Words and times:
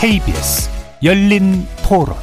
KBS 0.00 0.70
열린 1.02 1.66
토론 1.86 2.16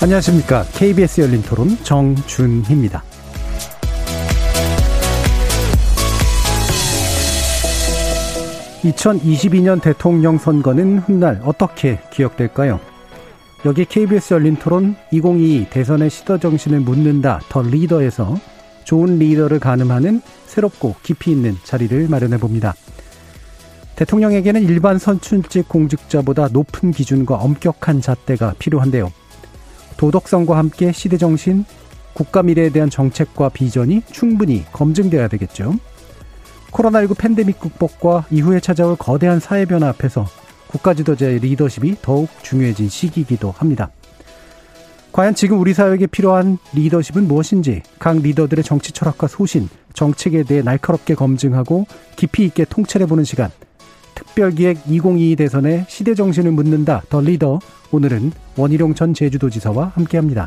안녕하십니까. 0.00 0.62
KBS 0.76 1.22
열린 1.22 1.42
토론 1.42 1.76
정준희입니다. 1.82 3.02
2022년 8.84 9.82
대통령 9.82 10.38
선거는 10.38 10.98
훗날 11.00 11.40
어떻게 11.44 11.98
기억될까요? 12.12 12.78
여기 13.64 13.84
KBS 13.84 14.34
열린 14.34 14.54
토론 14.54 14.94
2022 15.10 15.66
대선의 15.68 16.10
시더 16.10 16.38
정신을 16.38 16.78
묻는다 16.78 17.40
더 17.48 17.60
리더에서 17.60 18.36
좋은 18.84 19.18
리더를 19.18 19.58
가늠하는 19.58 20.20
새롭고 20.54 20.94
깊이 21.02 21.32
있는 21.32 21.56
자리를 21.64 22.08
마련해 22.08 22.38
봅니다. 22.38 22.74
대통령에게는 23.96 24.62
일반 24.62 24.98
선출직 24.98 25.68
공직자보다 25.68 26.48
높은 26.48 26.92
기준과 26.92 27.36
엄격한 27.36 28.00
잣대가 28.00 28.54
필요한데요. 28.58 29.12
도덕성과 29.96 30.56
함께 30.56 30.92
시대 30.92 31.16
정신, 31.16 31.64
국가 32.12 32.42
미래에 32.42 32.70
대한 32.70 32.90
정책과 32.90 33.48
비전이 33.50 34.02
충분히 34.10 34.64
검증돼야 34.72 35.28
되겠죠. 35.28 35.74
코로나19 36.70 37.16
팬데믹 37.18 37.60
극복과 37.60 38.26
이후에 38.30 38.60
찾아올 38.60 38.96
거대한 38.96 39.38
사회 39.38 39.64
변화 39.64 39.88
앞에서 39.88 40.26
국가 40.66 40.94
지도자의 40.94 41.38
리더십이 41.38 41.96
더욱 42.02 42.28
중요해진 42.42 42.88
시기이기도 42.88 43.52
합니다. 43.52 43.90
과연 45.12 45.36
지금 45.36 45.60
우리 45.60 45.72
사회에게 45.72 46.08
필요한 46.08 46.58
리더십은 46.72 47.28
무엇인지 47.28 47.82
각 48.00 48.16
리더들의 48.18 48.64
정치 48.64 48.90
철학과 48.90 49.28
소신, 49.28 49.68
정책에 49.94 50.42
대해 50.42 50.60
날카롭게 50.62 51.14
검증하고 51.14 51.86
깊이 52.16 52.44
있게 52.44 52.64
통찰해보는 52.66 53.24
시간. 53.24 53.50
특별기획 54.14 54.82
2022 54.86 55.36
대선의 55.36 55.86
시대 55.88 56.14
정신을 56.14 56.50
묻는다 56.52 57.02
더 57.08 57.20
리더 57.20 57.58
오늘은 57.90 58.32
원희룡 58.56 58.94
전 58.94 59.14
제주도지사와 59.14 59.92
함께합니다. 59.94 60.46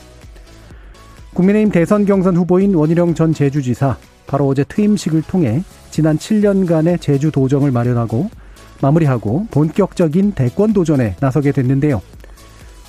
국민의힘 1.34 1.72
대선 1.72 2.06
경선 2.06 2.36
후보인 2.38 2.76
원희룡 2.76 3.14
전 3.14 3.34
제주지사 3.34 3.98
바로 4.26 4.48
어제 4.48 4.64
퇴임식을 4.68 5.24
통해 5.24 5.64
지난 5.92 6.18
7년간의 6.18 7.00
제주 7.02 7.32
도정을 7.32 7.72
마련하고 7.72 8.30
마무리하고 8.82 9.48
본격적인 9.52 10.34
대권 10.34 10.74
도전에 10.74 11.16
나서게 11.20 11.52
됐는데요. 11.52 12.02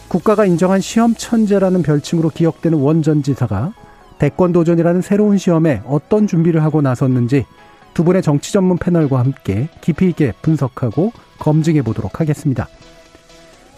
국가가 0.09 0.45
인정한 0.47 0.81
시험 0.81 1.15
천재라는 1.15 1.83
별칭으로 1.83 2.31
기억되는 2.31 2.79
원 2.79 3.03
전 3.03 3.23
지사가 3.23 3.73
대권 4.19 4.53
도전이라는 4.53 5.01
새로운 5.01 5.39
시험에 5.39 5.83
어떤 5.87 6.27
준비를 6.27 6.63
하고 6.63 6.83
나섰는지 6.83 7.47
두 7.95 8.05
분의 8.05 8.23
정치 8.23 8.53
전문 8.53 8.77
패널과 8.79 9.19
함께 9.19 9.69
깊이 9.81 10.09
있게 10.11 10.33
분석하고 10.43 11.13
검증해 11.39 11.83
보도록 11.83 12.21
하겠습니다. 12.21 12.69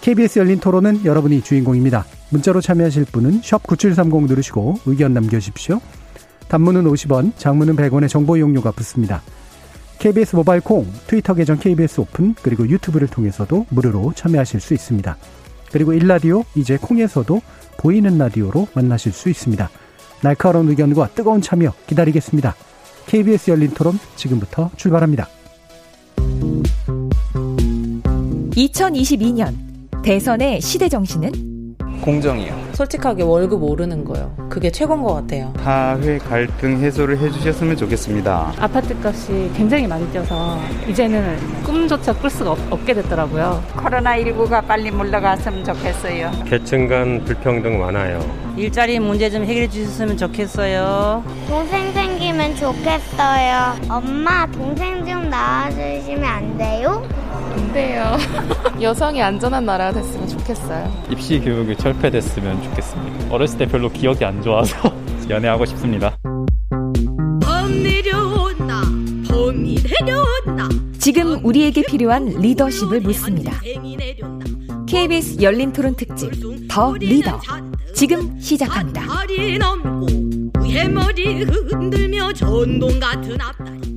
KBS 0.01 0.39
열린 0.39 0.59
토론은 0.61 1.05
여러분이 1.05 1.43
주인공입니다. 1.43 2.07
문자로 2.31 2.61
참여하실 2.61 3.07
분은 3.07 3.43
9730 3.43 4.27
누르시고 4.27 4.81
의견 4.87 5.13
남겨주십시오. 5.13 5.81
단문은 6.49 6.85
50원, 6.85 7.33
장문은 7.37 7.77
100원의 7.77 8.09
정보 8.09 8.37
이용료가 8.37 8.73
붙습니다. 8.73 9.23
KBS 9.99 10.37
모바일 10.37 10.63
콩, 10.63 10.87
트위터 11.07 11.35
계정 11.35 11.59
KBS 11.59 12.01
오픈, 12.01 12.35
그리고 12.43 12.67
유튜브를 12.67 13.07
통해서도 13.07 13.67
무료로 13.69 14.15
참여하실 14.17 14.61
수 14.61 14.73
있습니다. 14.73 15.17
그리고 15.71 15.93
일라디오, 15.93 16.45
이제 16.55 16.79
콩에서도 16.81 17.41
보이는 17.77 18.17
라디오로 18.17 18.69
만나실 18.75 19.13
수 19.13 19.29
있습니다. 19.29 19.69
날카로운 20.23 20.69
의견과 20.69 21.09
뜨거운 21.15 21.41
참여 21.41 21.73
기다리겠습니다. 21.87 22.55
KBS 23.07 23.51
열린 23.51 23.71
토론 23.71 23.99
지금부터 24.17 24.71
출발합니다. 24.77 25.29
2022년 28.57 29.55
대선의 30.03 30.61
시대 30.61 30.89
정신은 30.89 31.50
공정이요. 32.01 32.71
솔직하게 32.73 33.23
월급 33.23 33.63
오르는 33.63 34.05
거요. 34.05 34.35
그게 34.49 34.71
최고인 34.71 35.03
것 35.03 35.15
같아요. 35.15 35.53
사회 35.63 36.19
갈등 36.19 36.79
해소를 36.81 37.19
해주셨으면 37.19 37.77
좋겠습니다. 37.77 38.55
아파트 38.59 38.97
값이 39.03 39.51
굉장히 39.55 39.87
많이 39.87 40.07
뛰어서 40.11 40.59
이제는 40.89 41.37
꿈조차 41.65 42.13
꿀 42.15 42.31
수가 42.31 42.53
없, 42.53 42.85
게 42.87 42.95
됐더라고요. 42.95 43.63
코로나19가 43.77 44.67
빨리 44.67 44.91
물러갔으면 44.91 45.65
좋겠어요. 45.65 46.31
계층 46.47 46.89
간 46.89 47.23
불평등 47.25 47.79
많아요. 47.79 48.19
일자리 48.57 48.99
문제 48.99 49.29
좀 49.31 49.45
해결해 49.45 49.69
주셨으면 49.69 50.17
좋겠어요. 50.17 51.23
동생 51.49 51.93
생기면 51.93 52.57
좋겠어요. 52.57 53.77
엄마, 53.89 54.47
동생 54.47 55.05
좀 55.07 55.29
낳아주시면 55.29 56.25
안 56.25 56.57
돼요? 56.59 57.03
안 57.61 57.73
돼요. 57.75 58.17
여성이 58.81 59.23
안전한 59.23 59.67
나라가 59.67 60.01
됐으면 60.01 60.27
좋겠어요. 60.29 61.05
입시 61.11 61.39
교육이 61.41 61.77
철폐됐으면 61.77 62.63
좋겠습니다. 62.63 63.35
어렸을 63.35 63.59
때 63.59 63.67
별로 63.67 63.91
기억이 63.91 64.25
안 64.25 64.43
좋아서 64.43 64.93
연애하고 65.29 65.67
싶습니다. 65.67 66.17
봄 66.71 67.83
내려온다. 67.83 68.81
봄이 69.29 69.77
내려온다. 69.83 70.69
지금 70.99 71.45
우리에게 71.45 71.83
필요한 71.83 72.27
리더십을 72.27 73.01
묻습니다. 73.01 73.53
KBS 74.87 75.43
열린 75.43 75.73
토론 75.73 75.95
특집 75.95 76.31
더 76.69 76.95
리더 76.95 77.39
지금 77.95 78.41
시작합니다. 78.41 79.03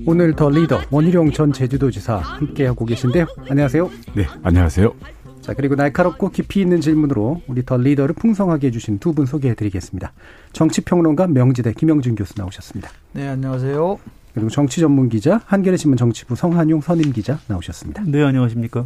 오늘 0.05 0.33
더 0.35 0.49
리더 0.49 0.81
원희룡 0.91 1.31
전 1.31 1.53
제주도지사 1.53 2.17
함께하고 2.17 2.85
계신데요. 2.85 3.25
안녕하세요. 3.49 3.89
네, 4.15 4.25
안녕하세요. 4.43 4.93
자, 5.41 5.53
그리고 5.53 5.75
날카롭고 5.75 6.29
깊이 6.29 6.61
있는 6.61 6.81
질문으로 6.81 7.41
우리 7.47 7.63
더 7.65 7.77
리더를 7.77 8.15
풍성하게 8.15 8.67
해주신 8.67 8.99
두 8.99 9.13
분 9.13 9.25
소개해드리겠습니다. 9.25 10.11
정치평론가 10.53 11.27
명지대 11.27 11.73
김영준 11.73 12.15
교수 12.15 12.33
나오셨습니다. 12.37 12.89
네, 13.13 13.27
안녕하세요. 13.27 13.99
그리고 14.33 14.49
정치 14.49 14.81
전문 14.81 15.09
기자 15.09 15.41
한겨레 15.45 15.77
신문 15.77 15.97
정치부 15.97 16.35
성한용 16.35 16.81
선임 16.81 17.11
기자 17.11 17.39
나오셨습니다. 17.47 18.03
네, 18.07 18.23
안녕하십니까. 18.23 18.85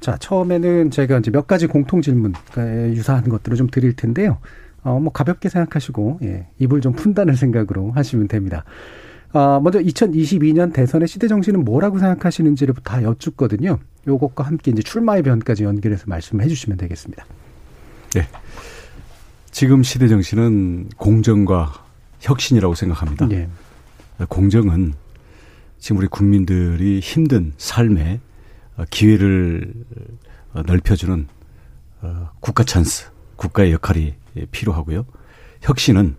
자, 0.00 0.16
처음에는 0.18 0.90
제가 0.90 1.18
이제 1.18 1.30
몇 1.30 1.46
가지 1.46 1.66
공통 1.66 2.02
질문 2.02 2.34
유사한 2.58 3.28
것들을 3.28 3.56
좀 3.56 3.68
드릴 3.68 3.94
텐데요. 3.96 4.38
어, 4.82 4.98
뭐 5.00 5.12
가볍게 5.12 5.48
생각하시고 5.48 6.18
예, 6.24 6.46
입을 6.58 6.82
좀 6.82 6.92
푼다는 6.92 7.36
생각으로 7.36 7.92
하시면 7.92 8.28
됩니다. 8.28 8.64
아, 9.36 9.58
먼저 9.60 9.80
2022년 9.80 10.72
대선의 10.72 11.08
시대 11.08 11.26
정신은 11.26 11.64
뭐라고 11.64 11.98
생각하시는지를 11.98 12.72
다 12.84 13.02
여쭙거든요. 13.02 13.80
요것과 14.06 14.44
함께 14.44 14.70
이제 14.70 14.80
출마의 14.80 15.24
변까지 15.24 15.64
연결해서 15.64 16.04
말씀해 16.06 16.46
주시면 16.46 16.78
되겠습니다. 16.78 17.26
네. 18.14 18.28
지금 19.50 19.82
시대 19.82 20.06
정신은 20.06 20.90
공정과 20.96 21.84
혁신이라고 22.20 22.76
생각합니다. 22.76 23.26
네. 23.26 23.48
공정은 24.28 24.94
지금 25.80 25.96
우리 25.98 26.06
국민들이 26.06 27.00
힘든 27.00 27.52
삶에 27.56 28.20
기회를 28.90 29.74
넓혀주는 30.64 31.26
어, 32.02 32.30
국가 32.38 32.62
찬스, 32.62 33.10
국가의 33.34 33.72
역할이 33.72 34.14
필요하고요. 34.52 35.06
혁신은 35.62 36.14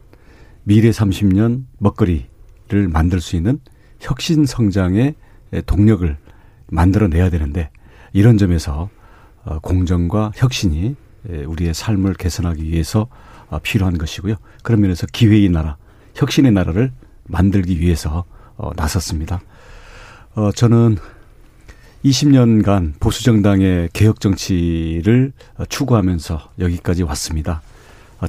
미래 0.64 0.90
30년 0.90 1.64
먹거리 1.78 2.35
를 2.68 2.88
만들 2.88 3.22
수 3.22 3.36
있는 3.36 3.60
혁신 4.00 4.48
성장의 4.48 5.14
동력을 5.68 6.18
만들어내야 6.68 7.30
되는데 7.30 7.70
이런 8.12 8.40
점에서 8.40 8.90
어, 9.44 9.60
공정과 9.60 10.32
혁신이 10.36 10.96
우리의 11.46 11.76
삶을 11.76 12.16
개선하기 12.16 12.64
위해서 12.64 13.08
어, 13.50 13.60
필요한 13.60 14.00
것이고요. 14.00 14.36
그런 14.64 14.82
면에서 14.82 15.06
기회의 15.06 15.48
나라, 15.50 15.78
혁신의 16.16 16.54
나라를 16.54 16.92
만들기 17.26 17.80
위해서 17.80 18.26
어, 18.58 18.72
나섰습니다. 18.76 19.42
저는 20.56 20.98
20년간 22.04 23.00
보수 23.00 23.24
정당의 23.24 23.90
개혁 23.94 24.20
정치를 24.20 25.32
추구하면서 25.70 26.52
여기까지 26.60 27.04
왔습니다. 27.04 27.62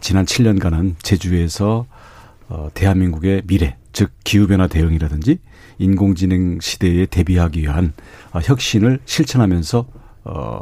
지난 0.00 0.24
7년간은 0.24 0.94
제주에서 1.02 1.86
대한민국의 2.74 3.42
미래, 3.46 3.76
즉 3.96 4.10
기후변화 4.24 4.66
대응이라든지 4.66 5.38
인공지능 5.78 6.60
시대에 6.60 7.06
대비하기 7.06 7.62
위한 7.62 7.94
어, 8.30 8.40
혁신을 8.40 8.98
실천하면서 9.06 9.86
어, 10.24 10.60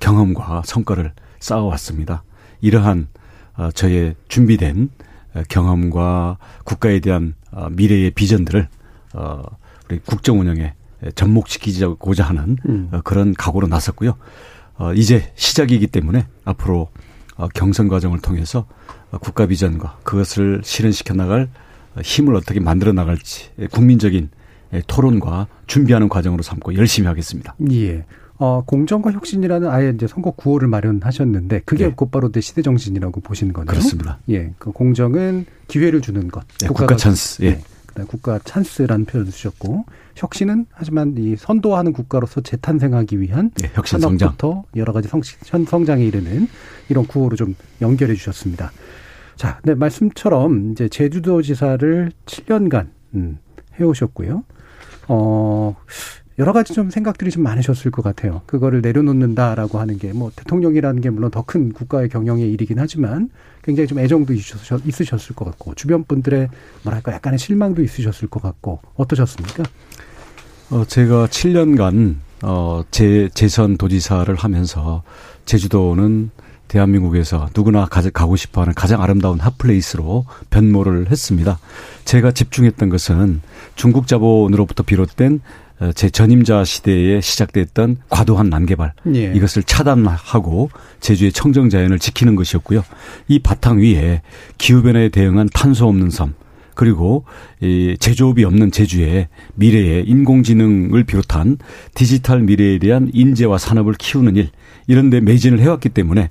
경험과 0.00 0.62
성과를 0.64 1.12
쌓아왔습니다. 1.40 2.22
이러한 2.60 3.08
어, 3.56 3.72
저의 3.72 4.14
준비된 4.28 4.90
경험과 5.48 6.38
국가에 6.62 7.00
대한 7.00 7.34
어, 7.50 7.68
미래의 7.68 8.12
비전들을 8.12 8.68
어, 9.14 9.42
우리 9.88 9.98
국정 9.98 10.38
운영에 10.38 10.74
접목시키고자 11.16 12.22
하는 12.22 12.58
음. 12.68 12.92
그런 13.02 13.34
각오로 13.34 13.66
나섰고요. 13.66 14.14
어, 14.76 14.92
이제 14.94 15.32
시작이기 15.34 15.88
때문에 15.88 16.28
앞으로 16.44 16.90
어, 17.34 17.48
경선 17.48 17.88
과정을 17.88 18.20
통해서 18.20 18.66
국가 19.20 19.46
비전과 19.46 19.98
그것을 20.04 20.60
실현시켜 20.62 21.14
나갈 21.14 21.48
힘을 22.00 22.34
어떻게 22.34 22.60
만들어 22.60 22.92
나갈지 22.92 23.50
국민적인 23.72 24.30
토론과 24.86 25.48
준비하는 25.66 26.08
과정으로 26.08 26.42
삼고 26.42 26.74
열심히 26.76 27.08
하겠습니다. 27.08 27.54
예. 27.70 28.04
어, 28.38 28.62
공정과 28.66 29.12
혁신이라는 29.12 29.68
아예 29.68 29.92
이제 29.94 30.06
선거 30.06 30.30
구호를 30.32 30.66
마련하셨는데 30.68 31.62
그게 31.64 31.84
예. 31.84 31.88
곧바로 31.90 32.32
내 32.32 32.40
시대 32.40 32.62
정신이라고 32.62 33.20
보시는 33.20 33.52
거네요. 33.52 33.70
그렇습니다. 33.70 34.18
예. 34.30 34.52
그 34.58 34.72
공정은 34.72 35.46
기회를 35.68 36.00
주는 36.00 36.28
것. 36.28 36.44
네, 36.60 36.68
국가 36.68 36.96
찬스. 36.96 37.42
예. 37.42 37.50
네. 37.50 37.62
그다음 37.86 38.06
국가 38.08 38.38
찬스라는 38.42 39.04
표현을 39.04 39.30
쓰셨고 39.30 39.84
혁신은 40.16 40.66
하지만 40.72 41.14
이 41.18 41.36
선도하는 41.36 41.92
국가로서 41.92 42.40
재탄생하기 42.40 43.20
위한 43.20 43.50
네, 43.54 43.70
혁신 43.74 44.00
성장. 44.00 44.34
여러 44.76 44.92
가지 44.92 45.08
성, 45.08 45.20
성장에 45.22 46.04
이르는 46.04 46.48
이런 46.88 47.06
구호로 47.06 47.36
좀 47.36 47.54
연결해 47.80 48.14
주셨습니다. 48.14 48.72
자, 49.36 49.58
네, 49.64 49.74
말씀처럼 49.74 50.72
이제 50.72 50.88
제주도지사를 50.88 52.12
7년간 52.26 52.88
음, 53.14 53.38
해오셨고요. 53.80 54.44
어, 55.08 55.76
여러 56.38 56.52
가지 56.52 56.72
좀 56.72 56.90
생각들이 56.90 57.30
좀 57.30 57.42
많으셨을 57.42 57.90
것 57.90 58.02
같아요. 58.02 58.42
그거를 58.46 58.80
내려놓는다라고 58.80 59.78
하는 59.78 59.98
게 59.98 60.12
뭐 60.12 60.30
대통령이라는 60.34 61.00
게 61.02 61.10
물론 61.10 61.30
더 61.30 61.42
큰 61.42 61.72
국가의 61.72 62.08
경영의 62.08 62.50
일이긴 62.52 62.78
하지만 62.78 63.28
굉장히 63.62 63.86
좀 63.86 63.98
애정도 63.98 64.32
있으셨을 64.32 65.36
것 65.36 65.44
같고 65.44 65.74
주변 65.74 66.04
분들의 66.04 66.48
뭐랄까 66.84 67.12
약간의 67.12 67.38
실망도 67.38 67.82
있으셨을 67.82 68.28
것 68.28 68.42
같고 68.42 68.80
어떠셨습니까? 68.94 69.64
어 70.70 70.84
제가 70.86 71.26
7년간 71.26 72.16
어제 72.42 73.28
재선 73.34 73.76
도지사를 73.76 74.34
하면서 74.34 75.02
제주도는 75.44 76.30
대한민국에서 76.72 77.50
누구나 77.54 77.86
가고 77.86 78.34
싶어하는 78.36 78.72
가장 78.72 79.02
아름다운 79.02 79.38
핫플레이스로 79.38 80.24
변모를 80.48 81.10
했습니다. 81.10 81.58
제가 82.06 82.32
집중했던 82.32 82.88
것은 82.88 83.42
중국 83.74 84.06
자본으로부터 84.06 84.82
비롯된 84.82 85.40
어, 85.80 85.92
제 85.92 86.08
전임자 86.08 86.64
시대에 86.64 87.20
시작됐던 87.20 87.98
과도한 88.08 88.48
난개발 88.48 88.94
예. 89.14 89.32
이것을 89.34 89.64
차단하고 89.64 90.70
제주의 91.00 91.30
청정 91.32 91.68
자연을 91.68 91.98
지키는 91.98 92.36
것이었고요. 92.36 92.84
이 93.28 93.38
바탕 93.38 93.78
위에 93.78 94.22
기후 94.56 94.82
변화에 94.82 95.10
대응한 95.10 95.48
탄소 95.52 95.88
없는 95.88 96.08
섬 96.08 96.34
그리고 96.74 97.24
이 97.60 97.96
제조업이 98.00 98.44
없는 98.44 98.70
제주의 98.70 99.28
미래의 99.56 100.04
인공지능을 100.06 101.04
비롯한 101.04 101.58
디지털 101.94 102.40
미래에 102.40 102.78
대한 102.78 103.10
인재와 103.12 103.58
산업을 103.58 103.94
키우는 103.98 104.36
일 104.36 104.48
이런 104.86 105.10
데 105.10 105.20
매진을 105.20 105.60
해왔기 105.60 105.90
때문에 105.90 106.30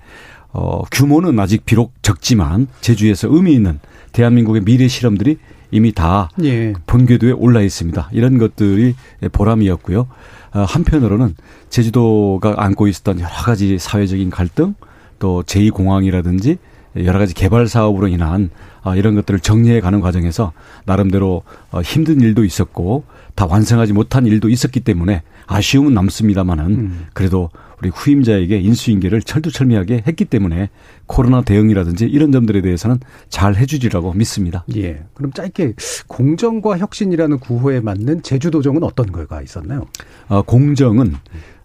어 0.54 0.82
규모는 0.92 1.40
아직 1.40 1.66
비록 1.66 1.94
적지만 2.02 2.68
제주에서 2.82 3.28
의미 3.32 3.54
있는 3.54 3.80
대한민국의 4.12 4.64
미래 4.64 4.88
실험들이 4.88 5.38
이미 5.72 5.94
다 5.94 6.30
예. 6.44 6.74
본궤도에 6.86 7.32
올라 7.32 7.62
있습니다. 7.62 8.10
이런 8.12 8.38
것들이 8.38 8.96
보람이었고요. 9.32 10.08
어, 10.54 10.60
한편으로는 10.64 11.36
제주도가 11.70 12.56
안고 12.58 12.88
있었던 12.88 13.22
여러 13.22 13.30
가지 13.30 13.80
사회적인 13.80 14.30
갈등 14.30 14.76
또 15.20 15.44
제2공항이라든지 15.44 16.58
여러 16.98 17.20
가지 17.20 17.34
개발 17.34 17.68
사업으로 17.68 18.10
인한 18.10 18.50
어, 18.84 18.96
이런 18.96 19.16
것들을 19.16 19.40
정리해 19.40 19.80
가는 19.80 20.02
과정에서 20.02 20.52
나름대로 20.86 21.44
어, 21.72 21.82
힘든 21.82 22.20
일도 22.20 22.44
있었고 22.44 23.06
다 23.36 23.46
완성하지 23.46 23.94
못한 23.94 24.26
일도 24.26 24.50
있었기 24.50 24.82
때문에 24.82 25.22
아쉬움은 25.48 25.94
남습니다만은 25.94 26.66
음. 26.66 27.06
그래도 27.14 27.50
우리 27.82 27.90
후임자에게 27.90 28.60
인수인계를 28.60 29.22
철두철미하게 29.22 30.04
했기 30.08 30.26
때문에 30.26 30.70
코로나 31.08 31.42
대응이라든지 31.42 32.06
이런 32.06 32.32
점들에 32.32 32.62
대해서는 32.62 33.00
잘 33.30 33.56
해주리라고 33.56 34.14
믿습니다. 34.14 34.64
예. 34.76 35.04
그럼 35.14 35.34
짧게 35.34 35.74
공정과 36.08 36.78
혁신이라는 36.78 37.40
구호에 37.40 37.80
맞는 37.80 38.22
제주도정은 38.22 38.84
어떤 38.84 39.12
거가 39.12 39.42
있었나요? 39.42 39.88
어, 40.28 40.42
공정은 40.44 41.16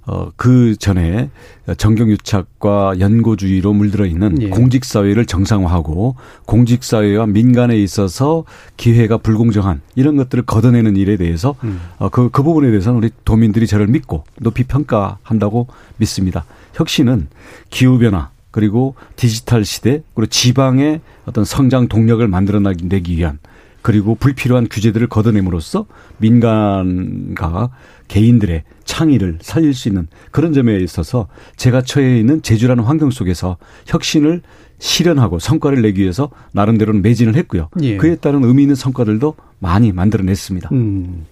어, 0.06 0.30
그 0.36 0.76
전에 0.76 1.30
정경유착과 1.76 3.00
연고주의로 3.00 3.72
물들어 3.72 4.06
있는 4.06 4.40
예. 4.40 4.48
공직사회를 4.48 5.26
정상화하고 5.26 6.14
공직사회와 6.46 7.26
민간에 7.26 7.76
있어서 7.76 8.44
기회가 8.76 9.18
불공정한 9.18 9.80
이런 9.96 10.16
것들을 10.16 10.44
걷어내는 10.44 10.96
일에 10.96 11.16
대해서 11.16 11.56
음. 11.64 11.80
어, 11.98 12.08
그, 12.08 12.30
그 12.30 12.44
부분에 12.44 12.70
대해서는 12.70 12.98
우리 12.98 13.10
도민들이 13.24 13.66
저를 13.66 13.88
믿고 13.88 14.24
높이 14.40 14.62
평가한다고 14.62 15.66
믿습니다. 15.96 16.44
혁신은 16.74 17.26
기후변화 17.70 18.30
그리고 18.52 18.94
디지털 19.16 19.64
시대 19.64 20.02
그리고 20.14 20.30
지방의 20.30 21.00
어떤 21.26 21.44
성장 21.44 21.88
동력을 21.88 22.26
만들어내기 22.26 23.16
위한 23.16 23.38
그리고 23.86 24.16
불필요한 24.16 24.66
규제들을 24.68 25.06
걷어냄으로써 25.06 25.86
민간과 26.18 27.70
개인들의 28.08 28.64
창의를 28.82 29.38
살릴 29.40 29.74
수 29.74 29.86
있는 29.86 30.08
그런 30.32 30.52
점에 30.52 30.76
있어서 30.78 31.28
제가 31.54 31.82
처해 31.82 32.18
있는 32.18 32.42
제주라는 32.42 32.82
환경 32.82 33.12
속에서 33.12 33.58
혁신을 33.86 34.42
실현하고 34.80 35.38
성과를 35.38 35.82
내기 35.82 36.00
위해서 36.00 36.30
나름대로는 36.50 37.00
매진을 37.00 37.36
했고요. 37.36 37.68
예. 37.82 37.96
그에 37.96 38.16
따른 38.16 38.42
의미 38.42 38.62
있는 38.62 38.74
성과들도 38.74 39.36
많이 39.60 39.92
만들어냈습니다. 39.92 40.70
음. 40.72 41.24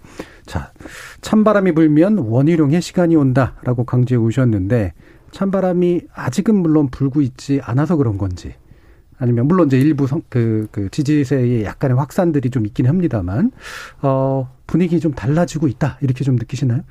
자, 0.46 0.70
찬바람이 1.22 1.72
불면 1.72 2.18
원희룡의 2.18 2.82
시간이 2.82 3.16
온다라고 3.16 3.82
강조해 3.82 4.16
오셨는데 4.16 4.92
찬바람이 5.32 6.02
아직은 6.14 6.54
물론 6.54 6.88
불고 6.88 7.20
있지 7.20 7.60
않아서 7.64 7.96
그런 7.96 8.16
건지 8.16 8.54
아니면 9.24 9.46
물론 9.48 9.68
이제 9.68 9.78
일부 9.78 10.06
성, 10.06 10.20
그, 10.28 10.68
그 10.70 10.90
지지세의 10.90 11.64
약간의 11.64 11.96
확산들이 11.96 12.50
좀 12.50 12.66
있긴 12.66 12.86
합니다만 12.86 13.52
어 14.02 14.50
분위기 14.66 15.00
좀 15.00 15.12
달라지고 15.14 15.66
있다 15.66 15.96
이렇게 16.02 16.24
좀 16.24 16.36
느끼시나요? 16.36 16.82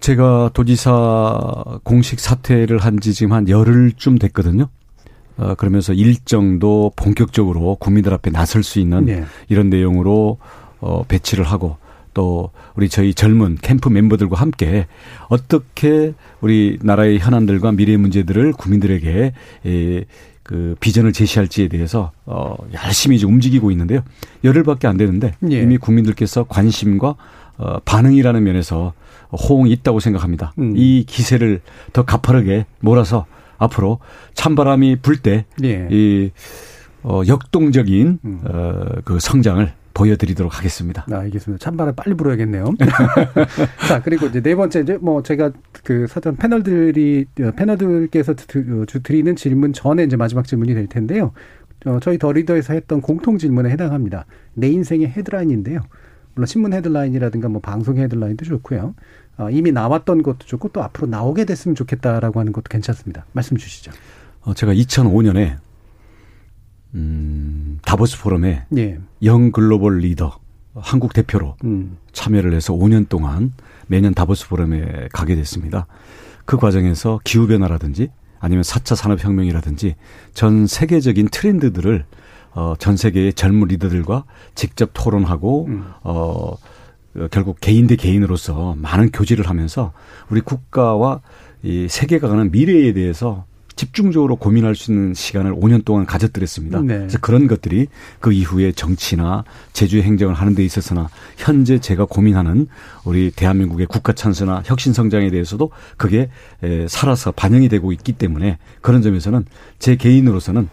제가 0.00 0.50
도지사 0.52 1.78
공식 1.84 2.18
사퇴를 2.18 2.78
한 2.78 2.98
지 3.00 3.14
지금 3.14 3.32
한 3.32 3.48
열흘쯤 3.48 4.18
됐거든요. 4.18 4.68
어, 5.36 5.54
그러면서 5.54 5.92
일정도 5.92 6.90
본격적으로 6.96 7.76
국민들 7.76 8.12
앞에 8.12 8.30
나설 8.30 8.62
수 8.64 8.80
있는 8.80 9.06
네. 9.06 9.24
이런 9.48 9.70
내용으로 9.70 10.38
어, 10.80 11.04
배치를 11.06 11.44
하고 11.44 11.76
또 12.14 12.50
우리 12.74 12.88
저희 12.88 13.14
젊은 13.14 13.56
캠프 13.62 13.88
멤버들과 13.88 14.36
함께 14.36 14.86
어떻게 15.28 16.14
우리 16.40 16.78
나라의 16.82 17.20
현안들과 17.20 17.72
미래 17.72 17.96
문제들을 17.96 18.52
국민들에게 18.54 19.32
에, 19.66 20.04
그 20.50 20.74
비전을 20.80 21.12
제시할지에 21.12 21.68
대해서 21.68 22.10
어 22.26 22.56
열심히 22.84 23.14
이제 23.14 23.24
움직이고 23.24 23.70
있는데요. 23.70 24.02
열흘밖에 24.42 24.88
안 24.88 24.96
되는데 24.96 25.32
예. 25.48 25.62
이미 25.62 25.78
국민들께서 25.78 26.42
관심과 26.48 27.14
어 27.58 27.78
반응이라는 27.84 28.42
면에서 28.42 28.92
호응이 29.30 29.70
있다고 29.70 30.00
생각합니다. 30.00 30.52
음. 30.58 30.74
이 30.76 31.04
기세를 31.06 31.60
더 31.92 32.04
가파르게 32.04 32.66
몰아서 32.80 33.26
앞으로 33.58 34.00
찬바람이 34.34 34.96
불 35.02 35.18
때이 35.18 35.44
예. 35.62 36.30
어 37.04 37.22
역동적인 37.28 38.18
음. 38.24 38.40
어 38.44 38.84
그 39.04 39.20
성장을 39.20 39.72
보여드리도록 39.94 40.56
하겠습니다. 40.58 41.04
아, 41.10 41.18
알겠습니다. 41.18 41.62
찬바람 41.62 41.94
빨리 41.94 42.14
불어야겠네요. 42.14 42.74
자, 43.88 44.02
그리고 44.02 44.26
이제 44.26 44.40
네 44.40 44.54
번째 44.54 44.80
이제 44.80 44.98
뭐 45.00 45.22
제가 45.22 45.52
그 45.84 46.06
사전 46.06 46.36
패널들이 46.36 47.26
패널들께서 47.56 48.34
드리는 49.02 49.36
질문 49.36 49.72
전에 49.72 50.04
이제 50.04 50.16
마지막 50.16 50.46
질문이 50.46 50.74
될 50.74 50.86
텐데요. 50.86 51.32
어, 51.86 51.98
저희 52.00 52.18
더 52.18 52.32
리더에서 52.32 52.74
했던 52.74 53.00
공통 53.00 53.38
질문에 53.38 53.70
해당합니다. 53.70 54.26
내 54.54 54.68
인생의 54.68 55.08
헤드라인인데요. 55.08 55.80
물론 56.34 56.46
신문 56.46 56.72
헤드라인이라든가 56.72 57.48
뭐 57.48 57.60
방송 57.60 57.96
헤드라인도 57.98 58.44
좋고요. 58.44 58.94
어, 59.38 59.50
이미 59.50 59.72
나왔던 59.72 60.22
것도 60.22 60.40
좋고 60.40 60.68
또 60.68 60.82
앞으로 60.82 61.06
나오게 61.06 61.46
됐으면 61.46 61.74
좋겠다라고 61.74 62.40
하는 62.40 62.52
것도 62.52 62.64
괜찮습니다. 62.68 63.24
말씀 63.32 63.56
주시죠. 63.56 63.92
어, 64.42 64.54
제가 64.54 64.74
2005년에 64.74 65.56
음, 66.94 67.78
다보스 67.82 68.20
포럼에 68.20 68.62
예. 68.76 68.98
영 69.22 69.52
글로벌 69.52 69.98
리더 69.98 70.38
한국 70.74 71.12
대표로 71.12 71.56
음. 71.64 71.98
참여를 72.12 72.54
해서 72.54 72.72
5년 72.72 73.08
동안 73.08 73.52
매년 73.86 74.14
다보스 74.14 74.48
포럼에 74.48 75.08
가게 75.12 75.34
됐습니다. 75.36 75.86
그 76.44 76.56
과정에서 76.56 77.20
기후 77.24 77.46
변화라든지 77.46 78.10
아니면 78.38 78.62
4차 78.62 78.96
산업 78.96 79.22
혁명이라든지 79.22 79.96
전 80.34 80.66
세계적인 80.66 81.28
트렌드들을 81.30 82.04
어, 82.52 82.74
전 82.78 82.96
세계의 82.96 83.34
젊은 83.34 83.68
리더들과 83.68 84.24
직접 84.54 84.90
토론하고 84.92 85.66
음. 85.66 85.84
어, 86.02 86.56
결국 87.30 87.58
개인 87.60 87.86
대 87.86 87.96
개인으로서 87.96 88.74
많은 88.78 89.10
교제를 89.10 89.48
하면서 89.48 89.92
우리 90.30 90.40
국가와 90.40 91.20
이 91.62 91.88
세계가 91.88 92.28
가는 92.28 92.50
미래에 92.50 92.92
대해서 92.92 93.44
집중적으로 93.80 94.36
고민할 94.36 94.74
수 94.74 94.92
있는 94.92 95.14
시간을 95.14 95.54
5년 95.54 95.86
동안 95.86 96.04
가졌더랬습니다. 96.04 96.82
네. 96.82 96.98
그래서 96.98 97.18
그런 97.18 97.46
것들이 97.46 97.86
그 98.20 98.30
이후에 98.30 98.72
정치나 98.72 99.44
제주의 99.72 100.02
행정을 100.02 100.34
하는 100.34 100.54
데 100.54 100.62
있어서나 100.62 101.08
현재 101.38 101.78
제가 101.78 102.04
고민하는 102.04 102.66
우리 103.06 103.30
대한민국의 103.30 103.86
국가 103.86 104.12
찬스나 104.12 104.64
혁신 104.66 104.92
성장에 104.92 105.30
대해서도 105.30 105.70
그게 105.96 106.28
살아서 106.88 107.32
반영이 107.32 107.70
되고 107.70 107.90
있기 107.92 108.12
때문에 108.12 108.58
그런 108.82 109.00
점에서는 109.00 109.46
제 109.78 109.96
개인으로서는 109.96 110.68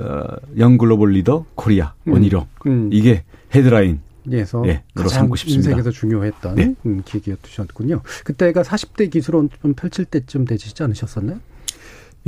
어, 0.00 0.24
young 0.58 0.83
global 0.83 1.12
leader 1.12 1.44
Korea 1.54 1.94
음. 2.08 2.14
원희룡 2.14 2.46
음. 2.66 2.90
이게 2.92 3.22
헤드라인 3.54 4.00
에서 4.30 4.62
예, 4.66 4.82
으로 4.96 5.04
가장 5.04 5.20
삼고 5.20 5.36
싶습니다. 5.36 5.70
인생에서 5.70 5.90
중요했던 5.92 6.54
네. 6.56 6.74
음, 6.84 7.02
시기셨군요. 7.04 8.02
그때가 8.24 8.62
40대 8.62 9.08
기수론 9.10 9.48
좀 9.62 9.72
펼칠 9.72 10.04
때쯤 10.04 10.44
되시지 10.44 10.82
않으셨었나요? 10.82 11.38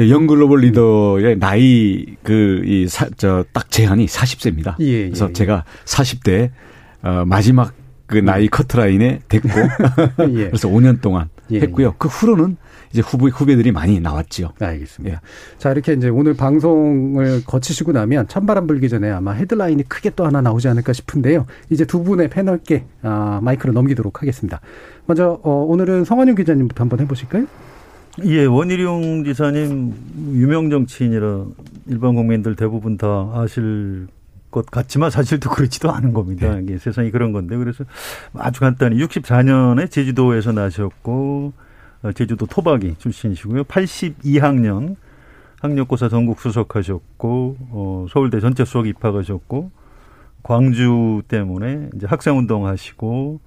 예, 0.00 0.08
young 0.08 0.32
global 0.32 0.60
leader의 0.60 1.38
나이 1.38 2.06
그 2.22 2.67
이제 2.67 3.11
딱 3.11 3.70
제한이 3.70 4.06
40세입니다. 4.06 4.76
예, 4.80 4.86
예, 4.86 5.04
그래서 5.06 5.28
예. 5.28 5.32
제가 5.32 5.64
40대 5.84 6.50
어, 7.02 7.24
마지막 7.26 7.74
그 8.06 8.16
나이 8.16 8.48
커트라인에 8.48 9.20
됐고 9.28 9.48
예. 10.36 10.46
그래서 10.46 10.68
5년 10.68 11.00
동안 11.02 11.28
예, 11.50 11.60
했고요. 11.60 11.94
그 11.98 12.08
후로는 12.08 12.56
이제 12.92 13.02
후배 13.02 13.30
후배들이 13.30 13.72
많이 13.72 14.00
나왔죠. 14.00 14.52
알겠습니다. 14.58 15.20
자, 15.58 15.70
이렇게 15.70 15.92
이제 15.92 16.08
오늘 16.08 16.34
방송을 16.34 17.44
거치시고 17.44 17.92
나면 17.92 18.26
찬바람 18.26 18.66
불기 18.66 18.88
전에 18.88 19.10
아마 19.10 19.32
헤드라인이 19.32 19.84
크게 19.84 20.10
또 20.16 20.24
하나 20.24 20.40
나오지 20.40 20.66
않을까 20.66 20.92
싶은데요. 20.92 21.46
이제 21.68 21.84
두 21.84 22.02
분의 22.02 22.30
패널께 22.30 22.86
아, 23.02 23.38
마이크를 23.42 23.74
넘기도록 23.74 24.22
하겠습니다. 24.22 24.60
먼저 25.06 25.38
어, 25.44 25.50
오늘은 25.68 26.04
성환용 26.04 26.34
기자님부터 26.34 26.82
한번 26.82 27.00
해보실까요? 27.00 27.46
예, 28.24 28.44
원희룡 28.44 29.24
지사님 29.24 29.94
유명 30.32 30.68
정치인이라 30.68 31.44
일반 31.86 32.14
국민들 32.14 32.56
대부분 32.56 32.96
다 32.96 33.30
아실 33.34 34.08
것 34.50 34.66
같지만 34.66 35.10
사실 35.10 35.38
또 35.38 35.48
그렇지도 35.48 35.90
않은 35.92 36.12
겁니다. 36.12 36.58
이게 36.58 36.76
세상이 36.76 37.12
그런 37.12 37.32
건데 37.32 37.56
그래서 37.56 37.84
아주 38.34 38.60
간단히 38.60 38.96
64년에 38.98 39.90
제주도에서 39.90 40.52
나셨고 40.52 41.52
어, 42.02 42.12
제주도 42.12 42.46
토박이 42.46 42.96
출신이시고요. 42.98 43.64
82학년 43.64 44.96
학력고사 45.60 46.08
전국 46.08 46.40
수석하셨고 46.40 47.56
어, 47.70 48.06
서울대 48.10 48.40
전체 48.40 48.64
수석 48.64 48.88
입학하셨고 48.88 49.70
광주 50.42 51.22
때문에 51.28 51.90
이제 51.94 52.06
학생운동 52.06 52.66
하시고 52.66 53.40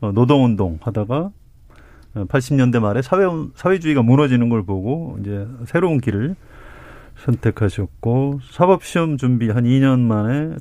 어, 0.00 0.12
노동운동 0.12 0.78
하다가 0.82 1.30
80년대 2.14 2.80
말에 2.80 3.02
사회 3.02 3.24
사회주의가 3.54 4.02
무너지는 4.02 4.48
걸 4.48 4.64
보고 4.64 5.16
이제 5.20 5.46
새로운 5.66 5.98
길을 6.00 6.36
선택하셨고 7.16 8.40
사법 8.50 8.84
시험 8.84 9.16
준비 9.16 9.50
한 9.50 9.64
2년 9.64 10.00
만에 10.00 10.56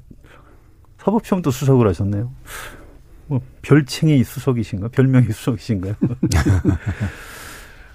사법 0.98 1.26
시험도 1.26 1.52
수석을 1.52 1.88
하셨네요. 1.88 2.32
뭐 3.28 3.42
별칭이 3.62 4.24
수석이신가? 4.24 4.90
별명이 4.90 5.28
수석이신가요? 5.32 5.96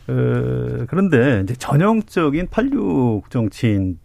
어, 0.08 0.84
그런데 0.88 1.42
이제 1.44 1.54
전형적인 1.54 2.48
86 2.50 3.30
정치인 3.30 3.98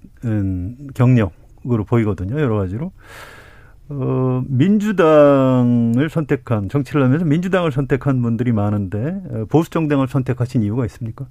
경력으로 0.94 1.84
보이거든요. 1.86 2.39
여러 2.39 2.58
가지로. 2.58 2.92
어, 3.89 4.44
민주당을 4.48 6.10
선택한, 6.10 6.70
정치를 6.70 7.03
하면서 7.03 7.25
민주당을 7.25 7.72
선택한 7.72 8.22
분들이 8.22 8.51
많은데, 8.51 9.22
어, 9.32 9.46
보수 9.50 9.70
정당을 9.70 10.08
선택하신 10.08 10.63
이유가 10.63 10.86
있습니까? 10.86 11.25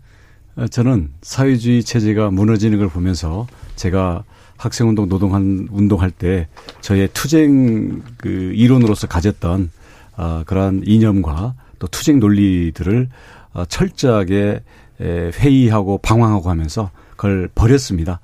어, 0.56 0.66
저는 0.66 1.10
사회주의 1.20 1.82
체제가 1.82 2.30
무너지는 2.30 2.78
걸 2.78 2.88
보면서 2.88 3.46
제가 3.76 4.24
학생운동, 4.56 5.08
노동한, 5.08 5.68
운동할 5.70 6.10
때 6.10 6.48
저의 6.80 7.08
투쟁 7.12 8.02
그 8.16 8.28
이론으로서 8.54 9.06
가졌던, 9.06 9.70
어, 10.16 10.42
그러한 10.46 10.82
이념과 10.86 11.54
또 11.78 11.86
투쟁 11.88 12.20
논리들을 12.20 13.08
어, 13.52 13.64
철저하게 13.66 14.62
에, 14.98 15.30
회의하고 15.34 15.98
방황하고 15.98 16.48
하면서 16.48 16.90
그걸 17.16 17.50
버렸습니다. 17.54 18.20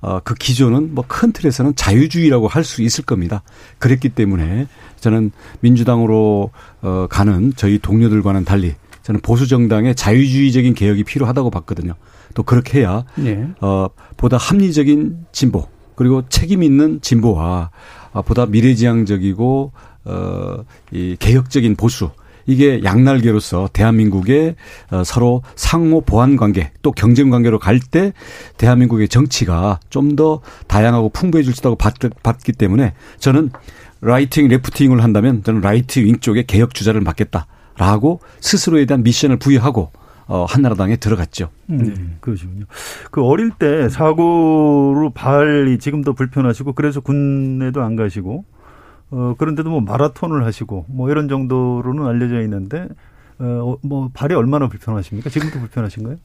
어, 0.00 0.20
그 0.24 0.34
기조는 0.34 0.94
뭐 0.94 1.04
큰 1.06 1.32
틀에서는 1.32 1.74
자유주의라고 1.76 2.48
할 2.48 2.64
수 2.64 2.82
있을 2.82 3.04
겁니다. 3.04 3.42
그랬기 3.78 4.10
때문에 4.10 4.66
저는 5.00 5.32
민주당으로 5.60 6.50
어, 6.82 7.06
가는 7.10 7.52
저희 7.56 7.78
동료들과는 7.78 8.44
달리 8.44 8.74
저는 9.02 9.20
보수 9.20 9.46
정당의 9.48 9.94
자유주의적인 9.94 10.74
개혁이 10.74 11.04
필요하다고 11.04 11.50
봤거든요. 11.50 11.94
또 12.34 12.42
그렇게 12.42 12.80
해야 12.80 13.04
예. 13.24 13.48
어, 13.60 13.88
보다 14.16 14.36
합리적인 14.36 15.26
진보 15.32 15.66
그리고 15.96 16.22
책임 16.28 16.62
있는 16.62 17.00
진보와 17.02 17.70
아, 18.12 18.22
보다 18.22 18.46
미래지향적이고 18.46 19.72
어, 20.04 20.64
이 20.92 21.16
개혁적인 21.18 21.76
보수 21.76 22.10
이게 22.50 22.82
양날개로서 22.84 23.68
대한민국의 23.72 24.56
어, 24.90 25.04
서로 25.04 25.42
상호 25.54 26.00
보완 26.00 26.36
관계 26.36 26.72
또 26.82 26.90
경쟁 26.92 27.30
관계로 27.30 27.58
갈 27.58 27.78
때 27.80 28.12
대한민국의 28.58 29.08
정치가 29.08 29.78
좀 29.88 30.16
더 30.16 30.40
다양하고 30.66 31.10
풍부해질 31.10 31.54
수 31.54 31.60
있다고 31.60 31.76
봤, 31.76 31.94
봤기 32.22 32.52
때문에 32.52 32.94
저는 33.20 33.50
right 34.00 34.27
wing 34.27 34.48
left 34.48 34.68
wing을 34.68 35.02
한다면 35.04 35.42
저는 35.44 35.60
right 35.60 36.00
wing 36.00 36.18
쪽에 36.18 36.42
개혁 36.44 36.74
주자를 36.74 37.00
맡겠다라고 37.00 38.20
스스로에 38.40 38.86
대한 38.86 39.02
미션을 39.04 39.38
부여하고 39.38 39.92
어, 40.26 40.44
한나라당에 40.48 40.96
들어갔죠. 40.96 41.50
네, 41.66 41.92
그러시군요. 42.20 42.64
그 43.10 43.22
어릴 43.22 43.50
때 43.50 43.88
사고로 43.88 45.10
발이 45.14 45.78
지금도 45.78 46.12
불편하시고 46.14 46.72
그래서 46.74 47.00
군에도 47.00 47.82
안 47.82 47.96
가시고 47.96 48.44
어, 49.10 49.34
그런데도 49.38 49.70
뭐 49.70 49.80
마라톤을 49.80 50.44
하시고 50.44 50.86
뭐 50.88 51.10
이런 51.10 51.28
정도로는 51.28 52.06
알려져 52.06 52.40
있는데 52.42 52.88
어, 53.38 53.76
뭐 53.82 54.10
발이 54.12 54.34
얼마나 54.34 54.68
불편하십니까? 54.68 55.30
지금도 55.30 55.58
불편하신가요? 55.58 56.16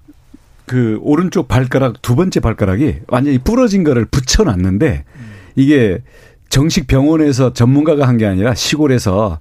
그 0.65 1.00
오른쪽 1.01 1.48
발가락 1.48 2.01
두 2.01 2.15
번째 2.15 2.39
발가락이 2.39 3.01
완전히 3.08 3.38
부러진 3.38 3.84
거를 3.84 4.06
붙여놨는데 4.06 5.06
이게 5.56 6.04
정식 6.50 6.88
병원에서 6.88 7.54
전문가가 7.54 8.08
한 8.08 8.18
게 8.18 8.25
아니라 8.25 8.54
시골에서 8.56 9.39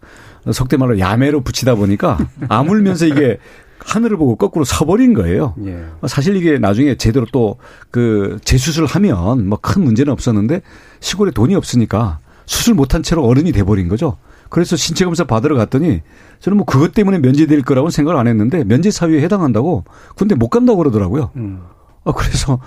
속대 0.53 0.77
말로 0.77 0.99
야매로 0.99 1.41
붙이다 1.41 1.75
보니까 1.77 2.19
아물면서 2.49 3.07
이게 3.07 3.39
하늘을 3.79 4.17
보고 4.17 4.37
거꾸로 4.37 4.65
서버린 4.65 5.13
거예요. 5.15 5.55
예. 5.67 5.85
사실 6.07 6.37
이게 6.37 6.59
나중에 6.59 6.97
제대로 6.97 7.27
또 7.33 7.57
그 7.91 8.39
재수술 8.45 8.87
하면 8.87 9.47
뭐 9.49 9.59
큰 9.61 9.83
문제는 9.85 10.13
없었는데 10.13 10.61
시골에 11.01 11.31
돈이 11.31 11.55
없으니까 11.55 12.19
수술 12.47 12.75
못한 12.75 13.03
채로 13.03 13.25
어른이 13.25 13.53
돼버린 13.53 13.89
거죠. 13.89 14.17
그래서 14.51 14.77
신체 14.77 15.05
검사 15.05 15.25
받으러 15.25 15.57
갔더니 15.57 16.03
저는 16.41 16.59
뭐 16.59 16.67
그것 16.67 16.93
때문에 16.93 17.19
면제될 17.19 17.63
거라고는 17.63 17.91
생각을 17.91 18.19
안 18.19 18.27
했는데 18.27 18.65
면제 18.65 18.91
사유에 18.91 19.23
해당한다고 19.23 19.85
근데 20.17 20.35
못 20.35 20.49
간다고 20.49 20.79
그러더라고요. 20.79 21.31
음. 21.37 21.61
아 22.05 22.13
그래서 22.13 22.59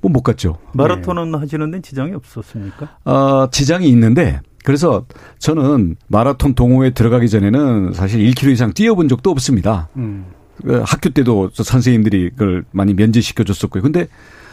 뭐 0.00 0.10
못 0.12 0.22
갔죠. 0.22 0.58
마라톤은 0.72 1.34
하시는 1.34 1.70
데는 1.70 1.82
지장이 1.82 2.12
없었습니까? 2.14 2.98
어, 3.04 3.48
지장이 3.50 3.88
있는데 3.88 4.40
그래서 4.64 5.04
저는 5.38 5.96
마라톤 6.08 6.54
동호회 6.54 6.90
들어가기 6.90 7.28
전에는 7.28 7.92
사실 7.92 8.20
1km 8.20 8.52
이상 8.52 8.72
뛰어본 8.72 9.08
적도 9.08 9.30
없습니다. 9.30 9.88
음. 9.96 10.26
그 10.64 10.82
학교 10.84 11.10
때도 11.10 11.50
저 11.52 11.62
선생님들이 11.62 12.30
그걸 12.30 12.64
많이 12.70 12.94
면제시켜 12.94 13.44
줬었고요. 13.44 13.82
근데 13.82 14.08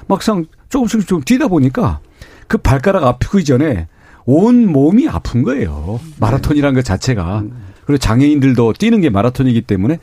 막상 0.07 0.45
조금씩 0.69 1.07
좀 1.07 1.21
뛰다 1.21 1.47
보니까 1.47 1.99
그 2.47 2.57
발가락 2.57 3.03
아프기 3.03 3.45
전에 3.45 3.87
온 4.25 4.67
몸이 4.71 5.07
아픈 5.09 5.43
거예요. 5.43 5.99
마라톤이라는 6.19 6.75
것 6.75 6.83
자체가. 6.85 7.43
그리고 7.85 7.97
장애인들도 7.97 8.73
뛰는 8.73 9.01
게 9.01 9.09
마라톤이기 9.09 9.61
때문에 9.63 9.99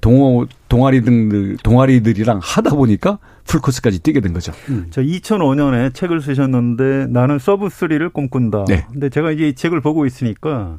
동호 0.00 0.46
동아리 0.68 1.02
등 1.02 1.56
동아리들이랑 1.62 2.40
하다 2.42 2.70
보니까 2.76 3.18
풀코스까지 3.44 4.00
뛰게 4.00 4.20
된 4.20 4.32
거죠. 4.32 4.52
저 4.90 5.02
2005년에 5.02 5.92
책을 5.94 6.20
쓰셨는데 6.20 7.06
나는 7.10 7.38
sub 7.38 7.68
3를 7.68 8.12
꿈꾼다. 8.12 8.64
네. 8.68 8.86
근데 8.90 9.08
제가 9.08 9.32
이제 9.32 9.48
이 9.48 9.54
책을 9.54 9.80
보고 9.80 10.06
있으니까 10.06 10.78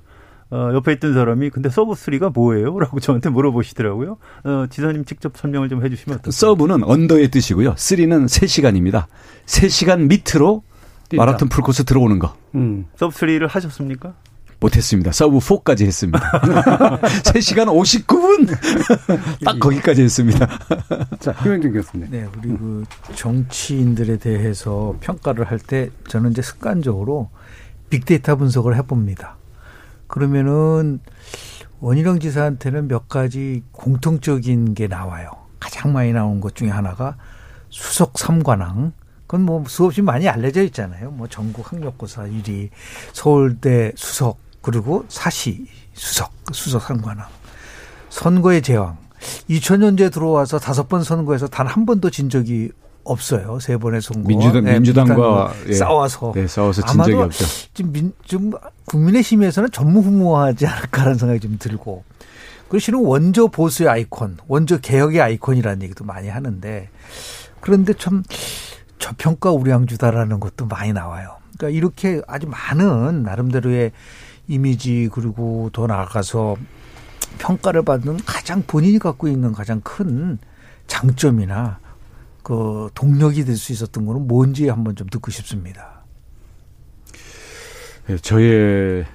어, 0.51 0.71
옆에 0.73 0.91
있던 0.93 1.13
사람이 1.13 1.49
근데 1.49 1.69
sub 1.69 1.93
3가 1.93 2.33
뭐예요? 2.33 2.77
라고 2.79 2.99
저한테 2.99 3.29
물어보시더라고요. 3.29 4.17
어, 4.43 4.65
지사님 4.69 5.05
직접 5.05 5.37
설명을 5.37 5.69
좀 5.69 5.83
해주시면 5.83 6.19
어떨까요? 6.19 6.31
sub는 6.31 6.83
under의 6.83 7.29
뜻이고요. 7.31 7.73
3는 7.75 8.25
3시간입니다. 8.25 9.05
3시간 9.45 10.07
밑으로 10.07 10.63
뛴다. 11.11 11.23
마라톤 11.25 11.49
풀코스 11.49 11.83
들어오는 11.85 12.19
거. 12.19 12.35
음. 12.55 12.85
sub 12.95 13.15
3를 13.15 13.47
하셨습니까? 13.49 14.13
못했습니다. 14.59 15.11
sub 15.11 15.39
4까지 15.39 15.85
했습니다. 15.87 16.19
3시간 17.23 17.65
59분! 17.65 18.55
딱 19.43 19.59
거기까지 19.59 20.03
했습니다. 20.03 20.47
자, 21.19 21.33
김영준 21.33 21.73
교수님. 21.73 22.07
네, 22.11 22.27
우리 22.37 22.49
그 22.57 22.83
정치인들에 23.15 24.17
대해서 24.17 24.95
평가를 24.99 25.45
할 25.49 25.57
때 25.59 25.89
저는 26.07 26.31
이제 26.31 26.41
습관적으로 26.43 27.29
빅데이터 27.89 28.35
분석을 28.35 28.75
해봅니다. 28.77 29.37
그러면은 30.07 30.99
원희룡 31.79 32.19
지사한테는 32.19 32.87
몇 32.87 33.07
가지 33.09 33.63
공통적인 33.71 34.75
게 34.75 34.87
나와요. 34.87 35.31
가장 35.59 35.91
많이 35.93 36.13
나오는 36.13 36.39
것 36.39 36.53
중에 36.55 36.69
하나가 36.69 37.15
수석 37.69 38.19
삼관왕. 38.19 38.93
그건 39.31 39.45
뭐 39.45 39.63
수없이 39.65 40.01
많이 40.01 40.27
알려져 40.27 40.61
있잖아요. 40.63 41.09
뭐 41.11 41.25
전국 41.25 41.71
학력고사 41.71 42.23
1위, 42.23 42.67
서울대 43.13 43.93
수석, 43.95 44.37
그리고 44.61 45.05
사시 45.07 45.67
수석, 45.93 46.33
수석 46.51 46.81
삼관왕. 46.81 47.25
선거의 48.09 48.61
제왕. 48.61 48.97
2000년대 49.49 50.11
들어와서 50.11 50.59
다섯 50.59 50.89
번 50.89 51.01
선거에서 51.05 51.47
단 51.47 51.65
한 51.65 51.85
번도 51.85 52.09
진 52.09 52.29
적이 52.29 52.71
없어요. 53.05 53.57
세 53.61 53.77
번의 53.77 54.01
선거. 54.01 54.27
민주당, 54.27 54.65
네, 54.65 54.73
민주당과 54.73 55.53
예, 55.69 55.73
싸워서. 55.75 56.33
네, 56.35 56.45
싸워서 56.45 56.81
진 56.81 57.01
적이 57.01 57.13
없죠. 57.13 57.45
좀, 57.73 57.93
민, 57.93 58.13
좀 58.25 58.51
국민의힘에서는 58.83 59.71
전무후무하지 59.71 60.67
않을까라는 60.67 61.17
생각이 61.17 61.39
좀 61.39 61.55
들고. 61.57 62.03
그리고 62.67 62.79
실은 62.79 62.99
원조 62.99 63.47
보수의 63.47 63.87
아이콘, 63.87 64.39
원조 64.49 64.77
개혁의 64.77 65.21
아이콘이라는 65.21 65.83
얘기도 65.83 66.03
많이 66.03 66.27
하는데 66.27 66.89
그런데 67.61 67.93
참 67.93 68.23
저평가 69.01 69.51
우량주다라는 69.51 70.39
것도 70.39 70.67
많이 70.67 70.93
나와요. 70.93 71.37
그러니까 71.57 71.75
이렇게 71.75 72.21
아주 72.27 72.47
많은 72.47 73.23
나름대로의 73.23 73.91
이미지 74.47 75.09
그리고 75.11 75.69
더 75.73 75.87
나아가서 75.87 76.55
평가를 77.39 77.83
받는 77.83 78.17
가장 78.25 78.63
본인이 78.65 78.99
갖고 78.99 79.27
있는 79.27 79.51
가장 79.53 79.81
큰 79.81 80.37
장점이나 80.87 81.79
그 82.43 82.89
동력이 82.93 83.43
될 83.45 83.55
수 83.57 83.71
있었던 83.71 84.05
거는 84.05 84.27
뭔지 84.27 84.69
한번 84.69 84.95
좀 84.95 85.07
듣고 85.09 85.31
싶습니다. 85.31 86.03
네, 88.07 88.17
저의 88.17 89.05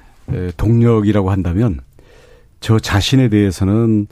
동력이라고 0.56 1.30
한다면 1.30 1.80
저 2.60 2.78
자신에 2.78 3.28
대해서는 3.28 4.06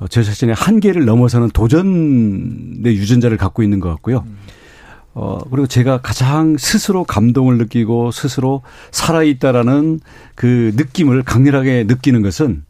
어, 0.00 0.08
저 0.08 0.22
자신의 0.22 0.54
한계를 0.54 1.04
넘어서는 1.04 1.50
도전의 1.50 2.84
유전자를 2.96 3.36
갖고 3.36 3.62
있는 3.62 3.80
것 3.80 3.88
같고요. 3.90 4.26
어, 5.14 5.38
그리고 5.48 5.66
제가 5.66 5.98
가장 5.98 6.56
스스로 6.58 7.04
감동을 7.04 7.56
느끼고 7.58 8.10
스스로 8.10 8.62
살아있다라는 8.90 10.00
그 10.34 10.72
느낌을 10.74 11.22
강렬하게 11.22 11.84
느끼는 11.84 12.22
것은, 12.22 12.64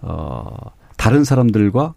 어, 0.00 0.50
다른 0.96 1.24
사람들과 1.24 1.94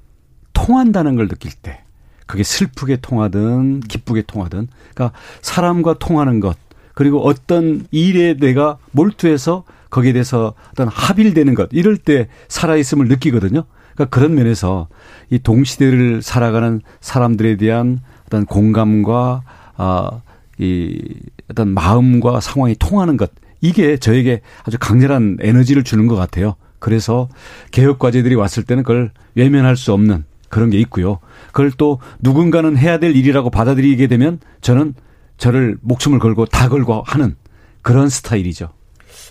통한다는 0.54 1.16
걸 1.16 1.28
느낄 1.28 1.52
때, 1.52 1.82
그게 2.28 2.44
슬프게 2.44 2.98
통하든 3.02 3.82
기쁘게 3.82 4.24
통하든, 4.28 4.68
그러니까 4.94 5.18
사람과 5.42 5.96
통하는 5.96 6.40
것, 6.40 6.56
그리고 6.94 7.26
어떤 7.26 7.88
일에 7.90 8.36
내가 8.38 8.78
몰두해서 8.92 9.64
거기에 9.90 10.14
대해서 10.14 10.54
어떤 10.72 10.88
합일되는 10.88 11.56
것 11.56 11.70
이럴 11.72 11.98
때 11.98 12.28
살아있음을 12.48 13.08
느끼거든요. 13.08 13.64
그러니까 13.94 14.16
그런 14.16 14.36
면에서 14.36 14.88
이 15.30 15.40
동시대를 15.40 16.22
살아가는 16.22 16.82
사람들에 17.02 17.58
대한 17.58 18.00
어떤 18.26 18.46
공감과 18.46 19.42
아 19.82 20.22
이 20.62 21.02
어떤 21.50 21.70
마음과 21.70 22.40
상황이 22.40 22.76
통하는 22.78 23.18
것 23.18 23.32
이게 23.62 23.98
저에게 23.98 24.42
아주 24.64 24.78
강렬한 24.80 25.38
에너지를 25.42 25.84
주는 25.84 26.08
것 26.08 26.16
같아요. 26.16 26.56
그래서 26.80 27.30
개혁 27.72 28.00
과제들이 28.00 28.36
왔을 28.36 28.64
때는 28.64 28.84
그걸 28.84 29.12
외면할 29.36 29.76
수 29.76 29.92
없는 29.94 30.24
그런 30.50 30.70
게 30.70 30.80
있고요. 30.80 31.20
그걸 31.48 31.72
또 31.72 32.00
누군가는 32.20 32.78
해야 32.78 33.00
될 33.00 33.16
일이라고 33.16 33.50
받아들이게 33.50 34.08
되면 34.08 34.40
저는 34.62 34.94
저를 35.38 35.78
목숨을 35.82 36.20
걸고 36.20 36.46
다 36.46 36.70
걸고 36.70 37.04
하는 37.06 37.36
그런 37.82 38.10
스타일이죠. 38.10 38.70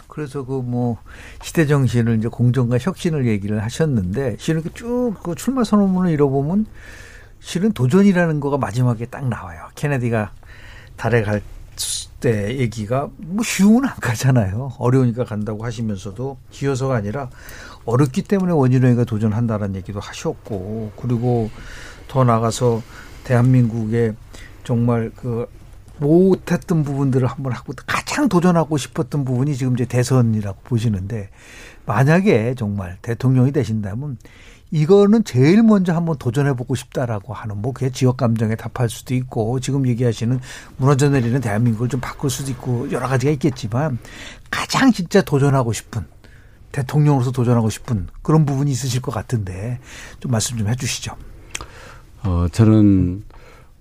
그래서 0.08 0.44
그 0.44 0.62
뭐 0.62 0.98
시대 1.42 1.66
정신을 1.66 2.18
이제 2.18 2.28
공정과 2.28 2.78
혁신을 2.78 3.26
얘기를 3.26 3.62
하셨는데 3.62 4.36
실은 4.38 4.62
쭉그 4.74 5.36
출마 5.36 5.62
선언문을 5.62 6.12
읽어보면 6.12 6.66
실은 7.40 7.72
도전이라는 7.72 8.40
거가 8.40 8.58
마지막에 8.58 9.06
딱 9.06 9.28
나와요. 9.28 9.68
케네디가 9.74 10.32
달에 11.00 11.22
갈 11.22 11.42
때 12.20 12.58
얘기가 12.58 13.08
뭐 13.16 13.42
쉬운 13.42 13.84
안 13.86 13.96
가잖아요. 13.96 14.72
어려우니까 14.78 15.24
간다고 15.24 15.64
하시면서도 15.64 16.36
기어서가 16.50 16.94
아니라 16.94 17.30
어렵기 17.86 18.22
때문에 18.22 18.52
원희룡이가 18.52 19.04
도전한다라는 19.04 19.74
얘기도 19.76 19.98
하셨고 19.98 20.92
그리고 20.96 21.50
더 22.06 22.24
나가서 22.24 22.82
대한민국의 23.24 24.14
정말 24.64 25.10
그 25.16 25.46
못했던 25.98 26.84
부분들을 26.84 27.26
한번 27.26 27.52
하고 27.52 27.72
가장 27.86 28.28
도전하고 28.28 28.76
싶었던 28.76 29.24
부분이 29.24 29.56
지금 29.56 29.74
이제 29.74 29.84
대선이라고 29.84 30.60
보시는데 30.64 31.30
만약에 31.86 32.54
정말 32.56 32.98
대통령이 33.02 33.52
되신다면 33.52 34.18
이거는 34.70 35.24
제일 35.24 35.62
먼저 35.62 35.92
한번 35.92 36.16
도전해보고 36.16 36.74
싶다라고 36.74 37.34
하는 37.34 37.60
뭐 37.60 37.72
그게 37.72 37.90
지역 37.90 38.16
감정에 38.16 38.54
답할 38.54 38.88
수도 38.88 39.14
있고 39.14 39.58
지금 39.60 39.86
얘기하시는 39.86 40.38
무너져 40.76 41.08
내리는 41.08 41.40
대한민국을 41.40 41.88
좀 41.88 42.00
바꿀 42.00 42.30
수도 42.30 42.50
있고 42.52 42.90
여러 42.92 43.08
가지가 43.08 43.32
있겠지만 43.32 43.98
가장 44.50 44.92
진짜 44.92 45.22
도전하고 45.22 45.72
싶은 45.72 46.04
대통령으로서 46.70 47.32
도전하고 47.32 47.68
싶은 47.68 48.06
그런 48.22 48.46
부분이 48.46 48.70
있으실 48.70 49.02
것 49.02 49.12
같은데 49.12 49.80
좀 50.20 50.30
말씀 50.30 50.56
좀 50.56 50.68
해주시죠. 50.68 51.16
어 52.22 52.46
저는 52.52 53.24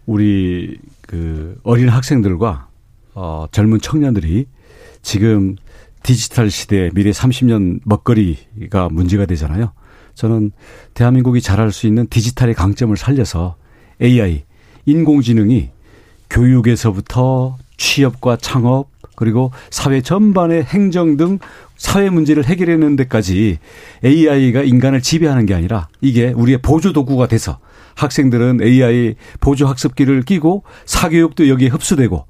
우리 0.08 0.80
그 1.02 1.60
어린 1.64 1.90
학생들과 1.90 2.68
어 3.14 3.46
젊은 3.52 3.80
청년들이 3.80 4.48
지금 5.04 5.56
디지털 6.02 6.50
시대 6.50 6.90
미래 6.96 7.12
30년 7.12 7.82
먹거리가 7.84 8.90
문제가 8.90 9.28
되잖아요. 9.28 9.74
저는 10.20 10.52
대한민국이 10.96 11.40
잘할 11.40 11.72
수 11.72 11.88
있는 11.88 12.06
디지털의 12.10 12.54
강점을 12.54 12.96
살려서 12.98 13.56
AI, 14.02 14.44
인공지능이 14.86 15.70
교육에서부터 16.30 17.56
취업과 17.78 18.36
창업 18.36 18.90
그리고 19.16 19.52
사회 19.70 20.02
전반의 20.02 20.64
행정 20.64 21.16
등 21.16 21.40
사회 21.78 22.10
문제를 22.10 22.44
해결하는 22.44 22.98
데까지 22.98 23.60
AI가 24.04 24.64
인간을 24.64 25.02
지배하는 25.02 25.46
게 25.46 25.54
아니라 25.54 25.88
이게 26.02 26.34
우리의 26.36 26.58
보조 26.62 26.92
도구가 26.92 27.28
돼서 27.28 27.60
학생들은 27.96 28.60
AI 28.62 29.16
보조 29.40 29.68
학습기를 29.68 30.24
끼고 30.24 30.64
사교육도 30.86 31.48
여기에 31.48 31.70
흡수되고 31.70 32.26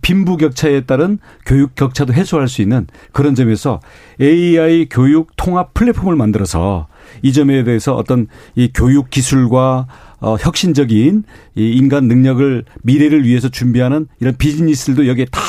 빈부격차에 0.00 0.86
따른 0.86 1.18
교육 1.44 1.74
격차도 1.74 2.14
해소할 2.14 2.48
수 2.48 2.62
있는 2.62 2.86
그런 3.12 3.34
점에서 3.34 3.80
AI 4.18 4.86
교육 4.88 5.36
통합 5.36 5.74
플랫폼을 5.74 6.16
만들어서 6.16 6.88
이 7.22 7.32
점에 7.32 7.64
대해서 7.64 7.94
어떤 7.94 8.26
이 8.54 8.70
교육 8.72 9.10
기술과 9.10 9.86
어, 10.20 10.36
혁신적인 10.36 11.24
이 11.56 11.70
인간 11.70 12.08
능력을 12.08 12.64
미래를 12.82 13.24
위해서 13.24 13.48
준비하는 13.48 14.06
이런 14.20 14.36
비즈니스들도 14.36 15.06
여기에 15.06 15.26
다 15.30 15.40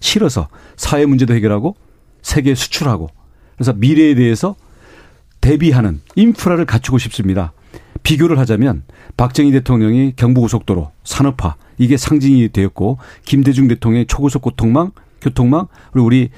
실어서 0.00 0.48
사회 0.76 1.06
문제도 1.06 1.34
해결하고 1.34 1.76
세계 2.22 2.54
수출하고 2.54 3.08
그래서 3.56 3.72
미래에 3.72 4.14
대해서 4.14 4.54
대비하는 5.40 6.00
인프라를 6.14 6.64
갖추고 6.66 6.98
싶습니다. 6.98 7.52
비교를 8.02 8.38
하자면 8.38 8.82
박정희 9.16 9.50
대통령이 9.52 10.14
경부고속도로 10.16 10.92
산업화 11.04 11.56
이게 11.78 11.96
상징이 11.96 12.50
되었고 12.50 12.98
김대중 13.24 13.68
대통령의 13.68 14.06
초고속 14.06 14.42
고통망 14.42 14.92
교통망 15.20 15.66
그리고 15.92 16.06
우리 16.06 16.30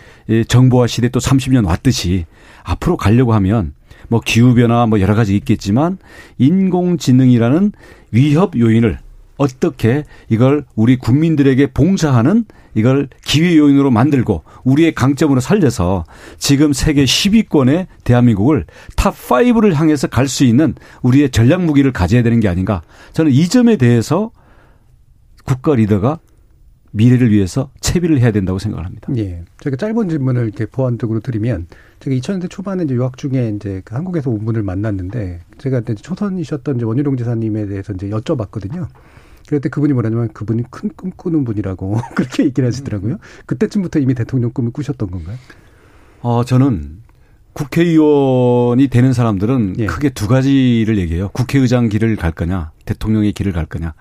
정보화 0.49 0.87
시대 0.87 1.09
또 1.09 1.21
30년 1.21 1.66
왔듯이 1.66 2.27
앞으로 2.64 2.97
가려고 2.97 3.35
하면 3.35 3.75
뭐 4.11 4.20
기후 4.20 4.55
변화 4.55 4.87
뭐 4.87 5.01
여러 5.01 5.14
가지 5.14 5.37
있겠지만 5.37 5.96
인공지능이라는 6.38 7.73
위협 8.11 8.59
요인을 8.59 8.99
어떻게 9.38 10.05
이걸 10.29 10.66
우리 10.75 10.99
국민들에게 10.99 11.68
봉사하는 11.68 12.44
이걸 12.75 13.09
기회 13.25 13.57
요인으로 13.57 13.90
만들고 13.90 14.42
우리의 14.64 14.94
강점으로 14.94 15.40
살려서 15.40 16.05
지금 16.38 16.73
세계 16.75 17.05
10위권의 17.05 17.87
대한민국을 18.05 18.66
탑 18.96 19.14
5를 19.14 19.73
향해서 19.73 20.09
갈 20.09 20.29
수 20.29 20.44
있는 20.44 20.75
우리의 21.03 21.31
전략 21.31 21.62
무기를 21.62 21.90
가져야 21.92 22.23
되는 22.23 22.38
게 22.40 22.49
아닌가. 22.49 22.83
저는 23.12 23.33
이 23.33 23.49
점에 23.49 23.77
대해서 23.77 24.31
국가 25.44 25.75
리더가 25.75 26.18
미래를 26.92 27.31
위해서 27.31 27.70
채비를 27.81 28.20
해야 28.20 28.33
된다고 28.33 28.59
생각을 28.59 28.85
합니다. 28.85 29.12
예. 29.16 29.42
제가 29.61 29.76
짧은 29.76 30.09
질문을 30.09 30.44
이렇게 30.44 30.66
보완적으로 30.66 31.20
드리면 31.20 31.66
제가 32.00 32.16
2000년대 32.16 32.50
초반에 32.50 32.85
이제 32.85 32.94
유학 32.94 33.16
중에 33.16 33.53
이제 33.57 33.83
그 33.85 33.94
한국에서 33.94 34.31
온 34.31 34.44
분을 34.44 34.62
만났는데 34.62 35.40
제가 35.59 35.81
이제 35.81 35.94
초선이셨던 35.94 36.76
이제 36.76 36.85
원희룡 36.85 37.16
지사님에 37.16 37.66
대해서 37.66 37.92
이제 37.92 38.09
여쭤봤거든요. 38.09 38.88
그럴 39.46 39.61
때 39.61 39.68
그분이 39.68 39.92
뭐라냐면 39.92 40.29
그분이 40.33 40.64
큰 40.70 40.90
꿈 40.96 41.12
꾸는 41.16 41.44
분이라고 41.44 41.98
그렇게 42.14 42.44
얘기를 42.44 42.66
하시더라고요. 42.66 43.18
그때쯤부터 43.46 43.98
이미 43.98 44.14
대통령 44.14 44.50
꿈을 44.53 44.70
꾸셨던 44.72 45.11
건가요? 45.11 45.37
어, 46.20 46.44
저는 46.44 47.00
국회의원이 47.53 48.88
되는 48.88 49.12
사람들은 49.12 49.76
예. 49.79 49.87
크게 49.87 50.11
두 50.11 50.29
가지를 50.29 50.98
얘기해요. 50.98 51.29
국회의장 51.31 51.88
길을 51.88 52.16
갈 52.16 52.31
거냐, 52.33 52.70
대통령의 52.85 53.33
길을 53.33 53.53
갈 53.53 53.66
거냐. 53.66 53.94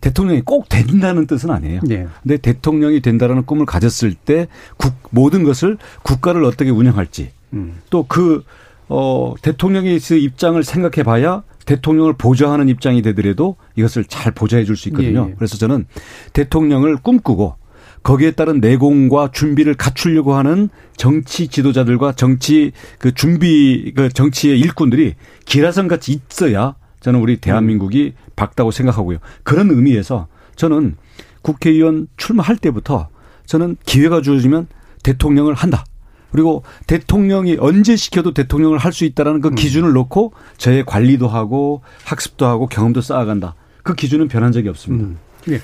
대통령이 0.00 0.42
꼭 0.42 0.68
된다는 0.68 1.26
뜻은 1.26 1.50
아니에요. 1.50 1.80
네. 1.84 2.06
근데 2.22 2.36
대통령이 2.36 3.00
된다라는 3.00 3.44
꿈을 3.46 3.66
가졌을 3.66 4.14
때 4.14 4.46
국, 4.76 4.94
모든 5.10 5.44
것을 5.44 5.78
국가를 6.02 6.44
어떻게 6.44 6.70
운영할지 6.70 7.30
음. 7.52 7.76
또그 7.90 8.44
어, 8.88 9.34
대통령의 9.42 9.98
입장을 10.10 10.62
생각해 10.62 11.02
봐야 11.02 11.42
대통령을 11.66 12.14
보좌하는 12.14 12.68
입장이 12.68 13.02
되더라도 13.02 13.56
이것을 13.76 14.04
잘 14.04 14.32
보좌해 14.32 14.64
줄 14.64 14.76
수 14.76 14.88
있거든요. 14.88 15.26
예, 15.26 15.30
예. 15.30 15.34
그래서 15.36 15.58
저는 15.58 15.84
대통령을 16.32 16.96
꿈꾸고 16.96 17.56
거기에 18.02 18.30
따른 18.30 18.60
내공과 18.60 19.30
준비를 19.32 19.74
갖추려고 19.74 20.34
하는 20.34 20.70
정치 20.96 21.48
지도자들과 21.48 22.12
정치 22.12 22.72
그 22.98 23.12
준비 23.12 23.92
그 23.94 24.08
정치의 24.08 24.58
일꾼들이 24.60 25.14
기라성 25.44 25.88
같이 25.88 26.20
있어야 26.30 26.74
저는 27.00 27.20
우리 27.20 27.36
대한민국이 27.36 28.14
밝다고 28.38 28.70
생각하고요. 28.70 29.18
그런 29.42 29.70
의미에서 29.70 30.28
저는 30.56 30.96
국회의원 31.42 32.08
출마할 32.16 32.56
때부터 32.56 33.08
저는 33.46 33.76
기회가 33.84 34.22
주어지면 34.22 34.68
대통령을 35.02 35.54
한다. 35.54 35.84
그리고 36.30 36.62
대통령이 36.86 37.56
언제 37.58 37.96
시켜도 37.96 38.34
대통령을 38.34 38.78
할 38.78 38.92
수 38.92 39.04
있다라는 39.04 39.40
그 39.40 39.48
음. 39.48 39.54
기준을 39.54 39.92
놓고 39.92 40.32
저의 40.58 40.84
관리도 40.84 41.26
하고 41.28 41.82
학습도 42.04 42.46
하고 42.46 42.66
경험도 42.66 43.00
쌓아간다. 43.00 43.54
그 43.82 43.94
기준은 43.94 44.28
변한 44.28 44.52
적이 44.52 44.68
없습니다. 44.68 45.04
음. 45.06 45.18
예, 45.50 45.60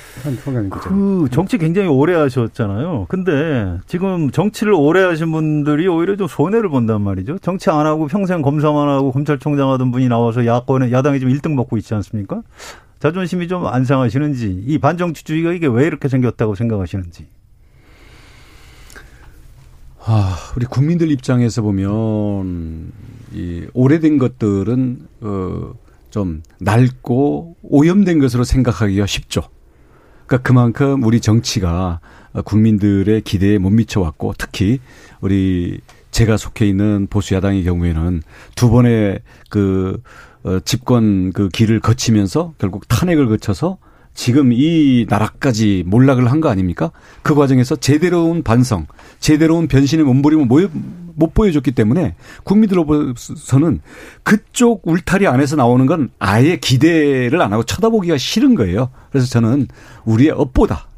그 0.88 1.28
정치 1.30 1.58
굉장히 1.58 1.88
오래 1.88 2.14
하셨잖아요. 2.14 3.06
근데 3.08 3.78
지금 3.86 4.30
정치를 4.30 4.72
오래 4.72 5.02
하신 5.02 5.30
분들이 5.32 5.86
오히려 5.88 6.16
좀 6.16 6.26
손해를 6.26 6.68
본단 6.70 7.02
말이죠. 7.02 7.38
정치 7.38 7.70
안 7.70 7.86
하고 7.86 8.06
평생 8.06 8.40
검사만 8.42 8.88
하고 8.88 9.12
검찰총장 9.12 9.70
하던 9.72 9.90
분이 9.90 10.08
나와서 10.08 10.46
야권에 10.46 10.90
야당이 10.92 11.18
지금 11.20 11.32
1등 11.34 11.54
먹고 11.54 11.76
있지 11.76 11.94
않습니까? 11.94 12.42
자존심이 13.00 13.48
좀 13.48 13.66
안 13.66 13.84
상하시는지 13.84 14.64
이 14.66 14.78
반정치주의가 14.78 15.52
이게 15.52 15.66
왜 15.66 15.86
이렇게 15.86 16.08
생겼다고 16.08 16.54
생각하시는지. 16.54 17.26
아, 20.06 20.36
우리 20.56 20.66
국민들 20.66 21.10
입장에서 21.10 21.62
보면 21.62 22.92
이 23.32 23.66
오래된 23.72 24.18
것들은 24.18 24.98
어좀 25.22 26.42
낡고 26.60 27.56
오염된 27.62 28.18
것으로 28.20 28.44
생각하기가 28.44 29.06
쉽죠. 29.06 29.42
그러니까 30.26 30.38
그만큼 30.46 31.02
우리 31.04 31.20
정치가 31.20 32.00
국민들의 32.44 33.20
기대에 33.22 33.58
못 33.58 33.70
미쳐왔고 33.70 34.34
특히 34.38 34.80
우리 35.20 35.80
제가 36.10 36.36
속해 36.36 36.66
있는 36.66 37.06
보수 37.08 37.34
야당의 37.34 37.64
경우에는 37.64 38.22
두 38.54 38.70
번의 38.70 39.20
그 39.50 40.00
어, 40.44 40.60
집권 40.60 41.32
그 41.32 41.48
길을 41.48 41.80
거치면서 41.80 42.54
결국 42.58 42.86
탄핵을 42.86 43.26
거쳐서 43.28 43.78
지금 44.14 44.52
이 44.52 45.06
나라까지 45.08 45.82
몰락을 45.86 46.30
한 46.30 46.40
거 46.40 46.48
아닙니까? 46.48 46.90
그 47.22 47.34
과정에서 47.34 47.76
제대로운 47.76 48.42
반성, 48.42 48.86
제대로운 49.18 49.66
변신의 49.68 50.04
몸부림을 50.04 50.46
못 51.16 51.32
보여줬기 51.34 51.72
때문에 51.72 52.14
국민들로서는 52.44 53.80
그쪽 54.22 54.82
울타리 54.86 55.26
안에서 55.26 55.56
나오는 55.56 55.86
건 55.86 56.10
아예 56.18 56.56
기대를 56.56 57.40
안 57.40 57.52
하고 57.52 57.62
쳐다보기가 57.62 58.16
싫은 58.18 58.54
거예요. 58.56 58.90
그래서 59.10 59.26
저는 59.28 59.68
우리의 60.04 60.30
업보다 60.30 60.88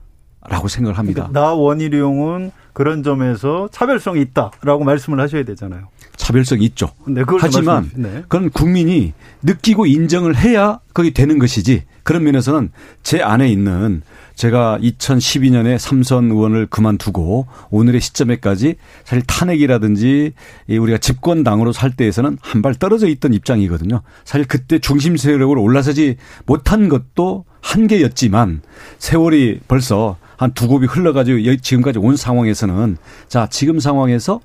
라고 0.49 0.69
생각을 0.69 0.97
합니다. 0.97 1.29
그러니까 1.29 1.41
나 1.41 1.55
원희룡은 1.55 2.51
그런 2.73 3.03
점에서 3.03 3.69
차별성이 3.73 4.21
있다라고 4.23 4.85
말씀을 4.85 5.19
하셔야 5.21 5.45
되잖아요. 5.45 5.89
차별성이 6.17 6.65
있죠. 6.67 6.91
네, 7.07 7.23
하지만 7.41 7.91
네. 7.95 8.23
그건 8.29 8.51
국민이 8.51 9.13
느끼고 9.43 9.87
인정을 9.87 10.37
해야 10.37 10.81
거기 10.95 11.13
되는 11.13 11.39
것이지 11.39 11.85
그런 12.03 12.25
면에서는 12.25 12.71
제 13.03 13.23
안에 13.23 13.49
있는 13.49 14.03
제가 14.35 14.79
2012년에 14.83 15.79
삼선 15.79 16.31
의원을 16.31 16.67
그만두고 16.67 17.47
오늘의 17.71 18.01
시점에까지 18.03 18.75
사실 19.05 19.23
탄핵이라든지 19.27 20.33
우리가 20.69 20.99
집권당으로 20.99 21.73
살 21.73 21.91
때에서는 21.97 22.39
한 22.43 22.63
발 22.63 22.75
떨어져 22.75 23.07
있던 23.09 23.33
입장이거든요. 23.33 24.03
사실 24.25 24.47
그때 24.47 24.79
중심 24.79 25.17
세력으로 25.17 25.63
올라서지 25.63 26.17
못한 26.45 26.89
것도 26.89 27.45
한계였지만 27.63 28.61
세월이 28.99 29.61
벌써 29.69 30.17
한 30.37 30.53
두 30.53 30.69
곱이 30.69 30.87
흘러가지고 30.87 31.57
지금까지 31.63 31.99
온 31.99 32.15
상황에서는 32.17 32.99
자 33.29 33.49
지금 33.51 33.81
상황에서 33.81 34.41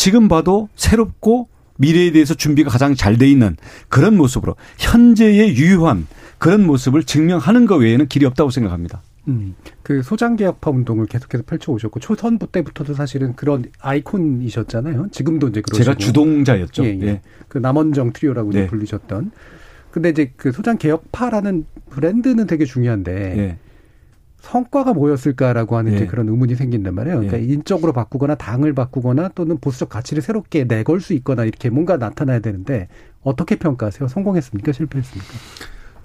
지금 0.00 0.28
봐도 0.28 0.70
새롭고 0.76 1.48
미래에 1.76 2.10
대해서 2.12 2.32
준비가 2.32 2.70
가장 2.70 2.94
잘 2.94 3.18
돼 3.18 3.28
있는 3.28 3.58
그런 3.90 4.16
모습으로 4.16 4.56
현재의 4.78 5.54
유효한 5.56 6.06
그런 6.38 6.66
모습을 6.66 7.02
증명하는 7.02 7.66
것 7.66 7.76
외에는 7.76 8.08
길이 8.08 8.24
없다고 8.24 8.48
생각합니다. 8.48 9.02
음, 9.28 9.54
그 9.82 10.02
소장개혁파 10.02 10.70
운동을 10.70 11.04
계속해서 11.04 11.44
펼쳐오셨고 11.46 12.00
초선부 12.00 12.46
때부터도 12.50 12.94
사실은 12.94 13.36
그런 13.36 13.66
아이콘이셨잖아요. 13.78 15.08
지금도 15.12 15.48
이제 15.48 15.60
그러시고. 15.60 15.84
제가 15.84 15.98
주동자였죠. 15.98 16.82
예, 16.86 16.98
예. 16.98 17.06
예. 17.06 17.20
그 17.48 17.58
남원정 17.58 18.14
트리오라고 18.14 18.52
네. 18.52 18.68
불리셨던. 18.68 19.32
근데 19.90 20.08
이제 20.08 20.32
그 20.38 20.50
소장개혁파라는 20.50 21.66
브랜드는 21.90 22.46
되게 22.46 22.64
중요한데 22.64 23.36
예. 23.36 23.58
성과가 24.40 24.92
뭐였을까라고 24.94 25.76
하는 25.76 25.94
예. 25.94 26.06
그런 26.06 26.28
의문이 26.28 26.54
생긴단 26.54 26.94
말이에요. 26.94 27.18
그러니까 27.18 27.38
예. 27.38 27.44
인적으로 27.44 27.92
바꾸거나 27.92 28.34
당을 28.34 28.74
바꾸거나 28.74 29.28
또는 29.34 29.58
보수적 29.58 29.88
가치를 29.88 30.22
새롭게 30.22 30.64
내걸 30.64 31.00
수 31.00 31.12
있거나 31.14 31.44
이렇게 31.44 31.70
뭔가 31.70 31.96
나타나야 31.96 32.40
되는데 32.40 32.88
어떻게 33.22 33.56
평가하세요? 33.56 34.08
성공했습니까? 34.08 34.72
실패했습니까? 34.72 35.34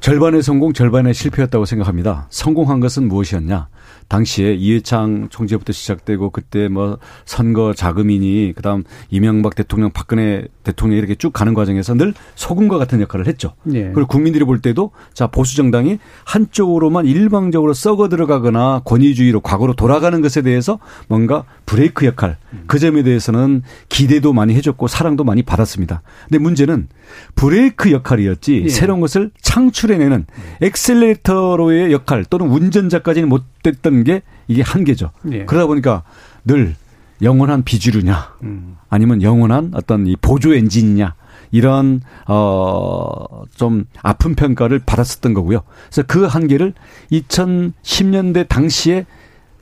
절반의 0.02 0.44
성공, 0.44 0.74
절반의 0.74 1.14
실패였다고 1.14 1.66
생각합니다. 1.66 2.28
성공한 2.30 2.80
것은 2.80 3.08
무엇이었냐? 3.08 3.70
당시에 4.08 4.54
이해창 4.54 5.28
총재부터 5.30 5.74
시작되고 5.74 6.30
그때 6.30 6.68
뭐 6.68 7.00
선거 7.26 7.74
자금이니 7.74 8.54
그다음 8.56 8.84
이명박 9.10 9.56
대통령 9.56 9.92
박근혜 9.92 10.46
대통령 10.64 10.98
이렇게 10.98 11.16
쭉 11.16 11.32
가는 11.32 11.54
과정에서 11.54 11.96
늘 11.96 12.14
소금과 12.36 12.78
같은 12.78 13.02
역할을 13.02 13.28
했죠. 13.28 13.54
예. 13.74 13.92
그리고 13.94 14.08
국민들이 14.08 14.46
볼 14.46 14.62
때도 14.62 14.92
자 15.14 15.28
보수 15.28 15.56
정당이 15.56 16.00
한쪽으로만 16.26 17.06
일방적으로 17.06 17.74
썩어 17.74 18.10
들어가거나 18.10 18.82
권위주의로 18.86 19.42
과거로 19.42 19.74
돌아가는 19.74 20.20
것에 20.22 20.42
대해서 20.42 20.80
뭔가 21.08 21.44
브레이크 21.66 22.06
역할 22.06 22.38
그 22.68 22.80
점에 22.80 23.04
대해서는 23.04 23.64
기대도 23.90 24.34
많이 24.34 24.54
해줬고 24.56 24.88
사랑도 24.88 25.24
많이 25.24 25.44
받았습니다. 25.44 26.02
근데 26.30 26.40
문제는 26.40 26.88
브레이크 27.36 27.92
역할이었지 27.92 28.64
예. 28.66 28.70
새로운 28.70 29.00
것을 29.00 29.32
창출해내는 29.42 30.26
엑셀레이터로의 30.62 31.92
역할 31.92 32.26
또는 32.26 32.48
운전자까지는 32.48 33.30
못됐던 33.30 33.95
게 34.04 34.22
이게 34.48 34.62
한계죠. 34.62 35.12
예. 35.32 35.46
그러다 35.46 35.68
보니까 35.68 36.04
늘 36.44 36.76
영원한 37.22 37.64
비주류냐 37.64 38.36
음. 38.44 38.78
아니면 38.90 39.22
영원한 39.22 39.72
어떤 39.74 40.06
이 40.08 40.16
보조 40.16 40.54
엔진이냐 40.54 41.16
이런 41.52 42.02
어좀 42.26 43.86
아픈 44.02 44.36
평가를 44.36 44.80
받았었던 44.86 45.34
거고요. 45.34 45.62
그래서 45.90 46.04
그 46.08 46.26
한계를 46.26 46.74
2010년대 47.12 48.48
당시에 48.48 49.06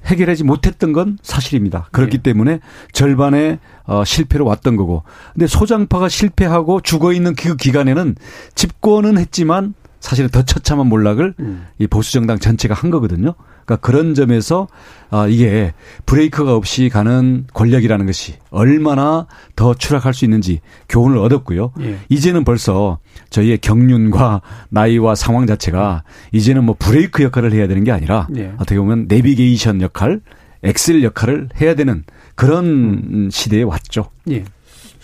해결하지 0.05 0.43
못했던 0.43 0.91
건 0.91 1.17
사실입니다. 1.21 1.87
그렇기 1.91 2.17
네. 2.17 2.23
때문에 2.23 2.59
절반의 2.91 3.59
어, 3.85 4.03
실패로 4.03 4.45
왔던 4.45 4.75
거고. 4.75 5.03
근데 5.33 5.47
소장파가 5.47 6.09
실패하고 6.09 6.81
죽어 6.81 7.13
있는 7.13 7.35
그 7.35 7.55
기간에는 7.55 8.15
집권은 8.55 9.17
했지만 9.17 9.73
사실은 9.99 10.29
더 10.29 10.43
처참한 10.43 10.87
몰락을 10.87 11.35
음. 11.39 11.67
이 11.79 11.87
보수 11.87 12.11
정당 12.11 12.37
전체가 12.39 12.73
한 12.73 12.91
거거든요. 12.91 13.35
그러니까 13.65 13.75
그런 13.77 14.13
점에서 14.13 14.67
아 15.09 15.27
이게 15.27 15.73
브레이크가 16.05 16.55
없이 16.55 16.89
가는 16.89 17.45
권력이라는 17.53 18.05
것이 18.05 18.35
얼마나 18.49 19.27
더 19.55 19.73
추락할 19.73 20.13
수 20.13 20.25
있는지 20.25 20.59
교훈을 20.89 21.17
얻었고요. 21.17 21.71
예. 21.81 21.97
이제는 22.09 22.43
벌써 22.43 22.99
저희의 23.29 23.59
경륜과 23.59 24.41
나이와 24.69 25.15
상황 25.15 25.45
자체가 25.45 26.03
이제는 26.31 26.63
뭐 26.63 26.75
브레이크 26.77 27.23
역할을 27.23 27.53
해야 27.53 27.67
되는 27.67 27.83
게 27.83 27.91
아니라 27.91 28.27
예. 28.35 28.53
어떻게 28.55 28.77
보면 28.77 29.05
내비게이션 29.07 29.81
역할, 29.81 30.21
엑셀 30.63 31.03
역할을 31.03 31.49
해야 31.61 31.75
되는 31.75 32.03
그런 32.35 32.65
음. 32.65 33.29
시대에 33.31 33.63
왔죠. 33.63 34.09
예. 34.31 34.43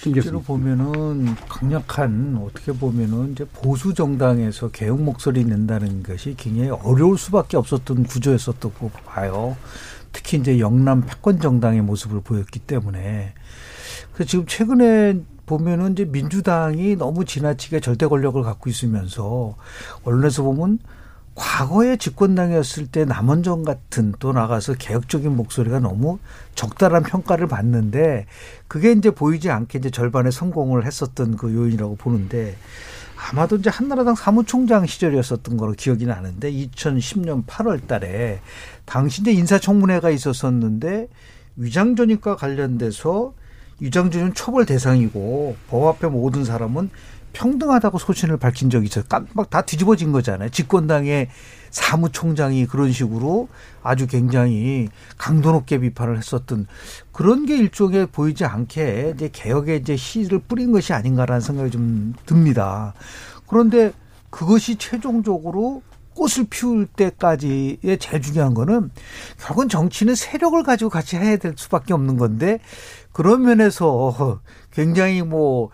실제로 0.01 0.41
보면은 0.41 1.35
강력한 1.49 2.39
어떻게 2.41 2.71
보면은 2.71 3.33
이제 3.33 3.43
보수 3.43 3.93
정당에서 3.93 4.69
개혁 4.69 5.01
목소리 5.01 5.43
낸다는 5.43 6.03
것이 6.03 6.35
굉장히 6.37 6.69
어려울 6.69 7.17
수밖에 7.17 7.57
없었던 7.57 8.05
구조였었다고 8.05 8.91
봐요. 9.05 9.57
특히 10.13 10.37
이제 10.37 10.57
영남 10.59 11.01
패권 11.05 11.41
정당의 11.41 11.81
모습을 11.81 12.21
보였기 12.21 12.59
때문에 12.59 13.33
그래서 14.13 14.29
지금 14.29 14.45
최근에 14.47 15.19
보면은 15.45 15.91
이제 15.91 16.05
민주당이 16.05 16.95
너무 16.95 17.25
지나치게 17.25 17.81
절대 17.81 18.07
권력을 18.07 18.41
갖고 18.41 18.69
있으면서 18.69 19.57
언론에서 20.05 20.43
보면 20.43 20.79
과거에 21.39 21.95
집권당이었을 21.95 22.87
때 22.87 23.05
남원정 23.05 23.63
같은 23.63 24.13
또 24.19 24.33
나가서 24.33 24.73
개혁적인 24.73 25.33
목소리가 25.37 25.79
너무 25.79 26.19
적달한 26.53 27.01
평가를 27.01 27.47
받는데 27.47 28.25
그게 28.67 28.91
이제 28.91 29.09
보이지 29.09 29.49
않게 29.49 29.79
이제 29.79 29.89
절반의 29.89 30.33
성공을 30.33 30.85
했었던 30.85 31.37
그 31.37 31.53
요인이라고 31.55 31.95
보는데 31.95 32.57
아마도 33.15 33.55
이제 33.55 33.69
한나라당 33.69 34.15
사무총장 34.15 34.85
시절이었었던 34.85 35.55
거로 35.55 35.71
기억이 35.71 36.05
나는데 36.05 36.51
2010년 36.51 37.45
8월 37.45 37.87
달에 37.87 38.41
당시 38.83 39.21
이제 39.21 39.31
인사청문회가 39.31 40.09
있었었는데 40.09 41.07
위장전입과 41.55 42.35
관련돼서 42.35 43.33
위장전입 43.79 44.35
처벌 44.35 44.65
대상이고 44.65 45.55
법 45.69 45.87
앞에 45.87 46.07
모든 46.07 46.43
사람은 46.43 46.89
평등하다고 47.33 47.97
소신을 47.97 48.37
밝힌 48.37 48.69
적이 48.69 48.87
있어요. 48.87 49.03
깜빡 49.07 49.49
다 49.49 49.61
뒤집어진 49.61 50.11
거잖아요. 50.11 50.49
집권당의 50.49 51.29
사무총장이 51.69 52.65
그런 52.65 52.91
식으로 52.91 53.47
아주 53.83 54.07
굉장히 54.07 54.89
강도 55.17 55.51
높게 55.51 55.77
비판을 55.77 56.17
했었던 56.17 56.67
그런 57.11 57.45
게 57.45 57.57
일종의 57.57 58.07
보이지 58.07 58.45
않게 58.45 59.13
이제 59.15 59.29
개혁에 59.31 59.75
이제 59.75 59.95
씨를 59.95 60.39
뿌린 60.39 60.71
것이 60.71 60.93
아닌가라는 60.93 61.41
생각이 61.41 61.71
좀 61.71 62.13
듭니다. 62.25 62.93
그런데 63.47 63.93
그것이 64.29 64.75
최종적으로 64.75 65.81
꽃을 66.15 66.47
피울 66.49 66.85
때까지의 66.85 67.97
제일 67.99 68.21
중요한 68.21 68.53
거는 68.53 68.91
결국은 69.39 69.69
정치는 69.69 70.15
세력을 70.15 70.61
가지고 70.63 70.89
같이 70.89 71.15
해야 71.15 71.37
될 71.37 71.53
수밖에 71.55 71.93
없는 71.93 72.17
건데 72.17 72.59
그런 73.13 73.43
면에서 73.43 74.41
굉장히 74.71 75.21
뭐 75.21 75.69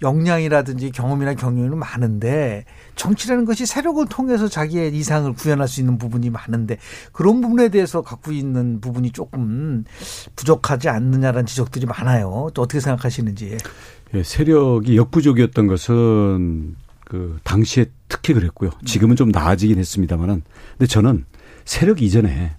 역량이라든지 0.00 0.92
경험이나 0.92 1.34
경륜은 1.34 1.78
많은데 1.78 2.64
정치라는 2.94 3.44
것이 3.44 3.66
세력을 3.66 4.04
통해서 4.08 4.48
자기의 4.48 4.94
이상을 4.96 5.32
구현할 5.32 5.66
수 5.66 5.80
있는 5.80 5.98
부분이 5.98 6.30
많은데 6.30 6.78
그런 7.12 7.40
부분에 7.40 7.68
대해서 7.68 8.02
갖고 8.02 8.30
있는 8.32 8.80
부분이 8.80 9.10
조금 9.10 9.84
부족하지 10.36 10.88
않느냐라는 10.88 11.46
지적들이 11.46 11.86
많아요. 11.86 12.50
또 12.54 12.62
어떻게 12.62 12.80
생각하시는지. 12.80 13.58
예, 14.14 14.22
세력이 14.22 14.96
역부족이었던 14.96 15.66
것은 15.66 16.76
그 17.04 17.38
당시에 17.42 17.86
특히 18.08 18.34
그랬고요. 18.34 18.70
지금은 18.84 19.16
좀 19.16 19.30
나아지긴 19.30 19.78
했습니다만은 19.78 20.42
근데 20.72 20.86
저는 20.86 21.24
세력 21.64 22.02
이전에 22.02 22.52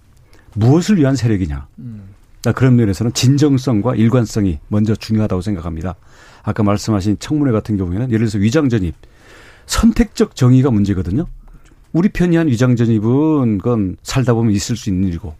무엇을 0.54 0.98
위한 0.98 1.16
세력이냐. 1.16 1.68
음. 1.78 2.10
그런 2.54 2.76
면에서는 2.76 3.12
진정성과 3.12 3.96
일관성이 3.96 4.60
먼저 4.68 4.94
중요하다고 4.94 5.42
생각합니다. 5.42 5.94
아까 6.42 6.62
말씀하신 6.62 7.18
청문회 7.18 7.52
같은 7.52 7.76
경우에는 7.76 8.08
예를 8.08 8.26
들어서 8.26 8.38
위장 8.38 8.68
전입 8.68 8.94
선택적 9.66 10.34
정의가 10.34 10.70
문제거든요. 10.70 11.26
우리 11.92 12.08
편이 12.08 12.36
한 12.36 12.48
위장 12.48 12.76
전입은 12.76 13.58
그건 13.58 13.96
살다 14.02 14.34
보면 14.34 14.52
있을 14.52 14.76
수 14.76 14.90
있는 14.90 15.08
일이고 15.08 15.34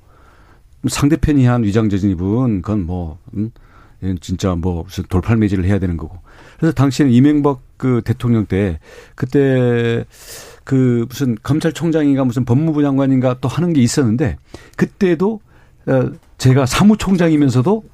상대편이 0.88 1.44
한 1.46 1.62
위장 1.62 1.88
전입은 1.88 2.62
그건 2.62 2.86
뭐 2.86 3.18
음, 3.34 3.50
진짜 4.20 4.54
뭐 4.54 4.84
무슨 4.84 5.04
돌팔매질을 5.08 5.64
해야 5.64 5.78
되는 5.78 5.96
거고. 5.96 6.18
그래서 6.56 6.72
당시에는 6.72 7.12
이명박 7.12 7.60
그 7.76 8.02
대통령 8.04 8.46
때 8.46 8.78
그때 9.14 10.04
그 10.64 11.06
무슨 11.08 11.36
검찰총장인가 11.42 12.24
무슨 12.24 12.44
법무부 12.44 12.82
장관인가 12.82 13.38
또 13.40 13.48
하는 13.48 13.72
게 13.72 13.80
있었는데 13.80 14.36
그때도 14.76 15.40
어 15.86 16.10
제가 16.38 16.66
사무총장이면서도 16.66 17.84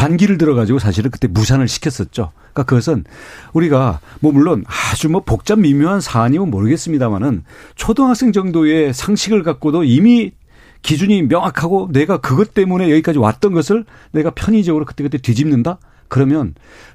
반기를 0.00 0.38
들어가지고 0.38 0.78
사실은 0.78 1.10
그때 1.10 1.28
무산을 1.28 1.68
시켰었죠. 1.68 2.32
그러니까 2.54 2.62
그것은 2.62 3.04
우리가 3.52 4.00
뭐 4.20 4.32
물론 4.32 4.64
아주 4.66 5.10
뭐 5.10 5.22
복잡 5.22 5.58
미묘한 5.58 6.00
사안이면 6.00 6.50
모르겠습니다만은 6.50 7.44
초등학생 7.74 8.32
정도의 8.32 8.94
상식을 8.94 9.42
갖고도 9.42 9.84
이미 9.84 10.32
기준이 10.80 11.24
명확하고 11.24 11.90
내가 11.92 12.16
그것 12.16 12.54
때문에 12.54 12.90
여기까지 12.90 13.18
왔던 13.18 13.52
것을 13.52 13.84
내가 14.12 14.30
편의적으로 14.30 14.86
그때그때 14.86 15.18
뒤집는다? 15.18 15.76
그러면 16.08 16.54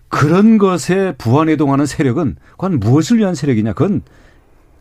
그런 0.10 0.58
것에 0.58 1.14
부안해동하는 1.20 1.86
세력은 1.86 2.38
그건 2.54 2.80
무엇을 2.80 3.20
위한 3.20 3.36
세력이냐? 3.36 3.74
그건 3.74 4.02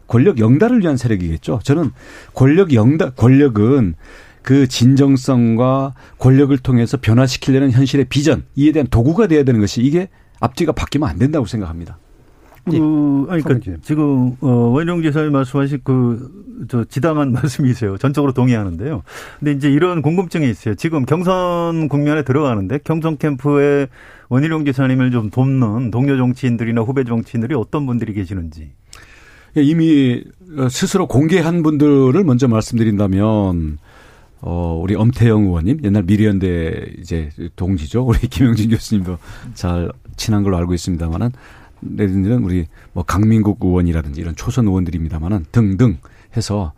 권력 0.06 0.38
영달을 0.38 0.80
위한 0.80 0.96
세력이겠죠. 0.96 1.60
저는 1.62 1.92
권력 2.32 2.72
영달, 2.72 3.10
권력은 3.10 3.96
그 4.44 4.68
진정성과 4.68 5.94
권력을 6.18 6.56
통해서 6.58 6.98
변화시키려는 7.00 7.72
현실의 7.72 8.04
비전 8.04 8.44
이에 8.54 8.72
대한 8.72 8.86
도구가 8.86 9.26
돼야 9.26 9.42
되는 9.42 9.58
것이 9.58 9.82
이게 9.82 10.08
앞뒤가 10.38 10.72
바뀌면 10.72 11.08
안 11.08 11.18
된다고 11.18 11.46
생각합니다. 11.46 11.98
그, 12.66 13.26
아니, 13.28 13.42
그러니까 13.42 13.76
지금, 13.82 14.36
어, 14.40 14.48
원영 14.48 15.02
지사님 15.02 15.32
말씀하신 15.32 15.80
그, 15.82 16.30
저, 16.68 16.84
지당한 16.84 17.32
말씀이세요. 17.34 17.96
전적으로 17.96 18.32
동의하는데요. 18.32 19.02
근데 19.38 19.52
이제 19.52 19.70
이런 19.70 20.02
궁금증이 20.02 20.48
있어요. 20.48 20.74
지금 20.74 21.06
경선 21.06 21.88
국면에 21.88 22.22
들어가는데 22.22 22.80
경선 22.84 23.16
캠프에 23.16 23.88
원희룡 24.28 24.66
지사님을 24.66 25.10
좀 25.10 25.30
돕는 25.30 25.90
동료 25.90 26.16
정치인들이나 26.18 26.82
후배 26.82 27.04
정치인들이 27.04 27.54
어떤 27.54 27.86
분들이 27.86 28.12
계시는지. 28.12 28.72
예, 29.56 29.62
이미 29.62 30.22
스스로 30.70 31.06
공개한 31.06 31.62
분들을 31.62 32.24
먼저 32.24 32.48
말씀드린다면 32.48 33.78
어, 34.46 34.78
우리 34.78 34.94
엄태영 34.94 35.44
의원님, 35.44 35.80
옛날 35.84 36.02
미래연대 36.02 36.96
이제 36.98 37.30
동지죠. 37.56 38.04
우리 38.12 38.18
김영진 38.18 38.68
교수님도 38.68 39.16
잘 39.54 39.90
친한 40.16 40.42
걸로 40.42 40.58
알고 40.58 40.74
있습니다만은, 40.74 41.30
내들은 41.80 42.44
우리 42.44 42.66
뭐 42.92 43.04
강민국 43.04 43.64
의원이라든지 43.64 44.20
이런 44.20 44.36
초선 44.36 44.66
의원들입니다만은 44.66 45.46
등등 45.50 45.96
해서, 46.36 46.74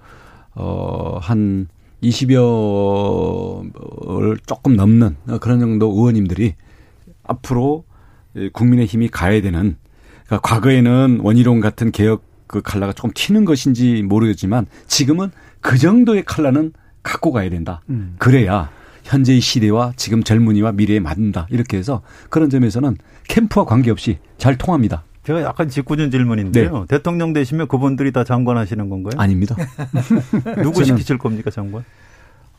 어, 0.54 1.18
한 1.20 1.66
20여를 2.04 4.38
조금 4.46 4.76
넘는 4.76 5.16
그런 5.40 5.58
정도 5.58 5.90
의원님들이 5.90 6.54
앞으로 7.24 7.82
국민의 8.52 8.86
힘이 8.86 9.08
가야 9.08 9.42
되는, 9.42 9.76
그러니까 10.26 10.48
과거에는 10.48 11.18
원희룡 11.20 11.58
같은 11.58 11.90
개혁 11.90 12.22
그 12.46 12.62
칼라가 12.62 12.92
조금 12.92 13.10
튀는 13.12 13.44
것인지 13.44 14.04
모르겠지만 14.04 14.66
지금은 14.86 15.32
그 15.60 15.78
정도의 15.78 16.24
칼라는 16.24 16.72
갖고 17.06 17.32
가야 17.32 17.48
된다. 17.50 17.80
음. 17.88 18.16
그래야 18.18 18.68
현재의 19.04 19.40
시대와 19.40 19.92
지금 19.96 20.22
젊은이와 20.22 20.72
미래에 20.72 20.98
맞는다. 21.00 21.46
이렇게 21.50 21.76
해서 21.78 22.02
그런 22.28 22.50
점에서는 22.50 22.96
캠프와 23.28 23.64
관계없이 23.64 24.18
잘 24.36 24.58
통합니다. 24.58 25.04
제가 25.24 25.42
약간 25.42 25.68
직구준 25.68 26.10
질문인데요. 26.10 26.80
네. 26.80 26.86
대통령 26.88 27.32
되시면 27.32 27.68
그분들이 27.68 28.12
다 28.12 28.24
장관 28.24 28.56
하시는 28.58 28.88
건가요? 28.88 29.12
아닙니다. 29.20 29.56
누구 30.62 30.84
시키실 30.84 31.18
겁니까, 31.18 31.50
장관? 31.50 31.84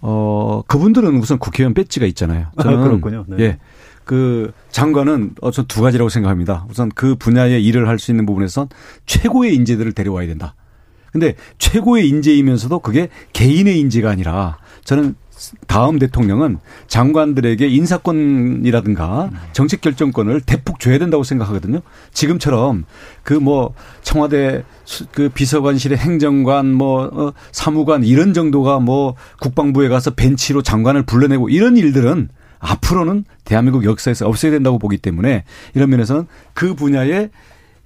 어, 0.02 0.62
그분들은 0.68 1.18
우선 1.18 1.40
국회의원 1.40 1.74
배지가 1.74 2.06
있잖아요. 2.08 2.48
아, 2.56 2.64
저는 2.64 2.80
아, 2.80 2.84
그렇군요. 2.84 3.26
네. 3.28 3.38
예. 3.44 3.58
그 4.04 4.52
장관은 4.70 5.32
어, 5.42 5.52
전두 5.52 5.82
가지라고 5.82 6.10
생각합니다. 6.10 6.66
우선 6.70 6.90
그 6.94 7.16
분야의 7.16 7.64
일을 7.66 7.88
할 7.90 8.00
수 8.00 8.12
있는 8.12 8.26
부분에선 8.26 8.70
최고의 9.06 9.54
인재들을 9.56 9.92
데려와야 9.94 10.28
된다. 10.28 10.56
근데 11.20 11.36
최고의 11.58 12.08
인재이면서도 12.10 12.80
그게 12.80 13.10
개인의 13.34 13.80
인재가 13.80 14.12
아니라 14.12 14.58
저는 14.84 15.16
다음 15.68 16.00
대통령은 16.00 16.58
장관들에게 16.88 17.68
인사권이라든가 17.68 19.30
정책 19.54 19.82
결정권을 19.82 20.42
대폭 20.42 20.80
줘야 20.80 20.98
된다고 20.98 21.24
생각하거든요. 21.24 21.82
지금처럼 22.12 22.86
그 23.24 23.38
뭐 23.48 23.74
청와대 24.02 24.64
그 25.12 25.30
비서관실의 25.30 25.98
행정관 25.98 26.74
뭐 26.74 27.06
어, 27.06 27.34
사무관 27.52 28.04
이런 28.04 28.34
정도가 28.34 28.80
뭐 28.80 29.16
국방부에 29.40 29.90
가서 29.90 30.12
벤치로 30.12 30.64
장관을 30.64 31.04
불러내고 31.04 31.50
이런 31.50 31.78
일들은 31.78 32.30
앞으로는 32.60 33.26
대한민국 33.46 33.86
역사에서 33.86 34.28
없어야 34.28 34.52
된다고 34.52 34.80
보기 34.80 34.98
때문에 34.98 35.44
이런 35.76 35.90
면에서는 35.92 36.28
그 36.54 36.74
분야의 36.74 37.30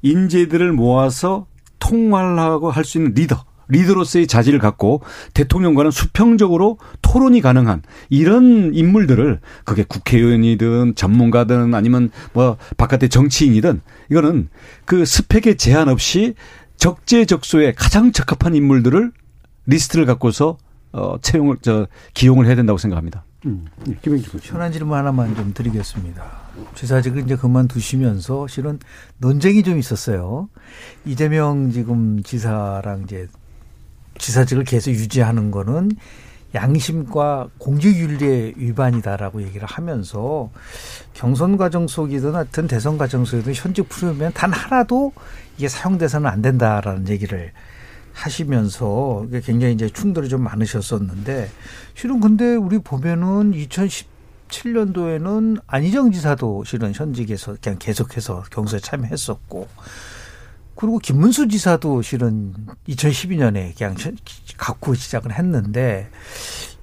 인재들을 0.02 0.72
모아서 0.72 1.46
통할하고 1.82 2.72
할 2.72 2.86
수 2.86 2.98
있는 2.98 3.14
리더 3.14 3.44
리더로서의 3.72 4.28
자질을 4.28 4.60
갖고 4.60 5.02
대통령과는 5.34 5.92
수평적으로 5.92 6.78
토론이 7.02 7.42
가능한 7.42 7.84
이런 8.10 8.74
인물들을 8.74 9.40
그게 9.64 9.84
국회의원이든 9.84 10.96
전문가든 10.96 11.74
아니면 11.74 12.12
뭐 12.34 12.58
바깥의 12.78 13.10
정치인이든 13.10 13.82
이거는 14.10 14.50
그 14.86 15.06
스펙에 15.06 15.56
제한 15.56 15.88
없이 15.88 16.36
적재적소에 16.78 17.74
가장 17.78 18.12
적합한 18.12 18.56
인물들을 18.56 19.12
리스트를 19.68 20.06
갖고서 20.06 20.58
어 20.92 21.18
채용을 21.22 21.58
저 21.62 21.88
기용을 22.14 22.48
해야 22.48 22.56
된다고 22.56 22.78
생각합니다. 22.78 23.24
음. 23.46 23.66
네, 23.86 23.96
현안 24.42 24.72
질문 24.72 24.98
하나만 24.98 25.36
좀 25.36 25.54
드리겠습니다. 25.54 26.24
지사직을 26.76 27.24
이제 27.24 27.36
그만두시면서 27.36 28.48
실은 28.48 28.80
논쟁이 29.18 29.64
좀 29.64 29.80
있었어요. 29.80 30.50
이재명 31.06 31.72
지금 31.72 32.22
지사랑 32.22 33.04
이제 33.04 33.28
지사직을 34.20 34.64
계속 34.64 34.92
유지하는 34.92 35.50
거는 35.50 35.92
양심과 36.54 37.50
공직윤리의 37.58 38.56
위반이다라고 38.58 39.42
얘기를 39.42 39.66
하면서 39.66 40.50
경선 41.14 41.58
과정 41.58 41.88
속이든 41.88 42.36
하여튼 42.36 42.68
대선 42.68 42.98
과정 42.98 43.24
속이든 43.24 43.54
현직 43.56 43.88
풀으면 43.88 44.34
단 44.34 44.52
하나도 44.52 45.14
이게 45.58 45.68
사용돼서는 45.68 46.30
안 46.30 46.42
된다라는 46.42 47.08
얘기를 47.08 47.52
하시면서 48.14 49.26
굉장히 49.44 49.74
이제 49.74 49.90
충돌이 49.90 50.30
좀 50.30 50.42
많으셨었는데 50.44 51.50
실은 51.96 52.20
근데 52.20 52.56
우리 52.56 52.80
보면은 52.80 53.54
2010 53.54 54.12
2017년도에는 54.52 55.62
안희정 55.66 56.12
지사도 56.12 56.64
실은 56.66 56.94
현직에서 56.94 57.56
그냥 57.62 57.80
계속해서 57.80 58.44
경선에 58.52 58.82
참여했었고 58.82 59.68
그리고 60.76 61.00
김문수 61.00 61.48
지사도 61.48 62.02
실은 62.02 62.54
2012년에 62.88 63.78
그냥 63.78 63.96
갖고 64.58 64.94
시작을 64.94 65.38
했는데 65.38 66.10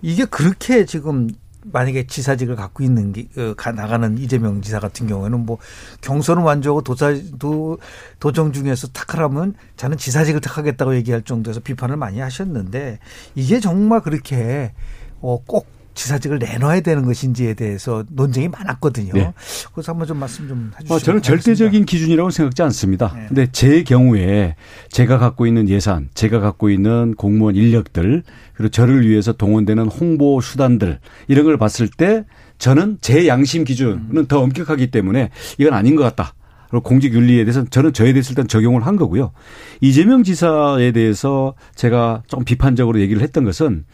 이게 0.03 0.25
그렇게 0.25 0.85
지금 0.85 1.29
만약에 1.72 2.07
지사직을 2.07 2.57
갖고 2.57 2.83
있는 2.83 3.12
게 3.12 3.28
어, 3.37 3.54
나가는 3.72 4.18
이재명 4.18 4.61
지사 4.61 4.81
같은 4.81 5.07
경우에는 5.07 5.46
뭐 5.46 5.59
경선을 6.00 6.42
완주하고 6.42 6.83
도사 6.83 7.14
도 7.38 7.78
도정 8.20 8.52
중에서 8.52 8.88
탁하라면 8.88 9.54
저는 9.76 9.96
지사직을 9.96 10.40
택하겠다고 10.40 10.94
얘기할 10.96 11.22
정도에서 11.22 11.61
비판을 11.61 11.96
많이 11.96 12.20
하셨는데 12.20 12.98
이게 13.35 13.61
정말 13.61 14.00
그렇게 14.00 14.72
어꼭 15.20 15.78
지사직을 15.98 16.38
내놔야 16.38 16.80
되는 16.80 17.04
것인지에 17.04 17.54
대해서 17.54 18.04
논쟁이 18.08 18.48
많았거든요. 18.48 19.12
네. 19.14 19.32
그래서 19.74 19.90
한번 19.90 20.06
좀 20.06 20.18
말씀 20.18 20.46
좀 20.46 20.70
해주시면 20.76 20.96
어, 20.96 20.98
저는 21.00 21.22
절대적인 21.22 21.87
기준이라고 21.87 22.30
생각지 22.30 22.62
않습니다. 22.62 23.12
네. 23.16 23.24
근데 23.26 23.48
제 23.50 23.82
경우에 23.82 24.54
제가 24.90 25.18
갖고 25.18 25.46
있는 25.46 25.68
예산, 25.68 26.08
제가 26.14 26.38
갖고 26.38 26.70
있는 26.70 27.14
공무원 27.16 27.56
인력들, 27.56 28.22
그리고 28.54 28.70
저를 28.70 29.08
위해서 29.08 29.32
동원되는 29.32 29.87
홍보 29.87 30.40
수단들 30.40 31.00
이런 31.26 31.44
걸 31.44 31.58
봤을 31.58 31.88
때 31.88 32.24
저는 32.58 32.98
제 33.00 33.26
양심 33.26 33.64
기준은 33.64 34.11
음. 34.16 34.26
더 34.28 34.40
엄격하기 34.40 34.92
때문에 34.92 35.30
이건 35.58 35.74
아닌 35.74 35.96
것 35.96 36.04
같다. 36.04 36.34
그리고 36.70 36.83
공직 36.83 37.14
윤리에 37.14 37.44
대해서는 37.44 37.70
저는 37.70 37.92
저에 37.92 38.12
대해서 38.12 38.31
일단 38.31 38.46
적용을 38.46 38.87
한 38.87 38.96
거고요. 38.96 39.33
이재명 39.81 40.22
지사에 40.22 40.92
대해서 40.92 41.54
제가 41.74 42.22
좀 42.26 42.44
비판적으로 42.44 43.00
얘기를 43.00 43.22
했던 43.22 43.44
것은 43.44 43.85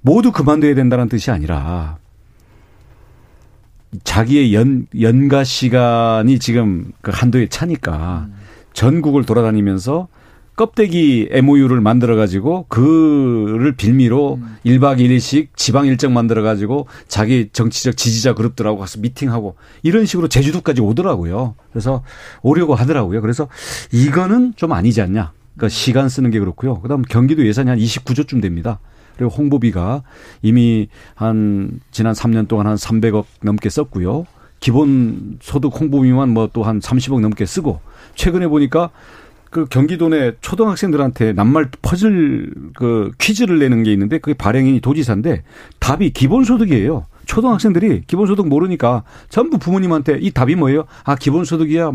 모두 0.00 0.32
그만둬야 0.32 0.74
된다는 0.74 1.08
뜻이 1.08 1.30
아니라 1.30 1.98
자기의 4.02 4.54
연, 4.54 4.86
연가 5.00 5.44
시간이 5.44 6.40
지금 6.40 6.90
그 7.00 7.12
한도에 7.14 7.46
차니까 7.48 8.28
전국을 8.72 9.24
돌아다니면서 9.24 10.08
껍데기 10.56 11.28
MOU를 11.30 11.80
만들어 11.80 12.14
가지고 12.16 12.66
그를 12.68 13.72
빌미로 13.76 14.34
음. 14.36 14.56
1박 14.64 15.00
2일씩 15.00 15.48
지방 15.56 15.86
일정 15.86 16.12
만들어 16.14 16.42
가지고 16.42 16.86
자기 17.08 17.48
정치적 17.52 17.96
지지자 17.96 18.34
그룹들하고 18.34 18.78
가서 18.78 19.00
미팅하고 19.00 19.56
이런 19.82 20.06
식으로 20.06 20.28
제주도까지 20.28 20.80
오더라고요. 20.80 21.56
그래서 21.72 22.02
오려고 22.42 22.74
하더라고요. 22.74 23.20
그래서 23.20 23.48
이거는 23.92 24.54
좀 24.56 24.72
아니지 24.72 25.02
않냐. 25.02 25.32
그러니까 25.56 25.68
시간 25.68 26.08
쓰는 26.08 26.30
게 26.30 26.38
그렇고요. 26.38 26.80
그다음 26.80 27.02
경기도 27.02 27.44
예산이 27.46 27.68
한 27.68 27.78
29조쯤 27.78 28.40
됩니다. 28.40 28.78
그리고 29.16 29.32
홍보비가 29.32 30.02
이미 30.42 30.88
한 31.14 31.80
지난 31.90 32.14
3년 32.14 32.46
동안 32.48 32.66
한 32.66 32.76
300억 32.76 33.24
넘게 33.42 33.68
썼고요. 33.70 34.26
기본 34.60 35.38
소득 35.42 35.78
홍보비만 35.78 36.30
뭐 36.30 36.46
또 36.46 36.62
한 36.62 36.80
30억 36.80 37.20
넘게 37.20 37.44
쓰고 37.44 37.80
최근에 38.14 38.46
보니까 38.48 38.90
그 39.54 39.66
경기도 39.66 40.08
내 40.08 40.32
초등학생들한테 40.40 41.32
낱말 41.32 41.70
퍼즐 41.80 42.52
그 42.74 43.12
퀴즈를 43.20 43.60
내는 43.60 43.84
게 43.84 43.92
있는데 43.92 44.18
그게 44.18 44.34
발행인이 44.34 44.80
도지사인데 44.80 45.44
답이 45.78 46.10
기본소득이에요. 46.10 47.06
초등학생들이 47.26 48.02
기본소득 48.08 48.48
모르니까 48.48 49.04
전부 49.28 49.58
부모님한테 49.58 50.18
이 50.20 50.32
답이 50.32 50.56
뭐예요? 50.56 50.86
아, 51.04 51.14
기본소득이야. 51.14 51.92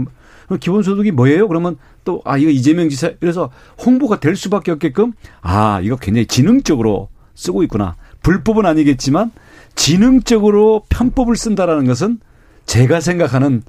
기본소득이 0.57 1.11
뭐예요? 1.11 1.49
그러면 1.49 1.75
또, 2.05 2.21
아, 2.23 2.37
이거 2.37 2.49
이재명 2.49 2.87
지사. 2.87 3.11
그래서 3.19 3.49
홍보가 3.85 4.21
될 4.21 4.37
수밖에 4.37 4.71
없게끔, 4.71 5.11
아, 5.41 5.81
이거 5.83 5.97
굉장히 5.97 6.27
지능적으로 6.27 7.09
쓰고 7.35 7.63
있구나. 7.63 7.97
불법은 8.23 8.65
아니겠지만, 8.65 9.31
지능적으로 9.75 10.83
편법을 10.87 11.35
쓴다라는 11.35 11.85
것은 11.87 12.19
제가 12.65 13.01
생각하는 13.01 13.63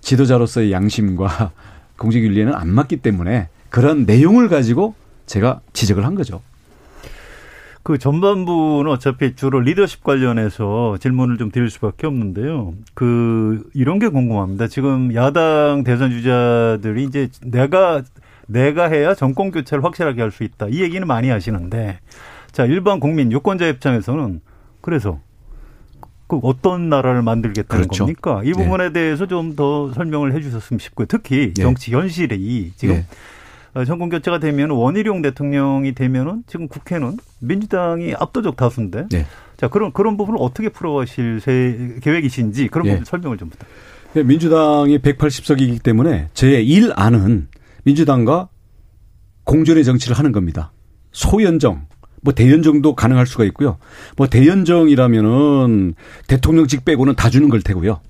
지도자로서의 0.00 0.72
양심과 0.72 1.52
공직윤리에는 1.98 2.54
안 2.54 2.68
맞기 2.68 2.98
때문에 2.98 3.48
그런 3.70 4.04
내용을 4.04 4.48
가지고 4.48 4.94
제가 5.26 5.60
지적을 5.72 6.04
한 6.04 6.14
거죠. 6.14 6.42
그 7.82 7.98
전반부는 7.98 8.90
어차피 8.90 9.36
주로 9.36 9.60
리더십 9.60 10.02
관련해서 10.02 10.96
질문을 11.00 11.36
좀 11.36 11.50
드릴 11.50 11.68
수밖에 11.68 12.06
없는데요. 12.06 12.72
그 12.94 13.68
이런 13.74 13.98
게 13.98 14.08
궁금합니다. 14.08 14.68
지금 14.68 15.14
야당 15.14 15.84
대선 15.84 16.10
주자들이 16.10 17.04
이제 17.04 17.28
내가 17.42 18.02
내가 18.46 18.88
해야 18.88 19.14
정권 19.14 19.50
교체를 19.50 19.84
확실하게 19.84 20.22
할 20.22 20.30
수 20.30 20.44
있다. 20.44 20.68
이 20.68 20.80
얘기는 20.80 21.06
많이 21.06 21.28
하시는데 21.28 21.98
자 22.52 22.64
일반 22.64 23.00
국민 23.00 23.30
유권자 23.30 23.66
입장에서는 23.66 24.40
그래서 24.80 25.20
그 26.26 26.38
어떤 26.42 26.88
나라를 26.88 27.22
만들겠다는 27.22 27.84
그렇죠. 27.84 28.04
겁니까? 28.04 28.40
이 28.44 28.46
네. 28.46 28.52
부분에 28.52 28.88
네. 28.88 28.92
대해서 28.92 29.26
좀 29.26 29.54
더 29.56 29.92
설명을 29.92 30.34
해 30.34 30.40
주셨으면 30.40 30.80
싶고요. 30.80 31.06
특히 31.06 31.52
네. 31.54 31.62
정치 31.62 31.92
현실이 31.92 32.72
지금 32.76 32.96
네. 32.96 33.06
어, 33.74 33.84
정권 33.84 34.08
교체가 34.08 34.38
되면 34.38 34.70
원희룡 34.70 35.22
대통령이 35.22 35.94
되면은 35.94 36.44
지금 36.46 36.66
국회는 36.66 37.18
민주당이 37.40 38.14
압도적 38.14 38.56
다수인데 38.56 39.06
네. 39.10 39.26
자 39.56 39.68
그런 39.68 39.92
그런 39.92 40.16
부분을 40.16 40.38
어떻게 40.40 40.68
풀어가실 40.70 41.40
계획이신지 42.02 42.68
그런 42.68 42.86
네. 42.86 42.92
부분 42.92 43.04
설명을 43.04 43.36
좀 43.38 43.48
부탁. 43.50 43.68
네, 44.14 44.22
민주당이 44.22 44.98
180석이기 44.98 45.82
때문에 45.82 46.30
제 46.34 46.64
1안은 46.64 47.46
민주당과 47.84 48.48
공존의 49.44 49.84
정치를 49.84 50.18
하는 50.18 50.32
겁니다. 50.32 50.72
소연정 51.12 51.86
뭐 52.24 52.32
대연정도 52.32 52.94
가능할 52.94 53.26
수가 53.26 53.44
있고요. 53.44 53.76
뭐 54.16 54.26
대연정이라면은 54.26 55.94
대통령직 56.26 56.86
빼고는 56.86 57.16
다 57.16 57.28
주는 57.28 57.50
걸 57.50 57.60
테고요. 57.60 58.00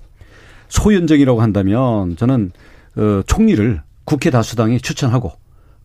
소연정이라고 0.69 1.41
한다면 1.41 2.15
저는 2.15 2.51
어 2.95 3.21
총리를 3.27 3.81
국회 4.05 4.29
다수당이 4.29 4.79
추천하고 4.79 5.33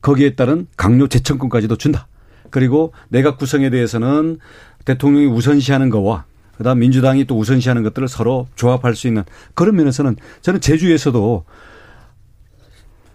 거기에 0.00 0.36
따른 0.36 0.68
강요 0.76 1.08
재청권까지도 1.08 1.76
준다. 1.76 2.06
그리고 2.50 2.92
내각 3.08 3.36
구성에 3.36 3.68
대해서는 3.68 4.38
대통령이 4.84 5.26
우선시하는 5.26 5.90
거와 5.90 6.24
그다음 6.56 6.78
민주당이 6.78 7.24
또 7.24 7.36
우선시하는 7.36 7.82
것들을 7.82 8.06
서로 8.06 8.46
조합할 8.54 8.94
수 8.94 9.08
있는 9.08 9.24
그런 9.54 9.74
면에서는 9.74 10.16
저는 10.40 10.60
제주에서도 10.60 11.44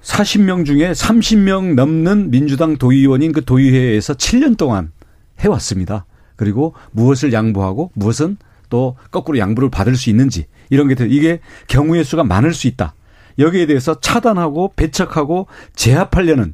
40명 0.02 0.66
중에 0.66 0.92
30명 0.92 1.76
넘는 1.76 2.32
민주당 2.32 2.76
도의원인 2.76 3.32
그 3.32 3.46
도의회에서 3.46 4.14
7년 4.14 4.58
동안 4.58 4.92
해왔습니다. 5.40 6.06
그리고 6.36 6.74
무엇을 6.92 7.34
양보하고 7.34 7.92
무엇은 7.94 8.38
또 8.70 8.98
거꾸로 9.12 9.38
양보를 9.38 9.70
받을 9.70 9.96
수 9.96 10.10
있는지 10.10 10.48
이런 10.70 10.88
게 10.88 10.96
이게 11.08 11.40
경우의 11.68 12.04
수가 12.04 12.24
많을 12.24 12.54
수 12.54 12.68
있다. 12.68 12.94
여기에 13.38 13.68
대해서 13.68 14.00
차단하고 14.00 14.74
배척하고 14.76 15.48
제압하려는 15.76 16.54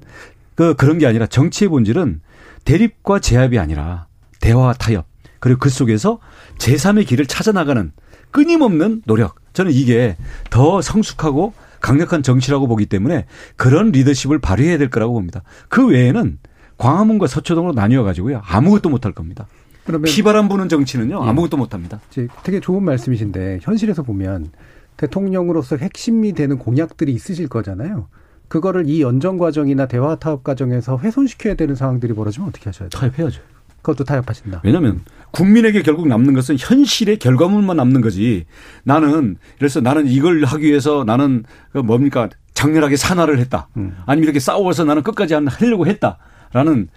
그 0.55 0.75
그런 0.75 0.97
게 0.97 1.07
아니라 1.07 1.27
정치의 1.27 1.69
본질은 1.69 2.21
대립과 2.65 3.19
제압이 3.19 3.57
아니라 3.57 4.07
대화와 4.39 4.73
타협 4.73 5.05
그리고 5.39 5.59
그 5.59 5.69
속에서 5.69 6.19
제3의 6.57 7.07
길을 7.07 7.25
찾아나가는 7.25 7.91
끊임없는 8.31 9.03
노력. 9.05 9.35
저는 9.53 9.71
이게 9.71 10.15
더 10.49 10.81
성숙하고 10.81 11.53
강력한 11.81 12.23
정치라고 12.23 12.67
보기 12.67 12.85
때문에 12.85 13.25
그런 13.55 13.91
리더십을 13.91 14.39
발휘해야 14.39 14.77
될 14.77 14.89
거라고 14.89 15.13
봅니다. 15.13 15.41
그 15.67 15.87
외에는 15.87 16.37
광화문과 16.81 17.27
서초동으로 17.27 17.73
나뉘어 17.73 18.03
가지고요. 18.03 18.41
아무것도 18.43 18.89
못할 18.89 19.11
겁니다. 19.11 19.45
그러면 19.85 20.05
피바람 20.05 20.49
부는 20.49 20.67
정치는요. 20.67 21.21
예. 21.23 21.29
아무것도 21.29 21.57
못 21.57 21.75
합니다. 21.75 21.99
되게 22.43 22.59
좋은 22.59 22.83
말씀이신데 22.83 23.59
현실에서 23.61 24.01
보면 24.01 24.51
대통령으로서 24.97 25.77
핵심이 25.77 26.33
되는 26.33 26.57
공약들이 26.57 27.13
있으실 27.13 27.47
거잖아요. 27.47 28.07
그거를 28.47 28.89
이 28.89 29.01
연정 29.01 29.37
과정이나 29.37 29.85
대화 29.85 30.15
타협 30.15 30.43
과정에서 30.43 30.97
훼손시켜야 30.97 31.53
되는 31.53 31.75
상황들이 31.75 32.13
벌어지면 32.13 32.49
어떻게 32.49 32.65
하셔야 32.65 32.89
돼요? 32.89 32.99
타협해야죠. 32.99 33.41
그것도 33.77 34.03
타협하신다. 34.03 34.61
왜냐하면 34.63 35.01
국민에게 35.31 35.83
결국 35.83 36.07
남는 36.07 36.33
것은 36.33 36.57
현실의 36.59 37.17
결과물만 37.17 37.77
남는 37.77 38.01
거지. 38.01 38.45
나는 38.83 39.37
그래서 39.57 39.81
나는 39.81 40.07
이걸 40.07 40.43
하기 40.43 40.65
위해서 40.65 41.03
나는 41.03 41.43
그 41.71 41.77
뭡니까 41.79 42.29
장렬하게 42.53 42.97
산화를 42.97 43.39
했다. 43.39 43.69
음. 43.77 43.95
아니면 44.05 44.25
이렇게 44.25 44.39
싸워서 44.39 44.83
나는 44.83 45.01
끝까지 45.03 45.33
하려고 45.33 45.87
했다. 45.87 46.17
라는 46.53 46.89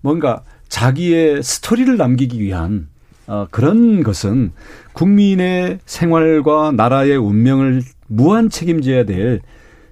뭔가 0.00 0.42
자기의 0.68 1.42
스토리를 1.42 1.96
남기기 1.96 2.40
위한 2.40 2.88
어, 3.26 3.46
그런 3.50 4.02
것은 4.02 4.52
국민의 4.94 5.78
생활과 5.86 6.72
나라의 6.72 7.16
운명을 7.16 7.82
무한 8.08 8.50
책임져야 8.50 9.04
될 9.04 9.40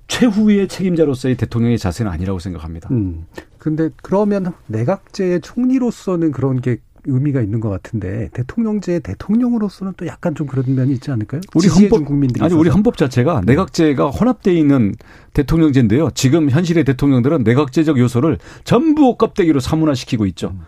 최후의 0.08 0.68
책임자로서의 0.68 1.36
대통령의 1.36 1.78
자세는 1.78 2.10
아니라고 2.10 2.40
생각합니다. 2.40 2.88
음. 2.90 3.26
근데 3.58 3.90
그러면 4.02 4.52
내각제의 4.66 5.40
총리로서는 5.40 6.32
그런 6.32 6.60
게 6.60 6.78
의미가 7.04 7.40
있는 7.40 7.60
것 7.60 7.68
같은데 7.68 8.28
대통령제 8.32 9.00
대통령으로서는 9.00 9.94
또 9.96 10.06
약간 10.06 10.34
좀 10.34 10.46
그런 10.46 10.74
면이 10.74 10.92
있지 10.94 11.10
않을까요? 11.10 11.40
우리 11.54 11.68
헌법 11.68 12.04
국민들이 12.04 12.42
아니 12.42 12.48
있어서. 12.48 12.60
우리 12.60 12.70
헌법 12.70 12.96
자체가 12.96 13.42
네. 13.44 13.52
내각제가 13.52 14.08
혼합돼 14.08 14.52
있는 14.54 14.94
대통령제인데요. 15.34 16.10
지금 16.14 16.50
현실의 16.50 16.84
대통령들은 16.84 17.42
내각제적 17.44 17.98
요소를 17.98 18.38
전부 18.64 19.16
껍데기로 19.16 19.60
사문화시키고 19.60 20.26
있죠. 20.26 20.52
음. 20.54 20.60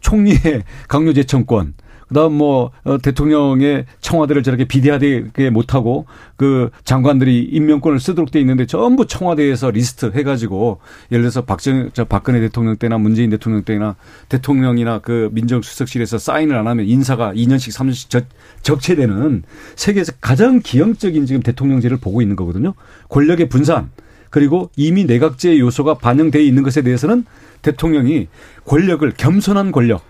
총리의 0.00 0.64
강요재청권, 0.88 1.74
그다음 2.12 2.34
뭐 2.34 2.70
어, 2.84 2.98
대통령의 2.98 3.86
청와대를 4.02 4.42
저렇게 4.42 4.66
비대하게 4.66 5.48
못하고 5.50 6.04
그 6.36 6.70
장관들이 6.84 7.42
임명권을 7.44 8.00
쓰도록 8.00 8.30
돼 8.30 8.38
있는데 8.40 8.66
전부 8.66 9.06
청와대에서 9.06 9.70
리스트 9.70 10.12
해가지고 10.14 10.80
예를 11.10 11.22
들어서 11.22 11.42
박정 11.42 11.90
저 11.94 12.04
박근혜 12.04 12.40
대통령 12.40 12.76
때나 12.76 12.98
문재인 12.98 13.30
대통령 13.30 13.62
때나 13.62 13.96
대통령이나 14.28 14.98
그 14.98 15.30
민정수석실에서 15.32 16.18
사인을 16.18 16.54
안 16.54 16.66
하면 16.66 16.86
인사가 16.86 17.32
2년씩 17.32 17.74
3년씩 17.74 18.10
적, 18.10 18.26
적체되는 18.60 19.42
세계에서 19.74 20.12
가장 20.20 20.60
기형적인 20.60 21.24
지금 21.24 21.42
대통령제를 21.42 21.96
보고 21.96 22.20
있는 22.20 22.36
거거든요. 22.36 22.74
권력의 23.08 23.48
분산 23.48 23.90
그리고 24.28 24.70
이미 24.76 25.04
내각제 25.04 25.58
요소가 25.58 25.94
반영돼 25.94 26.44
있는 26.44 26.62
것에 26.62 26.82
대해서는 26.82 27.24
대통령이 27.62 28.28
권력을 28.66 29.10
겸손한 29.16 29.72
권력 29.72 30.02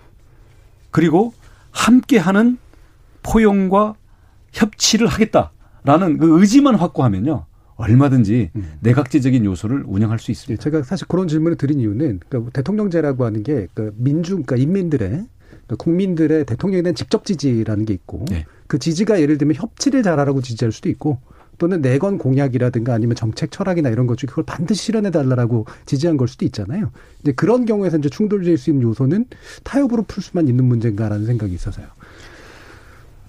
그리고 0.91 1.33
함께하는 1.73 2.57
포용과 3.23 3.95
협치를 4.53 5.07
하겠다라는 5.07 6.17
그 6.19 6.39
의지만 6.39 6.75
확고하면요. 6.75 7.45
얼마든지 7.75 8.51
음. 8.55 8.73
내각제적인 8.81 9.43
요소를 9.45 9.83
운영할 9.87 10.19
수 10.19 10.31
있습니다. 10.31 10.53
예, 10.53 10.63
제가 10.63 10.83
사실 10.83 11.07
그런 11.07 11.27
질문을 11.27 11.57
드린 11.57 11.79
이유는 11.79 12.21
그러니까 12.29 12.51
대통령제라고 12.51 13.25
하는 13.25 13.43
게그 13.43 13.95
민중, 13.97 14.43
그러니까 14.43 14.55
인민들의 14.57 15.09
그러니까 15.09 15.75
국민들의 15.77 16.45
대통령에 16.45 16.83
대한 16.83 16.95
직접 16.95 17.25
지지라는 17.25 17.85
게 17.85 17.93
있고 17.93 18.25
네. 18.29 18.45
그 18.67 18.77
지지가 18.77 19.19
예를 19.21 19.37
들면 19.37 19.55
협치를 19.55 20.03
잘하라고 20.03 20.41
지지할 20.41 20.71
수도 20.71 20.89
있고 20.89 21.19
또는 21.63 21.81
내건 21.81 22.17
공약이라든가 22.17 22.93
아니면 22.93 23.15
정책 23.15 23.49
철학이나 23.49 23.87
이런 23.87 24.05
것 24.05 24.17
중에 24.17 24.27
그걸 24.27 24.43
반드시 24.43 24.83
실현해 24.83 25.11
달라고 25.11 25.65
지지한 25.85 26.17
걸 26.17 26.27
수도 26.27 26.43
있잖아요. 26.43 26.91
이제 27.21 27.31
그런 27.31 27.65
경우에서 27.65 27.97
이제 27.99 28.09
충돌될 28.09 28.57
수 28.57 28.69
있는 28.69 28.85
요소는 28.85 29.27
타협으로 29.63 30.03
풀 30.05 30.21
수만 30.21 30.49
있는 30.49 30.65
문제인가라는 30.65 31.25
생각이 31.25 31.53
있어서요. 31.53 31.85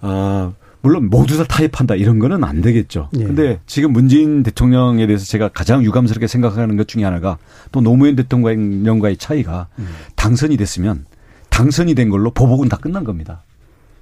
아, 0.01 0.53
물론 0.81 1.11
모두 1.11 1.37
다 1.37 1.45
타협한다 1.45 1.95
이런 1.95 2.19
거는 2.19 2.43
안 2.43 2.61
되겠죠. 2.61 3.09
예. 3.21 3.25
근데 3.25 3.61
지금 3.67 3.93
문재인 3.93 4.43
대통령에 4.43 5.07
대해서 5.07 5.25
제가 5.27 5.51
가장 5.51 5.85
유감스럽게 5.85 6.27
생각하는 6.27 6.77
것 6.77 6.89
중에 6.89 7.05
하나가 7.05 7.39
또 7.71 7.83
노무현 7.83 8.17
대통령과의 8.17 9.17
차이가 9.17 9.69
음. 9.79 9.87
당선이 10.17 10.57
됐으면 10.57 11.05
당선이 11.51 11.95
된 11.95 12.11
걸로 12.11 12.33
보복은 12.33 12.69
다 12.69 12.79
끝난 12.79 13.05
겁니다. 13.05 13.45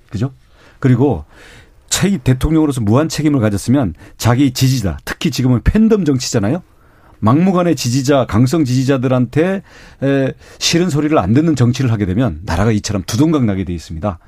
그죠? 0.08 0.32
그리고 0.78 1.26
차기 2.03 2.18
대통령으로서 2.18 2.80
무한 2.80 3.09
책임을 3.09 3.38
가졌으면 3.38 3.94
자기 4.16 4.50
지지자, 4.50 4.98
특히 5.05 5.30
지금은 5.30 5.61
팬덤 5.62 6.05
정치잖아요. 6.05 6.61
막무가내 7.20 7.76
지지자, 7.76 8.26
강성 8.26 8.64
지지자들한테 8.64 9.62
에, 10.03 10.32
싫은 10.59 10.90
소리를 10.90 11.16
안 11.16 11.32
듣는 11.32 11.55
정치를 11.55 11.92
하게 11.92 12.05
되면 12.05 12.40
나라가 12.42 12.72
이처럼 12.72 13.05
두동강 13.07 13.46
나게 13.46 13.62
돼 13.62 13.72
있습니다. 13.72 14.18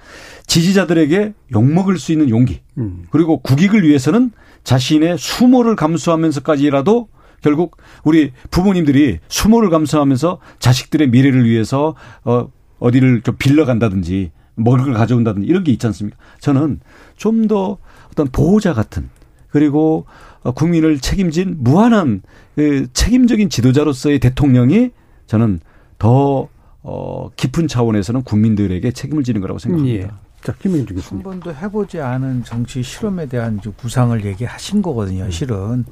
지지자들에게 0.47 1.35
욕먹을 1.53 1.99
수 1.99 2.13
있는 2.13 2.31
용기, 2.31 2.61
음. 2.79 3.07
그리고 3.11 3.39
국익을 3.41 3.83
위해서는 3.83 4.31
자신의 4.63 5.19
수모를 5.19 5.75
감수하면서까지라도 5.75 7.09
결국 7.43 7.77
우리 8.05 8.31
부모님들이 8.53 9.19
수모를 9.27 9.71
감수하면서 9.71 10.39
자식들의 10.61 11.09
미래를 11.09 11.45
위해서 11.45 11.97
어, 12.23 12.47
어디를 12.79 13.23
좀 13.23 13.35
빌려 13.37 13.65
간다든지 13.65 14.31
먹을 14.57 14.85
걸 14.85 14.95
가져온다든지 14.95 15.47
이런 15.49 15.65
게 15.65 15.73
있지 15.73 15.87
않습니까? 15.87 16.17
저는 16.41 16.81
좀 17.17 17.49
더 17.49 17.79
어떤 18.15 18.29
보호자 18.29 18.73
같은 18.75 19.11
그리고 19.49 20.07
어, 20.43 20.53
국민을 20.53 21.01
책임진 21.01 21.57
무한한 21.59 22.23
그 22.55 22.87
책임적인 22.93 23.51
지도자로서의 23.51 24.21
대통령이 24.21 24.91
저는 25.27 25.61
더 25.99 26.49
어, 26.83 27.31
깊은 27.37 27.67
차원에서는 27.67 28.23
국민들에게 28.23 28.91
책임을 28.93 29.25
지는 29.25 29.41
거라고 29.41 29.59
생각합니다. 29.59 30.07
예. 30.07 30.11
자, 30.43 30.53
김민주 30.61 30.95
교수님. 30.95 31.25
한 31.25 31.41
번도 31.41 31.55
해보지 31.55 32.01
않은 32.01 32.45
정치 32.45 32.83
실험에 32.83 33.27
대한 33.27 33.59
구상을 33.59 34.23
얘기하신 34.25 34.83
거거든요, 34.83 35.25
음. 35.25 35.31
실은. 35.31 35.85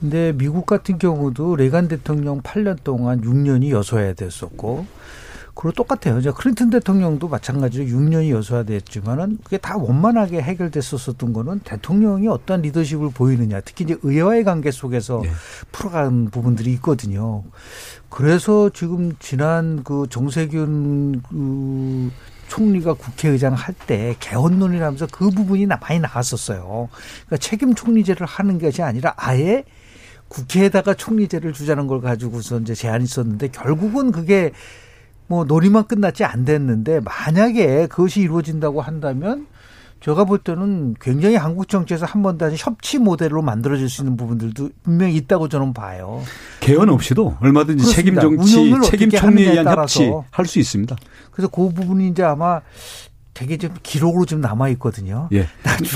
근데 0.00 0.32
미국 0.32 0.66
같은 0.66 0.98
경우도 0.98 1.54
레간 1.56 1.86
대통령 1.86 2.42
8년 2.42 2.78
동안 2.82 3.20
6년이 3.20 3.70
여소해야 3.70 4.14
됐었고, 4.14 4.84
그리고 5.56 5.72
똑같아요. 5.72 6.20
저 6.20 6.34
클린턴 6.34 6.68
대통령도 6.68 7.28
마찬가지로 7.28 7.86
6년이 7.86 8.28
여소화됐지만은 8.30 9.38
그게 9.42 9.56
다 9.56 9.78
원만하게 9.78 10.42
해결됐었었던 10.42 11.32
거는 11.32 11.60
대통령이 11.60 12.28
어떤 12.28 12.60
리더십을 12.60 13.10
보이느냐, 13.10 13.62
특히 13.62 13.84
이제 13.84 13.96
의회와의 14.02 14.44
관계 14.44 14.70
속에서 14.70 15.22
네. 15.24 15.30
풀어간 15.72 16.30
부분들이 16.30 16.72
있거든요. 16.74 17.42
그래서 18.10 18.68
지금 18.68 19.16
지난 19.18 19.82
그 19.82 20.06
정세균 20.10 21.22
그 21.22 22.10
총리가 22.48 22.92
국회의장 22.94 23.54
할 23.54 23.74
때 23.86 24.14
개헌론이라면서 24.20 25.06
그 25.10 25.30
부분이 25.30 25.66
많이 25.66 26.00
나왔었어요. 26.00 26.88
그러니까 27.26 27.36
책임 27.38 27.74
총리제를 27.74 28.26
하는 28.26 28.58
것이 28.58 28.82
아니라 28.82 29.14
아예 29.16 29.64
국회에다가 30.28 30.94
총리제를 30.94 31.54
주자는 31.54 31.86
걸 31.86 32.02
가지고서 32.02 32.60
이제 32.60 32.74
제안이 32.74 33.04
있었는데 33.04 33.48
결국은 33.48 34.12
그게 34.12 34.52
뭐 35.28 35.44
놀이만 35.44 35.86
끝났지 35.86 36.24
안 36.24 36.44
됐는데 36.44 37.00
만약에 37.00 37.86
그것이 37.88 38.20
이루어진다고 38.20 38.80
한다면 38.80 39.46
제가 40.00 40.24
볼 40.24 40.38
때는 40.38 40.94
굉장히 41.00 41.36
한국 41.36 41.68
정치에서 41.68 42.04
한 42.06 42.22
번 42.22 42.36
다시 42.38 42.56
협치 42.58 42.98
모델로 42.98 43.42
만들어질 43.42 43.88
수 43.88 44.02
있는 44.02 44.16
부분들도 44.16 44.68
분명히 44.82 45.16
있다고 45.16 45.48
저는 45.48 45.72
봐요. 45.72 46.22
개헌 46.60 46.90
없이도 46.90 47.38
얼마든지 47.40 47.82
그렇습니다. 47.82 48.20
책임 48.20 48.36
정치, 48.38 48.90
책임 48.90 49.10
총리에 49.10 49.50
의한 49.52 49.66
협치 49.66 50.12
할 50.30 50.46
수 50.46 50.58
있습니다. 50.58 50.94
그래서 51.32 51.48
그 51.48 51.70
부분이 51.70 52.08
이제 52.08 52.22
아마 52.22 52.60
되게 53.36 53.58
좀 53.58 53.70
기록으로 53.82 54.24
좀 54.24 54.40
남아 54.40 54.70
있거든요. 54.70 55.28
예. 55.30 55.46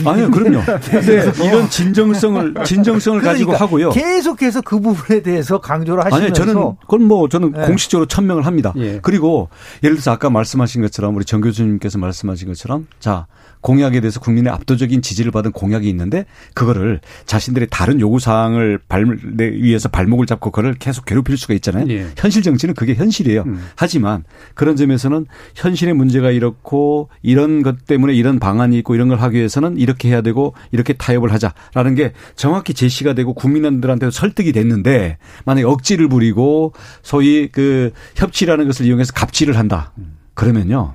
아니요, 0.05 0.30
그럼요. 0.30 0.62
근데 0.91 1.32
이런 1.43 1.70
진정성을 1.70 2.55
진정성을 2.66 3.20
그러니까 3.20 3.32
가지고 3.32 3.53
하고요. 3.55 3.91
계속해서 3.93 4.61
그 4.61 4.78
부분에 4.78 5.22
대해서 5.22 5.59
강조를 5.59 6.05
하시면서 6.05 6.26
아니 6.26 6.34
저는 6.34 6.76
그건 6.82 7.05
뭐 7.05 7.30
저는 7.30 7.55
예. 7.57 7.66
공식적으로 7.66 8.07
천명을 8.07 8.45
합니다. 8.45 8.74
예. 8.76 8.99
그리고 9.01 9.49
예를 9.82 9.97
들어서 9.97 10.11
아까 10.11 10.28
말씀하신 10.28 10.82
것처럼 10.82 11.16
우리 11.16 11.24
정 11.24 11.41
교수님께서 11.41 11.97
말씀하신 11.97 12.49
것처럼 12.49 12.86
자 12.99 13.26
공약에 13.61 14.01
대해서 14.01 14.21
국민의 14.21 14.53
압도적인 14.53 15.03
지지를 15.03 15.33
받은 15.33 15.53
공약이 15.53 15.89
있는데 15.89 16.25
그거를 16.55 17.01
자신들의 17.27 17.69
다른 17.71 18.01
요구 18.01 18.19
사항을 18.19 18.79
발 18.89 19.05
위해서 19.37 19.89
발목을 19.89 20.27
잡고 20.27 20.51
그걸 20.51 20.75
계속 20.75 21.05
괴롭힐 21.05 21.37
수가 21.37 21.55
있잖아요. 21.55 21.87
예. 21.91 22.07
현실 22.17 22.43
정치는 22.43 22.75
그게 22.75 22.95
현실이에요. 22.95 23.43
음. 23.47 23.61
하지만 23.77 24.25
그런 24.55 24.77
점에서는 24.77 25.27
현실의 25.55 25.95
문제가 25.95 26.31
이렇고 26.31 27.09
이런 27.23 27.63
것 27.63 27.87
때문에 27.87 28.15
이런 28.15 28.39
방안이 28.39 28.79
있고 28.79 28.95
이런 28.95 29.09
걸 29.09 29.19
하기 29.21 29.37
위해서는 29.37 29.77
이렇게 29.77 30.09
해야 30.09 30.21
되고 30.21 30.55
이렇게 30.73 30.93
타협을 30.93 31.33
하자라는 31.33 31.95
게 31.95 32.13
정확히 32.37 32.75
제시가 32.75 33.15
되고 33.15 33.35
국민들한테도 33.35 34.11
설득이 34.11 34.53
됐는데 34.53 35.19
만약에 35.45 35.67
억지를 35.67 36.09
부리고 36.09 36.73
소위 37.03 37.49
그 37.49 37.93
협치라는 38.17 38.67
것을 38.67 38.87
이용해서 38.87 39.13
갑질을 39.13 39.59
한다. 39.59 39.93
그러면요. 40.35 40.95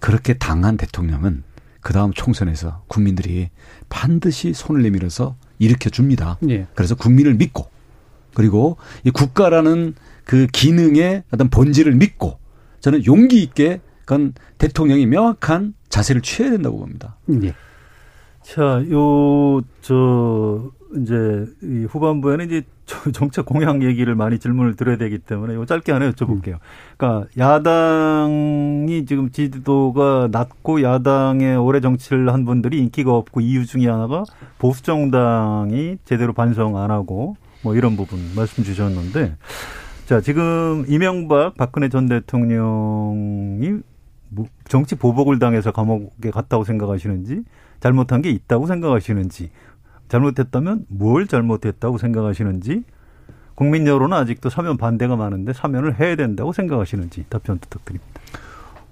그렇게 0.00 0.34
당한 0.34 0.76
대통령은 0.76 1.42
그 1.80 1.92
다음 1.92 2.12
총선에서 2.12 2.82
국민들이 2.88 3.50
반드시 3.88 4.52
손을 4.52 4.82
내밀어서 4.82 5.36
일으켜 5.58 5.90
줍니다. 5.90 6.38
예. 6.48 6.66
그래서 6.74 6.94
국민을 6.94 7.34
믿고 7.34 7.68
그리고 8.34 8.76
이 9.04 9.10
국가라는 9.10 9.94
그 10.24 10.46
기능의 10.52 11.24
어떤 11.32 11.48
본질을 11.48 11.94
믿고 11.94 12.38
저는 12.80 13.04
용기 13.06 13.42
있게 13.42 13.80
그건 14.00 14.34
대통령이 14.58 15.06
명확한 15.06 15.74
자세를 15.88 16.22
취해야 16.22 16.52
된다고 16.52 16.78
봅니다. 16.78 17.16
예. 17.42 17.54
자, 18.42 18.82
요, 18.90 19.60
저, 19.82 20.70
이제 20.96 21.46
이 21.62 21.84
후반부에는 21.84 22.46
이제 22.46 22.62
정책 23.12 23.44
공약 23.44 23.82
얘기를 23.82 24.14
많이 24.14 24.38
질문을 24.38 24.76
드려야 24.76 24.96
되기 24.96 25.18
때문에 25.18 25.54
요 25.54 25.66
짧게 25.66 25.92
하나 25.92 26.10
여쭤볼게요. 26.10 26.58
그러니까 26.96 27.28
야당이 27.36 29.04
지금 29.06 29.30
지지도가 29.30 30.28
낮고 30.32 30.82
야당의 30.82 31.56
오래 31.56 31.80
정치를 31.80 32.32
한 32.32 32.44
분들이 32.44 32.78
인기가 32.78 33.12
없고 33.12 33.40
이유 33.40 33.66
중에 33.66 33.86
하나가 33.88 34.24
보수 34.58 34.82
정당이 34.82 35.98
제대로 36.04 36.32
반성 36.32 36.76
안 36.76 36.90
하고 36.90 37.36
뭐 37.62 37.74
이런 37.74 37.96
부분 37.96 38.18
말씀 38.34 38.64
주셨는데 38.64 39.36
자 40.06 40.20
지금 40.20 40.84
이명박 40.88 41.56
박근혜 41.56 41.88
전 41.90 42.06
대통령이 42.06 43.80
뭐 44.30 44.46
정치 44.68 44.94
보복을 44.94 45.38
당해서 45.38 45.72
감옥에 45.72 46.30
갔다고 46.30 46.64
생각하시는지 46.64 47.42
잘못한 47.80 48.22
게 48.22 48.30
있다고 48.30 48.66
생각하시는지 48.66 49.50
잘못했다면 50.08 50.86
뭘 50.88 51.26
잘못했다고 51.26 51.98
생각하시는지 51.98 52.84
국민 53.54 53.86
여론은 53.86 54.16
아직도 54.16 54.50
사면 54.50 54.76
반대가 54.76 55.16
많은데 55.16 55.52
사면을 55.52 55.98
해야 55.98 56.16
된다고 56.16 56.52
생각하시는지 56.52 57.24
답변 57.28 57.58
부탁드립니다. 57.58 58.06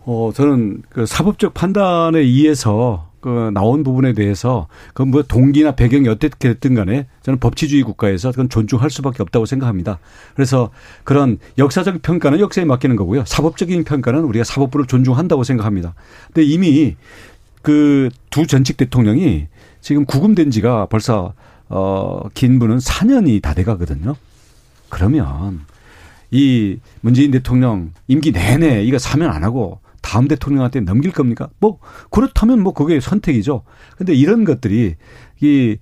어, 0.04 0.30
저는 0.34 0.82
그 0.88 1.06
사법적 1.06 1.54
판단에 1.54 2.18
의해서 2.18 3.10
그 3.20 3.50
나온 3.52 3.82
부분에 3.82 4.12
대해서 4.12 4.68
그 4.94 5.04
뭐 5.04 5.22
동기나 5.22 5.72
배경이 5.72 6.08
어떻게 6.08 6.48
됐든 6.48 6.74
간에 6.74 7.06
저는 7.22 7.40
법치주의 7.40 7.82
국가에서 7.82 8.30
그건 8.30 8.48
존중할 8.48 8.90
수밖에 8.90 9.22
없다고 9.22 9.46
생각합니다. 9.46 9.98
그래서 10.34 10.70
그런 11.02 11.38
역사적 11.58 12.02
평가는 12.02 12.38
역사에 12.38 12.64
맡기는 12.64 12.94
거고요. 12.94 13.24
사법적인 13.24 13.82
평가는 13.84 14.20
우리가 14.20 14.44
사법부를 14.44 14.86
존중한다고 14.86 15.42
생각합니다. 15.42 15.94
근데 16.28 16.44
이미 16.44 16.96
그 17.62 18.10
두 18.30 18.46
전직 18.46 18.76
대통령이 18.76 19.46
지금 19.86 20.04
구금된 20.04 20.50
지가 20.50 20.86
벌써 20.86 21.32
어, 21.68 22.22
긴 22.34 22.58
분은 22.58 22.78
4년이 22.78 23.40
다 23.40 23.54
돼 23.54 23.62
가거든요. 23.62 24.16
그러면 24.88 25.60
이 26.32 26.78
문재인 27.02 27.30
대통령 27.30 27.92
임기 28.08 28.32
내내 28.32 28.82
이거 28.82 28.98
사면 28.98 29.30
안 29.30 29.44
하고 29.44 29.78
다음 30.02 30.26
대통령한테 30.26 30.80
넘길 30.80 31.12
겁니까? 31.12 31.50
뭐 31.60 31.78
그렇다면 32.10 32.62
뭐 32.64 32.74
그게 32.74 32.98
선택이죠. 32.98 33.62
근데 33.96 34.12
이런 34.12 34.42
것들이 34.44 34.96
이 35.40 35.76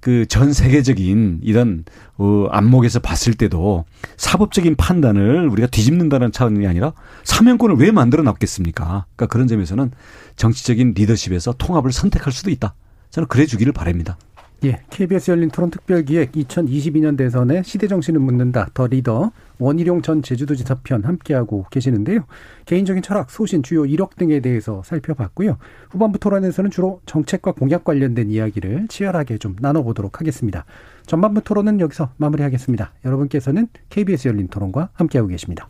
그 0.00 0.24
전 0.26 0.54
세계적인 0.54 1.40
이런 1.42 1.84
어 2.16 2.46
안목에서 2.50 3.00
봤을 3.00 3.34
때도 3.34 3.84
사법적인 4.16 4.76
판단을 4.76 5.46
우리가 5.48 5.68
뒤집는다는 5.68 6.32
차원이 6.32 6.66
아니라 6.66 6.94
사면권을 7.24 7.76
왜 7.76 7.90
만들어 7.90 8.22
놨겠습니까? 8.22 9.04
그러니까 9.14 9.26
그런 9.26 9.46
점에서는 9.48 9.90
정치적인 10.36 10.94
리더십에서 10.96 11.52
통합을 11.58 11.92
선택할 11.92 12.32
수도 12.32 12.48
있다. 12.48 12.72
저는 13.10 13.28
그래 13.28 13.46
주기를 13.46 13.72
바랍니다. 13.72 14.16
예, 14.62 14.82
KBS 14.90 15.30
열린 15.30 15.48
토론 15.48 15.70
특별기획 15.70 16.32
2022년 16.32 17.16
대선에 17.16 17.62
시대 17.62 17.88
정신을 17.88 18.20
묻는다. 18.20 18.68
더 18.74 18.86
리더 18.86 19.32
원희룡 19.58 20.02
전 20.02 20.22
제주도지사 20.22 20.80
편 20.82 21.02
함께하고 21.02 21.64
계시는데요. 21.70 22.26
개인적인 22.66 23.02
철학, 23.02 23.30
소신, 23.30 23.62
주요 23.62 23.86
이력 23.86 24.16
등에 24.16 24.40
대해서 24.40 24.82
살펴봤고요. 24.84 25.56
후반부 25.90 26.18
토론에서는 26.18 26.70
주로 26.70 27.00
정책과 27.06 27.52
공약 27.52 27.84
관련된 27.84 28.28
이야기를 28.30 28.88
치열하게 28.88 29.38
좀 29.38 29.56
나눠보도록 29.58 30.20
하겠습니다. 30.20 30.66
전반부 31.06 31.40
토론은 31.40 31.80
여기서 31.80 32.10
마무리하겠습니다. 32.18 32.92
여러분께서는 33.06 33.68
KBS 33.88 34.28
열린 34.28 34.48
토론과 34.48 34.90
함께하고 34.92 35.28
계십니다. 35.28 35.68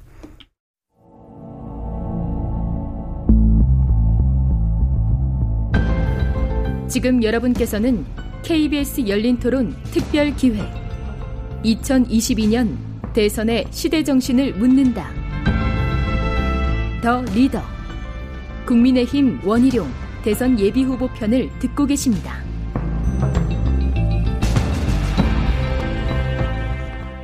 지금 6.90 7.22
여러분께서는 7.22 8.04
KBS 8.42 9.06
열린 9.06 9.38
토론 9.38 9.76
특별 9.92 10.34
기획 10.34 10.60
2022년 11.64 12.76
대선의 13.12 13.66
시대 13.70 14.02
정신을 14.02 14.54
묻는다. 14.54 15.08
더 17.00 17.22
리더 17.32 17.62
국민의힘 18.66 19.42
원희룡 19.44 19.88
대선 20.24 20.58
예비 20.58 20.82
후보 20.82 21.06
편을 21.06 21.48
듣고 21.60 21.86
계십니다. 21.86 22.49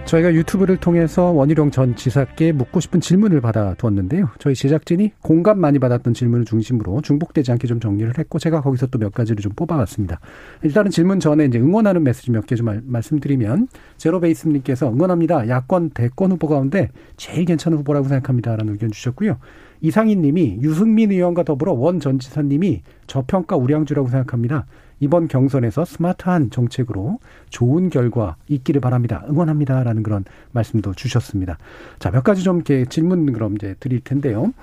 저희가 0.07 0.33
유튜브를 0.35 0.77
통해서 0.77 1.33
원희룡 1.33 1.73
전 1.73 1.97
지사께 1.97 2.53
묻고 2.53 2.79
싶은 2.79 3.01
질문을 3.01 3.41
받아두었는데요. 3.41 4.29
저희 4.39 4.55
제작진이 4.55 5.11
공감 5.21 5.59
많이 5.59 5.81
받았던 5.81 6.15
질문을 6.15 6.45
중심으로 6.45 7.01
중복되지 7.03 7.51
않게 7.51 7.67
좀 7.67 7.81
정리를 7.81 8.17
했고 8.17 8.39
제가 8.39 8.61
거기서 8.61 8.87
또 8.87 8.99
몇 9.01 9.13
가지를 9.13 9.43
좀 9.43 9.53
뽑아봤습니다. 9.57 10.21
일단은 10.63 10.93
질문 10.93 11.19
전에 11.19 11.47
이제 11.47 11.59
응원하는 11.59 12.05
메시지 12.05 12.31
몇 12.31 12.47
개 12.47 12.55
좀 12.55 12.81
말씀드리면 12.85 13.67
제로베이스님께서 13.97 14.91
응원합니다. 14.93 15.49
야권 15.49 15.91
대권 15.91 16.31
후보 16.33 16.47
가운데 16.47 16.89
제일 17.17 17.45
괜찮은 17.45 17.77
후보라고 17.79 18.07
생각합니다라는 18.07 18.75
의견 18.75 18.93
주셨고요. 18.93 19.39
이상인 19.81 20.23
님이 20.23 20.59
유승민 20.63 21.11
의원과 21.11 21.43
더불어 21.43 21.73
원 21.73 21.99
전 22.01 22.19
지사님이 22.21 22.83
저평가 23.09 23.57
우량주라고 23.57 24.09
생각합니다. 24.09 24.67
이번 25.01 25.29
경선에서 25.29 25.85
스마트한 25.85 26.51
정책으로 26.51 27.19
좋은 27.51 27.91
결과 27.91 28.37
있기를 28.49 28.81
바랍니다. 28.81 29.23
응원합니다라는 29.29 30.03
그런 30.03 30.25
말씀도 30.53 30.95
주셨습니다. 30.95 31.59
자, 31.99 32.11
몇 32.11 32.25
가지 32.25 32.43
좀 32.43 32.57
이렇게 32.57 32.87
질문 32.87 33.31
그럼 33.33 33.57
이제 33.57 33.75
드릴 33.79 34.01
텐데요. 34.01 34.55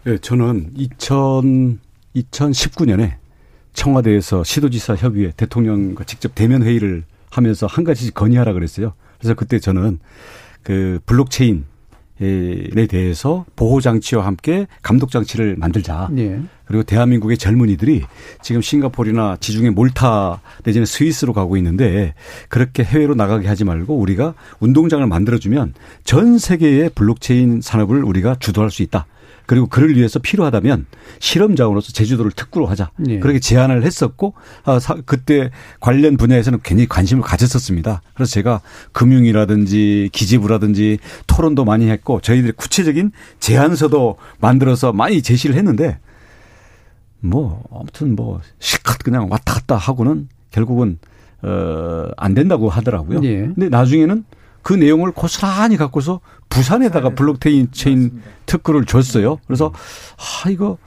네, 0.04 0.16
저는 0.18 0.70
2000, 0.74 1.80
2019년에 2.14 3.23
청와대에서 3.74 4.44
시도지사 4.44 4.94
협의회 4.94 5.32
대통령과 5.36 6.04
직접 6.04 6.34
대면 6.34 6.62
회의를 6.62 7.04
하면서 7.30 7.66
한 7.66 7.84
가지 7.84 8.10
건의하라 8.12 8.52
그랬어요. 8.54 8.94
그래서 9.18 9.34
그때 9.34 9.58
저는 9.58 9.98
그 10.62 11.00
블록체인 11.04 11.64
에 12.20 12.86
대해서 12.86 13.44
보호 13.56 13.80
장치와 13.80 14.24
함께 14.24 14.68
감독 14.82 15.10
장치를 15.10 15.56
만들자. 15.58 16.08
예. 16.16 16.40
그리고 16.64 16.84
대한민국의 16.84 17.36
젊은이들이 17.36 18.04
지금 18.40 18.62
싱가포르나 18.62 19.38
지중해 19.40 19.70
몰타 19.70 20.40
내지는 20.62 20.86
스위스로 20.86 21.32
가고 21.32 21.56
있는데 21.56 22.14
그렇게 22.48 22.84
해외로 22.84 23.16
나가게 23.16 23.48
하지 23.48 23.64
말고 23.64 23.96
우리가 23.96 24.34
운동장을 24.60 25.04
만들어주면 25.04 25.74
전 26.04 26.38
세계의 26.38 26.90
블록체인 26.94 27.60
산업을 27.60 28.04
우리가 28.04 28.36
주도할 28.38 28.70
수 28.70 28.82
있다. 28.82 29.06
그리고 29.46 29.66
그를 29.66 29.94
위해서 29.96 30.18
필요하다면 30.18 30.86
실험 31.18 31.56
자원으로서 31.56 31.92
제주도를 31.92 32.32
특구로 32.32 32.66
하자. 32.66 32.90
예. 33.08 33.18
그렇게 33.18 33.38
제안을 33.40 33.84
했었고 33.84 34.34
아, 34.64 34.78
그때 35.04 35.50
관련 35.80 36.16
분야에서는 36.16 36.60
굉장히 36.62 36.88
관심을 36.88 37.22
가졌었습니다. 37.22 38.02
그래서 38.14 38.32
제가 38.32 38.60
금융이라든지 38.92 40.10
기지부라든지 40.12 40.98
토론도 41.26 41.64
많이 41.64 41.88
했고 41.90 42.20
저희들이 42.20 42.52
구체적인 42.52 43.12
제안서도 43.40 44.16
만들어서 44.40 44.92
많이 44.92 45.22
제시를 45.22 45.56
했는데 45.56 45.98
뭐 47.20 47.62
아무튼 47.72 48.16
뭐 48.16 48.40
실컷 48.58 48.98
그냥 48.98 49.28
왔다 49.30 49.54
갔다 49.54 49.76
하고는 49.76 50.28
결국은 50.50 50.98
어 51.42 51.94
안 52.16 52.34
된다고 52.34 52.68
하더라고요. 52.70 53.20
예. 53.24 53.40
근데 53.40 53.68
나중에는 53.68 54.24
그 54.64 54.72
내용을 54.72 55.12
고스란히 55.12 55.76
갖고서 55.76 56.18
부산에다가 56.48 57.10
블록체인 57.10 57.68
체인 57.70 58.20
특구를 58.46 58.84
줬어요. 58.84 59.38
그래서 59.46 59.72
아 60.16 60.50
이거 60.50 60.78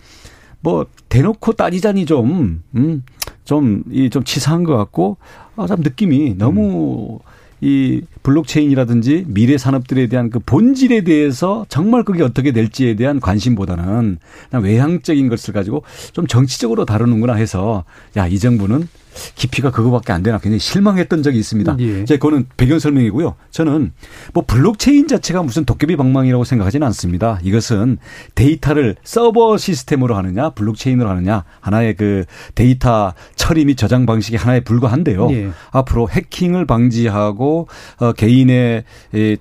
뭐 0.60 0.86
대놓고 1.08 1.54
따지자니 1.54 2.06
좀 2.06 2.64
음, 2.76 3.04
좀, 3.46 3.84
이, 3.90 4.10
좀 4.10 4.26
치사한 4.26 4.66
것 4.66 4.76
같고, 4.76 5.16
아, 5.56 5.68
참 5.68 5.80
느낌이 5.80 6.36
너무 6.38 7.20
음. 7.24 7.38
이 7.60 8.02
블록체인이라든지 8.22 9.26
미래 9.28 9.58
산업들에 9.58 10.08
대한 10.08 10.30
그 10.30 10.40
본질에 10.40 11.02
대해서 11.02 11.66
정말 11.70 12.04
그게 12.04 12.22
어떻게 12.22 12.52
될지에 12.52 12.96
대한 12.96 13.20
관심보다는 13.20 14.20
그냥 14.50 14.64
외형적인 14.64 15.28
것을 15.30 15.54
가지고 15.56 15.82
좀 16.14 16.28
정치적으로 16.28 16.86
다루는구나 16.86 17.34
해서 17.34 17.84
야, 18.16 18.28
이 18.28 18.38
정부는 18.38 18.88
깊이가 19.36 19.72
그거밖에 19.72 20.14
안 20.14 20.24
되나 20.24 20.38
굉장히 20.38 20.60
실망했던 20.60 21.24
적이 21.24 21.40
있습니다. 21.40 21.78
예. 21.80 22.06
제 22.06 22.18
그거는 22.18 22.46
배경 22.58 22.80
설명이고요. 22.80 23.36
저는 23.52 23.92
뭐 24.34 24.44
블록체인 24.46 25.08
자체가 25.08 25.44
무슨 25.44 25.66
도깨비 25.66 25.96
방망이라고 25.96 26.44
생각하지는 26.44 26.86
않습니다. 26.88 27.40
이것은 27.44 27.98
데이터를 28.36 28.96
서버 29.04 29.58
시스템으로 29.58 30.16
하느냐, 30.16 30.52
블록체인으로 30.52 31.10
하느냐 31.10 31.44
하나의 31.60 31.96
그 31.96 32.26
데이터 32.56 33.14
처리 33.36 33.66
및 33.66 33.78
저장 33.78 34.06
방식이 34.06 34.38
하나에 34.38 34.62
불과한데요. 34.62 35.32
예. 35.32 35.50
앞으로 35.72 36.10
해킹을 36.10 36.66
방지하고 36.66 37.68
어 38.00 38.12
개인의 38.14 38.84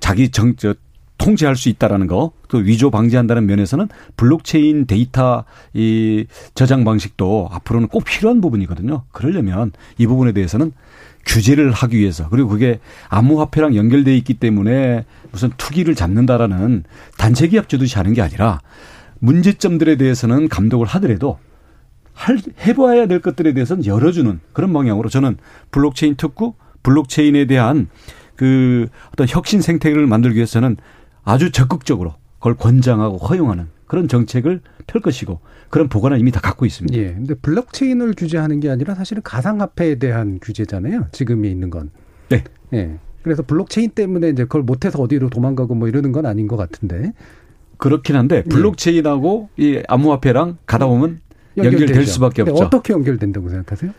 자기 0.01 0.31
정 0.31 0.55
통제할 1.19 1.57
수 1.57 1.69
있다라는 1.69 2.07
거, 2.07 2.33
또 2.49 2.59
위조 2.59 2.91
방지한다는 2.91 3.47
면에서는 3.47 3.89
블록체인 4.17 4.87
데이터 4.87 5.45
이 5.75 6.27
저장 6.55 6.85
방식도 6.85 7.49
앞으로는 7.53 7.89
꼭 7.89 8.05
필요한 8.05 8.41
부분이거든요. 8.41 9.05
그러려면 9.13 9.73
이 9.99 10.07
부분에 10.07 10.33
대해서는 10.33 10.73
규제를 11.25 11.73
하기 11.73 11.99
위해서 11.99 12.29
그리고 12.29 12.49
그게 12.49 12.79
암호화폐랑 13.09 13.75
연결돼 13.75 14.17
있기 14.19 14.35
때문에 14.35 15.05
무슨 15.33 15.51
투기를 15.57 15.95
잡는다라는 15.95 16.85
단체 17.19 17.49
기합 17.49 17.69
주듯이 17.69 17.97
하는 17.97 18.15
게 18.15 18.23
아니라 18.23 18.61
문제점들에 19.19 19.97
대해서는 19.97 20.49
감독을 20.49 20.87
하더라도 20.87 21.39
할 22.13 22.39
해봐야 22.61 23.07
될 23.07 23.21
것들에 23.21 23.53
대해서는 23.53 23.85
열어주는 23.85 24.41
그런 24.53 24.73
방향으로 24.73 25.09
저는 25.09 25.37
블록체인 25.71 26.15
특구, 26.17 26.55
블록체인에 26.83 27.47
대한 27.47 27.89
그 28.37 28.89
어떤 29.13 29.27
혁신 29.29 29.61
생태계를 29.61 30.07
만들기 30.07 30.37
위해서는 30.37 30.77
아주 31.27 31.51
적극적으로 31.51 32.15
그걸 32.39 32.55
권장하고 32.55 33.19
허용하는 33.19 33.67
그런 33.87 34.09
정책을 34.09 34.61
펼 34.87 35.03
것이고 35.03 35.41
그런 35.69 35.89
복안을 35.89 36.19
이미 36.19 36.31
다 36.31 36.41
갖고 36.41 36.65
있습니다. 36.65 36.97
예. 36.97 37.15
근데 37.15 37.35
블록체인을 37.35 38.15
규제하는 38.17 38.61
게 38.61 38.71
아니라 38.71 38.95
사실은 38.95 39.23
가상화폐에 39.23 39.97
대한 39.97 40.39
규제잖아요. 40.41 41.09
지금이 41.13 41.51
있는 41.51 41.69
건. 41.69 41.91
네. 42.29 42.45
예. 42.73 42.99
그래서 43.23 43.43
블록체인 43.43 43.91
때문에 43.91 44.29
이제 44.31 44.45
그걸 44.45 44.63
못해서 44.63 45.03
어디로 45.03 45.29
도망가고 45.29 45.75
뭐 45.75 45.89
이러는 45.89 46.13
건 46.13 46.27
아닌 46.27 46.47
것 46.47 46.57
같은데. 46.57 47.13
그렇긴 47.77 48.15
한데 48.15 48.37
예. 48.37 48.43
블록체인하고 48.43 49.49
예. 49.59 49.65
이 49.65 49.83
암호화폐랑 49.89 50.59
가다 50.65 50.87
보면 50.87 51.21
연결될 51.57 52.07
수밖에 52.07 52.43
없죠. 52.43 52.55
어떻게 52.55 52.93
연결된다고 52.93 53.49
생각하세요? 53.49 53.93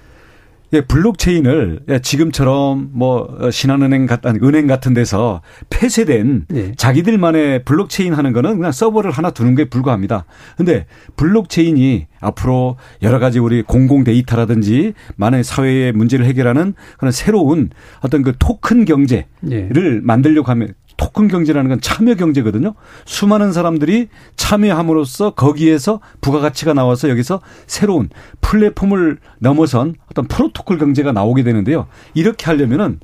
예, 0.73 0.81
블록체인을 0.81 1.79
예, 1.87 1.99
지금처럼 1.99 2.89
뭐 2.91 3.49
신한은행 3.51 4.05
같은 4.05 4.39
은행 4.43 4.67
같은 4.67 4.93
데서 4.93 5.41
폐쇄된 5.69 6.45
네. 6.49 6.73
자기들만의 6.75 7.63
블록체인 7.63 8.13
하는 8.13 8.33
거는 8.33 8.57
그냥 8.57 8.71
서버를 8.71 9.11
하나 9.11 9.31
두는 9.31 9.55
게 9.55 9.65
불과합니다. 9.69 10.25
근데 10.57 10.85
블록체인이 11.15 12.07
앞으로 12.19 12.77
여러 13.01 13.19
가지 13.19 13.39
우리 13.39 13.61
공공 13.61 14.03
데이터라든지 14.03 14.93
많은 15.15 15.43
사회의 15.43 15.93
문제를 15.93 16.25
해결하는 16.25 16.73
그런 16.97 17.11
새로운 17.11 17.69
어떤 18.01 18.23
그 18.23 18.33
토큰 18.37 18.85
경제를 18.85 19.25
네. 19.41 19.99
만들려고 20.01 20.51
하면 20.51 20.73
토큰 20.97 21.27
경제라는 21.27 21.69
건 21.69 21.81
참여 21.81 22.15
경제거든요. 22.15 22.73
수많은 23.05 23.51
사람들이 23.53 24.09
참여함으로써 24.35 25.31
거기에서 25.31 25.99
부가가치가 26.21 26.73
나와서 26.73 27.09
여기서 27.09 27.41
새로운 27.67 28.09
플랫폼을 28.41 29.19
넘어선 29.39 29.95
어떤 30.11 30.27
프로토콜 30.27 30.77
경제가 30.77 31.11
나오게 31.11 31.43
되는데요. 31.43 31.87
이렇게 32.13 32.45
하려면은 32.45 32.99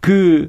그 0.00 0.48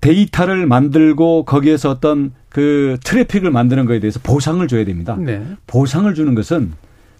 데이터를 0.00 0.66
만들고 0.66 1.44
거기에서 1.44 1.90
어떤 1.90 2.32
그 2.48 2.96
트래픽을 3.04 3.50
만드는 3.50 3.84
거에 3.86 4.00
대해서 4.00 4.20
보상을 4.22 4.66
줘야 4.68 4.84
됩니다. 4.84 5.16
네. 5.18 5.44
보상을 5.66 6.12
주는 6.14 6.34
것은 6.34 6.72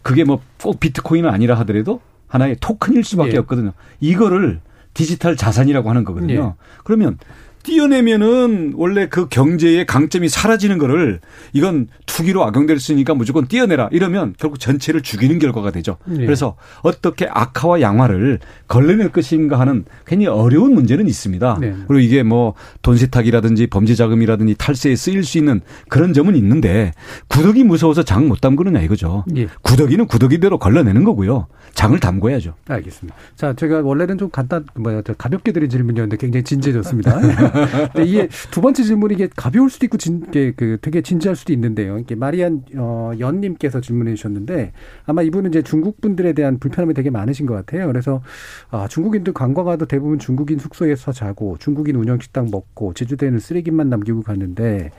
그게 0.02 0.24
뭐 0.24 0.40
꼭 0.64 0.80
비트코인은 0.80 1.28
아니라 1.28 1.58
하더라도 1.60 2.00
하나의 2.26 2.56
토큰일 2.58 3.04
수밖에 3.04 3.34
예. 3.34 3.38
없거든요. 3.38 3.72
이거를 4.00 4.60
디지털 4.94 5.36
자산이라고 5.36 5.90
하는 5.90 6.04
거거든요. 6.04 6.56
예. 6.58 6.64
그러면 6.84 7.18
띄어내면은 7.64 8.74
원래 8.76 9.08
그 9.08 9.28
경제의 9.28 9.86
강점이 9.86 10.28
사라지는 10.28 10.78
거를 10.78 11.20
이건 11.52 11.88
투기로 12.06 12.44
악용될 12.44 12.78
수 12.78 12.92
있으니까 12.92 13.14
무조건 13.14 13.46
띄어내라 13.48 13.88
이러면 13.90 14.34
결국 14.38 14.60
전체를 14.60 15.00
죽이는 15.02 15.38
결과가 15.40 15.70
되죠. 15.72 15.96
예. 16.10 16.24
그래서 16.24 16.56
어떻게 16.82 17.26
악화와 17.28 17.80
양화를 17.80 18.38
걸러낼 18.68 19.08
것인가 19.10 19.58
하는 19.58 19.84
굉장히 20.06 20.26
어려운 20.38 20.74
문제는 20.74 21.08
있습니다. 21.08 21.58
네. 21.60 21.74
그리고 21.88 21.98
이게 22.00 22.22
뭐 22.22 22.54
돈 22.82 22.96
세탁이라든지 22.98 23.66
범죄 23.68 23.94
자금이라든지 23.94 24.54
탈세에 24.58 24.94
쓰일 24.94 25.24
수 25.24 25.38
있는 25.38 25.60
그런 25.88 26.12
점은 26.12 26.36
있는데 26.36 26.92
구더기 27.28 27.64
무서워서 27.64 28.02
장 28.02 28.24
못 28.28 28.40
담그느냐 28.40 28.80
이거죠. 28.80 29.24
예. 29.36 29.48
구더기는 29.62 30.06
구더기대로 30.06 30.58
걸러내는 30.58 31.04
거고요. 31.04 31.46
장을 31.74 31.98
담궈야죠. 31.98 32.54
알겠습니다. 32.68 33.16
자, 33.36 33.52
제가 33.54 33.80
원래는 33.82 34.16
좀 34.18 34.30
간단, 34.30 34.64
뭐야, 34.76 35.02
저 35.02 35.12
가볍게 35.14 35.52
드린 35.52 35.68
질문이었는데 35.68 36.16
굉장히 36.18 36.44
진지해졌습니다. 36.44 37.18
근데 37.92 38.04
이게 38.04 38.28
두 38.50 38.60
번째 38.60 38.82
질문이 38.82 39.14
이게 39.14 39.28
가벼울 39.34 39.70
수도 39.70 39.86
있고 39.86 39.96
진, 39.96 40.24
이게 40.28 40.52
그 40.56 40.78
되게 40.80 41.00
진지할 41.00 41.36
수도 41.36 41.52
있는데요. 41.52 41.98
이게 41.98 42.14
마리안 42.14 42.64
어, 42.76 43.12
연님께서 43.18 43.80
질문해 43.80 44.14
주셨는데 44.14 44.72
아마 45.06 45.22
이분은 45.22 45.50
이제 45.50 45.62
중국 45.62 46.00
분들에 46.00 46.32
대한 46.32 46.58
불편함이 46.58 46.94
되게 46.94 47.10
많으신 47.10 47.46
것 47.46 47.54
같아요. 47.54 47.86
그래서 47.86 48.22
아, 48.70 48.88
중국인들 48.88 49.32
관광 49.32 49.64
가도 49.64 49.86
대부분 49.86 50.18
중국인 50.18 50.58
숙소에서 50.58 51.12
자고 51.12 51.56
중국인 51.58 51.96
운영 51.96 52.18
식당 52.20 52.48
먹고 52.50 52.92
제주도에는 52.94 53.38
쓰레기만 53.38 53.88
남기고 53.88 54.22
갔는데 54.22 54.90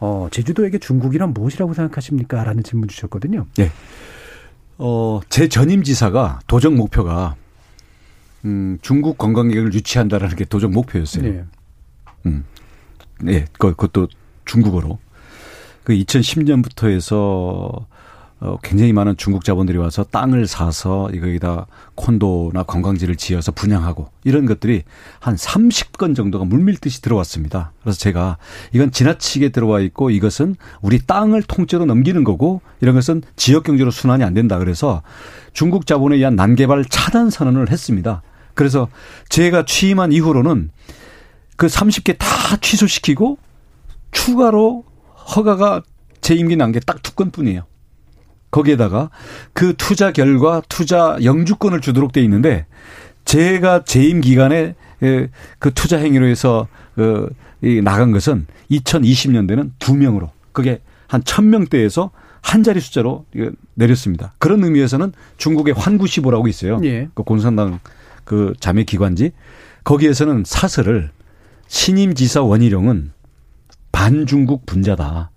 어, 0.00 0.28
제주도에게 0.30 0.78
중국이란 0.78 1.32
무엇이라고 1.32 1.74
생각하십니까? 1.74 2.42
라는 2.44 2.62
질문 2.62 2.88
주셨거든요. 2.88 3.46
예. 3.58 3.70
어, 4.78 5.20
제 5.28 5.46
전임 5.48 5.82
지사가 5.82 6.40
도정 6.46 6.76
목표가 6.76 7.36
음, 8.46 8.78
중국 8.80 9.18
관광객을 9.18 9.74
유치한다라는 9.74 10.36
게 10.36 10.44
도정 10.46 10.72
목표였어요. 10.72 11.22
네. 11.22 11.44
음. 12.26 12.44
네, 13.20 13.44
그- 13.58 13.74
그것도 13.74 14.08
중국어로. 14.44 14.98
그 15.84 15.92
2010년부터 15.94 16.88
해서 16.90 17.86
어, 18.42 18.56
굉장히 18.62 18.94
많은 18.94 19.18
중국 19.18 19.44
자본들이 19.44 19.76
와서 19.76 20.02
땅을 20.02 20.46
사서 20.46 21.10
이거기다 21.12 21.66
콘도나 21.94 22.62
관광지를 22.62 23.16
지어서 23.16 23.52
분양하고 23.52 24.08
이런 24.24 24.46
것들이 24.46 24.84
한 25.18 25.36
30건 25.36 26.16
정도가 26.16 26.46
물밀듯이 26.46 27.02
들어왔습니다. 27.02 27.72
그래서 27.82 27.98
제가 27.98 28.38
이건 28.72 28.92
지나치게 28.92 29.50
들어와 29.50 29.80
있고 29.80 30.08
이것은 30.08 30.56
우리 30.80 31.04
땅을 31.04 31.42
통째로 31.42 31.84
넘기는 31.84 32.24
거고 32.24 32.62
이런 32.80 32.94
것은 32.94 33.20
지역 33.36 33.64
경제로 33.64 33.90
순환이 33.90 34.24
안 34.24 34.32
된다. 34.32 34.56
그래서 34.58 35.02
중국 35.52 35.86
자본에 35.86 36.16
의한 36.16 36.34
난개발 36.34 36.86
차단 36.86 37.28
선언을 37.28 37.70
했습니다. 37.70 38.22
그래서 38.54 38.88
제가 39.28 39.66
취임한 39.66 40.12
이후로는 40.12 40.70
그 41.60 41.66
30개 41.66 42.16
다 42.16 42.56
취소시키고 42.56 43.36
추가로 44.12 44.82
허가가 45.36 45.82
제 46.22 46.34
임기 46.34 46.56
난 46.56 46.72
게 46.72 46.80
딱 46.80 47.02
두 47.02 47.12
건뿐이에요. 47.14 47.64
거기에다가 48.50 49.10
그 49.52 49.74
투자 49.76 50.10
결과 50.10 50.62
투자 50.70 51.18
영주권을 51.22 51.82
주도록 51.82 52.12
돼 52.12 52.22
있는데 52.22 52.64
제가 53.26 53.84
재임 53.84 54.22
기간에 54.22 54.74
에, 55.02 55.28
그 55.58 55.70
투자 55.74 55.98
행위로 55.98 56.26
해서 56.26 56.66
그이 56.94 57.82
나간 57.82 58.10
것은 58.12 58.46
2020년대는 58.70 59.72
두 59.78 59.94
명으로 59.94 60.30
그게 60.52 60.80
한 61.08 61.20
1000명대에서 61.22 62.08
한 62.40 62.62
자리 62.62 62.80
숫자로 62.80 63.26
내렸습니다. 63.74 64.32
그런 64.38 64.64
의미에서는 64.64 65.12
중국의 65.36 65.74
환구시보라고 65.74 66.48
있어요. 66.48 66.80
예. 66.84 67.08
그 67.12 67.22
공산당 67.22 67.80
그 68.24 68.54
자매 68.60 68.84
기관지 68.84 69.32
거기에서는 69.84 70.44
사설을 70.46 71.10
신임 71.70 72.14
지사 72.14 72.42
원희룡은 72.42 73.12
반중국 73.92 74.66
분자다. 74.66 75.30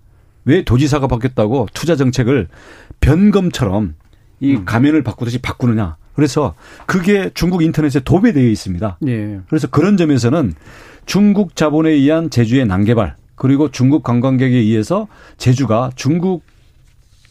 왜 0.44 0.64
도지사가 0.64 1.06
바뀌었다고 1.06 1.68
투자 1.72 1.94
정책을 1.94 2.48
변검처럼 3.00 3.94
이 4.40 4.58
가면을 4.64 5.04
바꾸듯이 5.04 5.38
바꾸느냐. 5.38 5.96
그래서 6.12 6.56
그게 6.86 7.30
중국 7.34 7.62
인터넷에 7.62 8.00
도배되어 8.00 8.48
있습니다. 8.48 8.98
예. 9.06 9.40
그래서 9.48 9.68
그런 9.68 9.96
점에서는 9.96 10.54
중국 11.06 11.54
자본에 11.54 11.90
의한 11.90 12.30
제주의 12.30 12.66
난개발 12.66 13.14
그리고 13.36 13.70
중국 13.70 14.02
관광객에 14.02 14.56
의해서 14.56 15.06
제주가 15.38 15.90
중국 15.94 16.42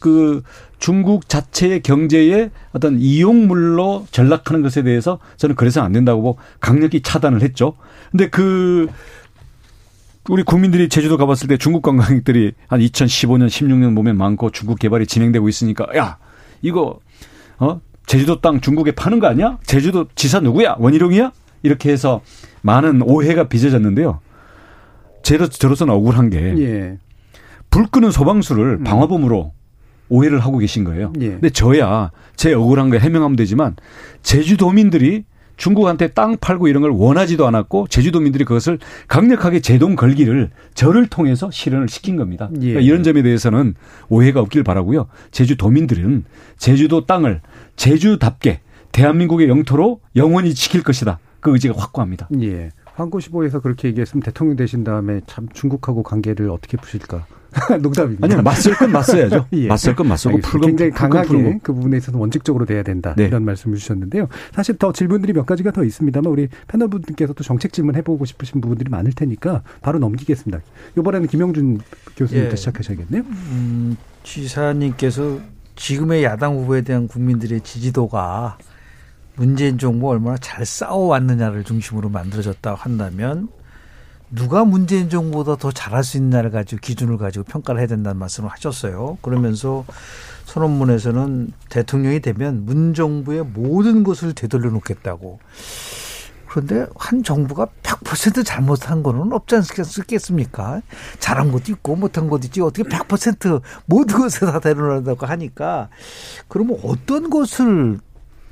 그 0.00 0.42
중국 0.84 1.30
자체의 1.30 1.80
경제의 1.80 2.50
어떤 2.72 2.98
이용물로 2.98 4.06
전락하는 4.10 4.60
것에 4.60 4.82
대해서 4.82 5.18
저는 5.38 5.56
그래서 5.56 5.80
안 5.80 5.92
된다고 5.92 6.20
보고 6.20 6.38
강력히 6.60 7.00
차단을 7.00 7.40
했죠. 7.40 7.72
근데 8.10 8.28
그 8.28 8.88
우리 10.28 10.42
국민들이 10.42 10.90
제주도 10.90 11.16
가봤을 11.16 11.48
때 11.48 11.56
중국 11.56 11.80
관광객들이 11.80 12.52
한 12.66 12.80
2015년, 12.80 13.46
16년 13.46 13.94
보면 13.96 14.18
많고 14.18 14.50
중국 14.50 14.78
개발이 14.78 15.06
진행되고 15.06 15.48
있으니까 15.48 15.86
야 15.96 16.18
이거 16.60 17.00
어 17.56 17.80
제주도 18.04 18.42
땅 18.42 18.60
중국에 18.60 18.92
파는 18.92 19.20
거 19.20 19.26
아니야? 19.26 19.56
제주도 19.64 20.04
지사 20.14 20.40
누구야? 20.40 20.76
원희룡이야? 20.78 21.32
이렇게 21.62 21.92
해서 21.92 22.20
많은 22.60 23.00
오해가 23.00 23.48
빚어졌는데요. 23.48 24.20
제로 25.22 25.48
저로서는 25.48 25.94
억울한 25.94 26.28
게 26.28 26.38
예. 26.58 26.98
불 27.70 27.86
끄는 27.86 28.10
소방수를 28.10 28.84
방화범으로 28.84 29.54
오해를 30.08 30.40
하고 30.40 30.58
계신 30.58 30.84
거예요. 30.84 31.12
예. 31.20 31.30
근데 31.30 31.50
저야 31.50 32.10
제 32.36 32.52
억울한 32.52 32.90
거 32.90 32.98
해명하면 32.98 33.36
되지만 33.36 33.76
제주도민들이 34.22 35.24
중국한테 35.56 36.08
땅 36.08 36.36
팔고 36.36 36.68
이런 36.68 36.82
걸 36.82 36.90
원하지도 36.90 37.46
않았고 37.46 37.86
제주도민들이 37.88 38.44
그것을 38.44 38.78
강력하게 39.06 39.60
제동 39.60 39.94
걸기를 39.94 40.50
저를 40.74 41.06
통해서 41.06 41.50
실현을 41.50 41.88
시킨 41.88 42.16
겁니다. 42.16 42.50
예. 42.56 42.58
그러니까 42.58 42.80
이런 42.80 43.02
점에 43.02 43.22
대해서는 43.22 43.74
오해가 44.08 44.40
없길 44.40 44.64
바라고요. 44.64 45.06
제주도민들은 45.30 46.24
제주도 46.56 47.06
땅을 47.06 47.40
제주답게 47.76 48.60
대한민국의 48.92 49.48
영토로 49.48 50.00
영원히 50.16 50.54
지킬 50.54 50.82
것이다. 50.82 51.18
그 51.40 51.52
의지가 51.52 51.74
확고합니다. 51.76 52.28
예. 52.40 52.70
황고시보에서 52.94 53.60
그렇게 53.60 53.88
얘기했으면 53.88 54.22
대통령 54.22 54.56
되신 54.56 54.84
다음에 54.84 55.20
참 55.26 55.48
중국하고 55.52 56.02
관계를 56.02 56.48
어떻게 56.50 56.76
푸실까? 56.76 57.26
농담입니다. 57.80 58.26
아니요, 58.26 58.42
맞설 58.42 58.74
건 58.74 58.92
맞서야죠. 58.92 59.46
맞설 59.68 59.94
건 59.94 60.08
맞서고. 60.08 60.38
풀 60.38 60.60
건 60.60 60.70
굉장히 60.70 60.90
강하게 60.90 61.28
풀고. 61.28 61.58
그 61.62 61.72
부분에 61.72 61.96
있어서 61.98 62.18
원칙적으로 62.18 62.64
돼야 62.66 62.82
된다. 62.82 63.14
네. 63.16 63.24
이런 63.24 63.44
말씀을 63.44 63.78
주셨는데요. 63.78 64.28
사실 64.52 64.76
더 64.78 64.92
질문들이 64.92 65.32
몇 65.32 65.46
가지가 65.46 65.70
더 65.70 65.84
있습니다만 65.84 66.30
우리 66.30 66.48
패널분들께서 66.68 67.32
또 67.34 67.44
정책 67.44 67.72
질문 67.72 67.94
해보고 67.96 68.24
싶으신 68.24 68.60
부분들이 68.60 68.90
많을 68.90 69.12
테니까 69.12 69.62
바로 69.82 69.98
넘기겠습니다. 69.98 70.60
이번에는 70.98 71.28
김영준 71.28 71.80
교수님부터 72.16 72.52
예. 72.52 72.56
시작하셔야겠네요. 72.56 73.22
음, 73.22 73.96
지사님께서 74.22 75.38
지금의 75.76 76.24
야당 76.24 76.56
후보에 76.56 76.82
대한 76.82 77.08
국민들의 77.08 77.60
지지도가 77.62 78.58
문재인 79.36 79.78
정부 79.78 80.08
얼마나 80.10 80.36
잘 80.38 80.64
싸워왔느냐를 80.64 81.64
중심으로 81.64 82.08
만들어졌다고 82.08 82.76
한다면 82.76 83.48
누가 84.34 84.64
문재인 84.64 85.08
정부보다 85.08 85.56
더 85.56 85.70
잘할 85.70 86.02
수 86.02 86.16
있느냐를 86.16 86.50
가지고 86.50 86.80
기준을 86.80 87.18
가지고 87.18 87.44
평가를 87.44 87.80
해야 87.80 87.86
된다는 87.86 88.18
말씀을 88.18 88.50
하셨어요. 88.50 89.18
그러면서 89.22 89.84
선언문에서는 90.46 91.52
대통령이 91.68 92.20
되면 92.20 92.64
문 92.64 92.94
정부의 92.94 93.44
모든 93.44 94.02
것을 94.02 94.34
되돌려 94.34 94.70
놓겠다고. 94.70 95.38
그런데 96.48 96.86
한 96.96 97.24
정부가 97.24 97.66
100% 97.82 98.44
잘못한 98.44 99.02
거는 99.02 99.32
없지 99.32 99.56
않겠습니까? 99.56 100.82
잘한 101.18 101.50
것도 101.50 101.72
있고 101.72 101.96
못한 101.96 102.28
것도 102.28 102.44
있지 102.44 102.60
어떻게 102.60 102.88
100% 102.88 103.60
모든 103.86 104.20
것을 104.20 104.46
다 104.46 104.60
되돌려놓는다고 104.60 105.26
하니까 105.26 105.88
그러면 106.46 106.78
어떤 106.84 107.28
것을 107.28 107.98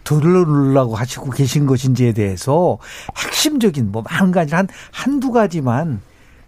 되돌려놓으려고 0.05 0.97
하시고 0.97 1.31
계신 1.31 1.67
것인지에 1.67 2.13
대해서 2.13 2.79
핵심적인 3.17 3.93
뭐 3.93 4.03
많은 4.03 4.33
게 4.33 4.41
아니라 4.41 4.59
한 4.59 4.69
한두 4.91 5.31
가지만 5.31 6.01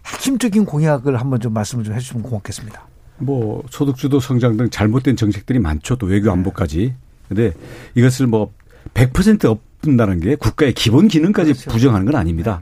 핵심적인 0.05 0.65
공약을 0.65 1.19
한번 1.19 1.39
좀 1.39 1.53
말씀을 1.53 1.83
좀 1.83 1.95
해주시면 1.95 2.23
고맙겠습니다. 2.23 2.81
뭐 3.17 3.63
소득주도 3.69 4.19
성장 4.19 4.57
등 4.57 4.69
잘못된 4.69 5.15
정책들이 5.15 5.59
많죠. 5.59 5.95
또 5.95 6.05
외교 6.05 6.31
안보까지. 6.31 6.93
근데 7.27 7.53
이것을 7.95 8.27
뭐 8.27 8.53
100% 8.93 9.45
없는다는 9.81 10.19
게 10.19 10.35
국가의 10.35 10.73
기본 10.73 11.07
기능까지 11.07 11.53
부정하는 11.67 12.05
건 12.05 12.15
아닙니다. 12.15 12.61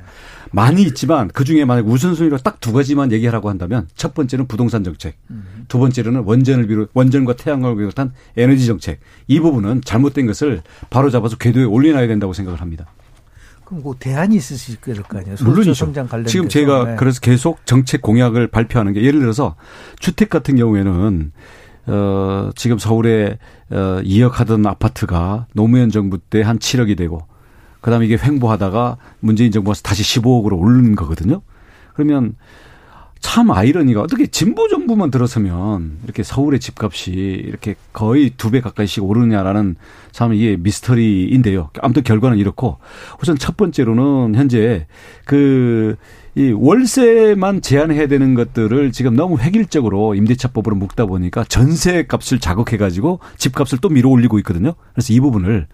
많이 0.53 0.83
있지만 0.83 1.27
그 1.33 1.43
중에 1.43 1.65
만약 1.65 1.87
우선순위로 1.87 2.37
딱 2.37 2.53
두 2.63 2.71
가지만 2.71 3.11
얘기하라고 3.11 3.49
한다면 3.49 3.87
첫 3.95 4.13
번째는 4.13 4.47
부동산 4.47 4.83
정책, 4.85 5.17
두 5.67 5.79
번째로는 5.79 6.21
원전을 6.21 6.67
비롯 6.67 6.89
원전과 6.93 7.35
태양광을 7.35 7.75
비롯한 7.75 8.13
에너지 8.37 8.65
정책 8.65 8.99
이 9.27 9.39
부분은 9.41 9.81
잘못된 9.83 10.25
것을 10.27 10.61
바로 10.89 11.09
잡아서 11.09 11.35
궤도에 11.37 11.65
올려놔야 11.65 12.07
된다고 12.07 12.31
생각을 12.31 12.61
합니다. 12.61 12.85
그럼 13.65 13.83
뭐 13.83 13.95
대안이 13.99 14.35
있을 14.37 14.55
수 14.57 14.71
있을 14.71 15.03
거 15.03 15.17
아니에요. 15.17 15.35
물론이죠. 15.41 15.73
지금 16.27 16.47
제가 16.47 16.83
네. 16.85 16.95
그래서 16.97 17.19
계속 17.19 17.65
정책 17.65 18.01
공약을 18.01 18.47
발표하는 18.47 18.93
게 18.93 19.01
예를 19.03 19.19
들어서 19.19 19.55
주택 19.99 20.29
같은 20.29 20.55
경우에는 20.55 21.31
어 21.87 22.49
지금 22.55 22.77
서울에 22.77 23.39
어 23.71 23.99
2억 24.03 24.31
하던 24.33 24.65
아파트가 24.65 25.47
노무현 25.53 25.89
정부 25.89 26.17
때 26.17 26.41
한 26.43 26.59
7억이 26.59 26.95
되고 26.97 27.27
그다음에 27.83 28.05
이게 28.05 28.17
횡보하다가 28.17 28.97
문재인 29.19 29.51
정부가 29.51 29.77
다시 29.83 30.03
15억으로 30.03 30.57
오른 30.57 30.95
거거든요. 30.95 31.41
그러면 31.93 32.35
참 33.19 33.51
아이러니가 33.51 34.01
어떻게 34.01 34.27
진보 34.27 34.67
정부만 34.67 35.11
들어서면 35.11 35.99
이렇게 36.03 36.23
서울의 36.23 36.59
집값이 36.59 37.11
이렇게 37.11 37.75
거의 37.93 38.31
두 38.31 38.51
배 38.51 38.61
가까이씩 38.61 39.03
오르냐라는 39.03 39.75
참 40.11 40.33
이게 40.33 40.57
미스터리인데요. 40.57 41.69
아무튼 41.81 42.03
결과는 42.03 42.37
이렇고 42.37 42.79
우선 43.21 43.37
첫 43.37 43.55
번째로는 43.57 44.35
현재 44.35 44.87
그 45.25 45.95
이 46.35 46.51
월세만 46.51 47.61
제한해야 47.61 48.07
되는 48.07 48.33
것들을 48.33 48.91
지금 48.91 49.15
너무 49.15 49.37
획일적으로 49.37 50.15
임대차법으로 50.15 50.75
묶다 50.75 51.05
보니까 51.05 51.43
전세 51.43 52.07
값을 52.07 52.39
자극해 52.39 52.77
가지고 52.77 53.19
집값을 53.37 53.77
또 53.81 53.89
밀어 53.89 54.09
올리고 54.09 54.39
있거든요. 54.39 54.73
그래서 54.93 55.13
이 55.13 55.19
부분을 55.19 55.67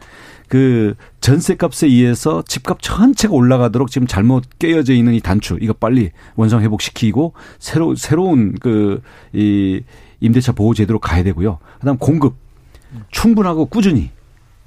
그 0.50 0.96
전세값에 1.22 1.88
의해서 1.88 2.44
집값 2.46 2.82
전체가 2.82 3.34
올라가도록 3.34 3.92
지금 3.92 4.08
잘못 4.08 4.44
깨어져 4.60 4.94
있는 4.94 5.14
이 5.14 5.22
단추 5.22 5.58
이거 5.62 5.74
빨리 5.74 6.12
원상 6.36 6.62
회복시키고 6.62 7.34
새로 7.60 7.96
새로운 7.96 8.54
그 8.56 9.02
이 9.34 9.82
임대차 10.20 10.52
보호 10.52 10.74
제도로 10.74 11.00
가야 11.00 11.24
되고요. 11.24 11.60
그다음 11.80 11.98
공급 11.98 12.36
충분하고 13.12 13.68
꾸준히 13.68 14.12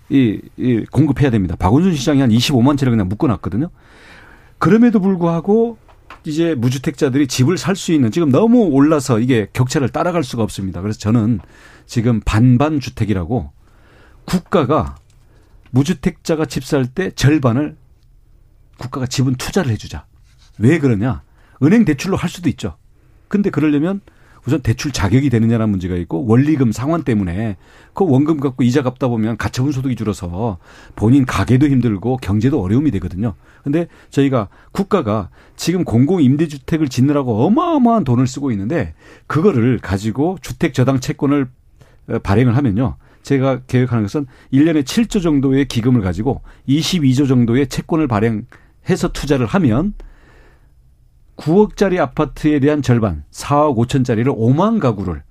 이, 0.08 0.40
이 0.56 0.84
공급해야 0.90 1.30
됩니다. 1.30 1.56
박원순 1.58 1.94
시장이 1.94 2.20
한 2.20 2.30
25만 2.30 2.78
채를 2.78 2.92
그냥 2.92 3.08
묶어놨거든요. 3.08 3.68
그럼에도 4.58 5.00
불구하고 5.00 5.78
이제 6.24 6.54
무주택자들이 6.54 7.26
집을 7.26 7.58
살 7.58 7.74
수 7.74 7.92
있는 7.92 8.10
지금 8.10 8.30
너무 8.30 8.66
올라서 8.66 9.18
이게 9.18 9.48
격차를 9.52 9.88
따라갈 9.88 10.22
수가 10.22 10.42
없습니다. 10.42 10.80
그래서 10.80 10.98
저는 10.98 11.40
지금 11.86 12.20
반반 12.24 12.78
주택이라고 12.78 13.50
국가가 14.24 14.96
무주택자가 15.72 16.46
집 16.46 16.64
살 16.64 16.86
때 16.86 17.10
절반을 17.10 17.76
국가가 18.78 19.06
지분 19.06 19.34
투자를 19.34 19.70
해주자. 19.72 20.06
왜 20.58 20.78
그러냐? 20.78 21.22
은행 21.62 21.84
대출로 21.84 22.16
할 22.16 22.30
수도 22.30 22.48
있죠. 22.48 22.76
근데 23.28 23.50
그러려면 23.50 24.00
우선 24.44 24.60
대출 24.60 24.90
자격이 24.90 25.30
되느냐라는 25.30 25.70
문제가 25.70 25.94
있고 25.96 26.26
원리금 26.26 26.72
상환 26.72 27.04
때문에 27.04 27.56
그 27.94 28.04
원금 28.04 28.40
갖고 28.40 28.64
이자 28.64 28.82
갚다 28.82 29.06
보면 29.06 29.36
가처분 29.36 29.70
소득이 29.70 29.94
줄어서 29.94 30.58
본인 30.96 31.24
가게도 31.24 31.68
힘들고 31.68 32.16
경제도 32.16 32.60
어려움이 32.60 32.90
되거든요. 32.90 33.34
근데 33.62 33.86
저희가 34.10 34.48
국가가 34.72 35.30
지금 35.56 35.84
공공 35.84 36.22
임대주택을 36.22 36.88
짓느라고 36.88 37.46
어마어마한 37.46 38.02
돈을 38.02 38.26
쓰고 38.26 38.50
있는데 38.50 38.94
그거를 39.28 39.78
가지고 39.78 40.38
주택 40.42 40.74
저당 40.74 40.98
채권을 40.98 41.48
발행을 42.24 42.56
하면요. 42.56 42.96
제가 43.22 43.60
계획하는 43.66 44.04
것은 44.04 44.26
1년에 44.52 44.82
7조 44.82 45.22
정도의 45.22 45.66
기금을 45.66 46.00
가지고 46.00 46.42
22조 46.68 47.28
정도의 47.28 47.68
채권을 47.68 48.08
발행해서 48.08 49.12
투자를 49.12 49.46
하면 49.46 49.94
9억짜리 51.36 51.98
아파트에 51.98 52.60
대한 52.60 52.82
절반 52.82 53.24
4억 53.30 53.76
5천짜리를 53.76 54.26
5만 54.26 54.80
가구를 54.80 55.22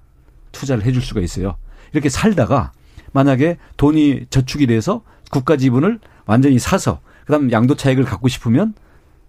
투자를 0.52 0.84
해줄 0.84 1.02
수가 1.02 1.22
있어요. 1.22 1.58
이렇게 1.94 2.10
살다가 2.10 2.72
만약에 3.14 3.58
돈이 3.78 4.28
저축이 4.30 4.68
돼서 4.68 5.04
국가 5.30 5.58
지분을 5.58 6.00
완전히 6.26 6.60
사서 6.60 7.02
그다음 7.26 7.52
양도 7.52 7.76
차익을 7.76 8.04
갖고 8.04 8.28
싶으면 8.28 8.74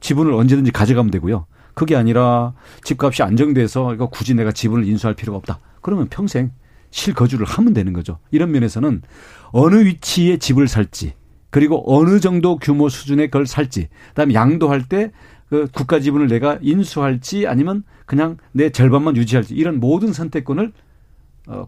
지분을 0.01 0.33
언제든지 0.33 0.73
가져가면 0.73 1.11
되고요. 1.11 1.47
그게 1.75 1.97
아니라 1.97 2.53
집값이 2.85 3.23
안정돼서 3.23 3.95
이거 3.95 4.09
굳이 4.09 4.35
내가 4.35 4.53
지분을 4.53 4.87
인수할 4.87 5.15
필요가 5.15 5.39
없다. 5.39 5.59
그러면 5.81 6.09
평생 6.09 6.53
실거주를 6.93 7.45
하면 7.45 7.75
되는 7.75 7.93
거죠. 7.93 8.19
이런 8.31 8.53
면에서는 8.53 9.03
어느 9.51 9.85
위치에 9.85 10.37
집을 10.37 10.69
살지 10.69 11.15
그리고 11.51 11.83
어느 11.87 12.21
정도 12.21 12.57
규모 12.57 12.89
수준의 12.89 13.31
걸 13.31 13.47
살지 13.47 13.89
그다음에 14.15 14.35
양도할 14.35 14.85
때 14.85 15.11
그 15.53 15.69
국가 15.71 16.01
지분을 16.01 16.29
내가 16.29 16.59
인수할지 16.63 17.47
아니면 17.47 17.85
그냥 18.07 18.39
내 18.53 18.71
절반만 18.71 19.19
유지할지 19.19 19.55
이런 19.55 19.81
모든 19.81 20.15
선택권을 20.15 20.73
어 21.49 21.67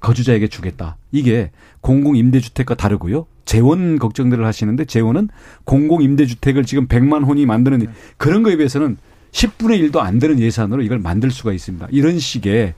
거주자에게 0.00 0.48
주겠다. 0.48 0.96
이게 1.12 1.52
공공 1.80 2.16
임대주택과 2.16 2.74
다르고요. 2.74 3.26
재원 3.44 4.00
걱정들을 4.00 4.44
하시는데 4.44 4.84
재원은 4.84 5.28
공공 5.62 6.02
임대주택을 6.02 6.64
지금 6.64 6.88
100만 6.88 7.24
혼이 7.24 7.46
만드는 7.46 7.86
그런 8.16 8.42
거에 8.42 8.56
비해서는 8.56 8.96
10분의 9.30 9.92
1도 9.92 9.98
안 9.98 10.18
되는 10.18 10.40
예산으로 10.40 10.82
이걸 10.82 10.98
만들 10.98 11.30
수가 11.30 11.52
있습니다. 11.52 11.86
이런 11.92 12.18
식의 12.18 12.74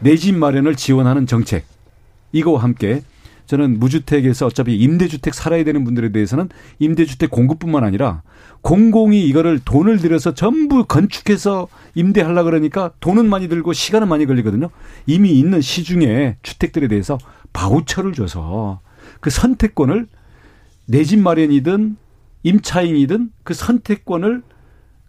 내 0.00 0.16
집 0.16 0.34
마련을 0.36 0.76
지원하는 0.76 1.26
정책 1.26 1.64
이거와 2.32 2.62
함께 2.62 3.02
저는 3.46 3.80
무주택에서 3.80 4.46
어차피 4.46 4.76
임대주택 4.76 5.34
살아야 5.34 5.64
되는 5.64 5.82
분들에 5.84 6.12
대해서는 6.12 6.48
임대주택 6.78 7.30
공급뿐만 7.30 7.82
아니라 7.82 8.22
공공이 8.62 9.26
이거를 9.26 9.58
돈을 9.64 9.98
들여서 9.98 10.34
전부 10.34 10.84
건축해서 10.84 11.66
임대하려 11.96 12.44
그러니까 12.44 12.92
돈은 13.00 13.28
많이 13.28 13.48
들고 13.48 13.72
시간은 13.72 14.06
많이 14.06 14.26
걸리거든요. 14.26 14.70
이미 15.06 15.32
있는 15.32 15.60
시중에 15.60 16.36
주택들에 16.42 16.86
대해서 16.86 17.18
바우처를 17.52 18.12
줘서 18.12 18.80
그 19.20 19.30
선택권을 19.30 20.06
내 20.86 21.02
집 21.04 21.18
마련이든 21.18 21.96
임차인이든 22.44 23.30
그 23.42 23.54
선택권을 23.54 24.42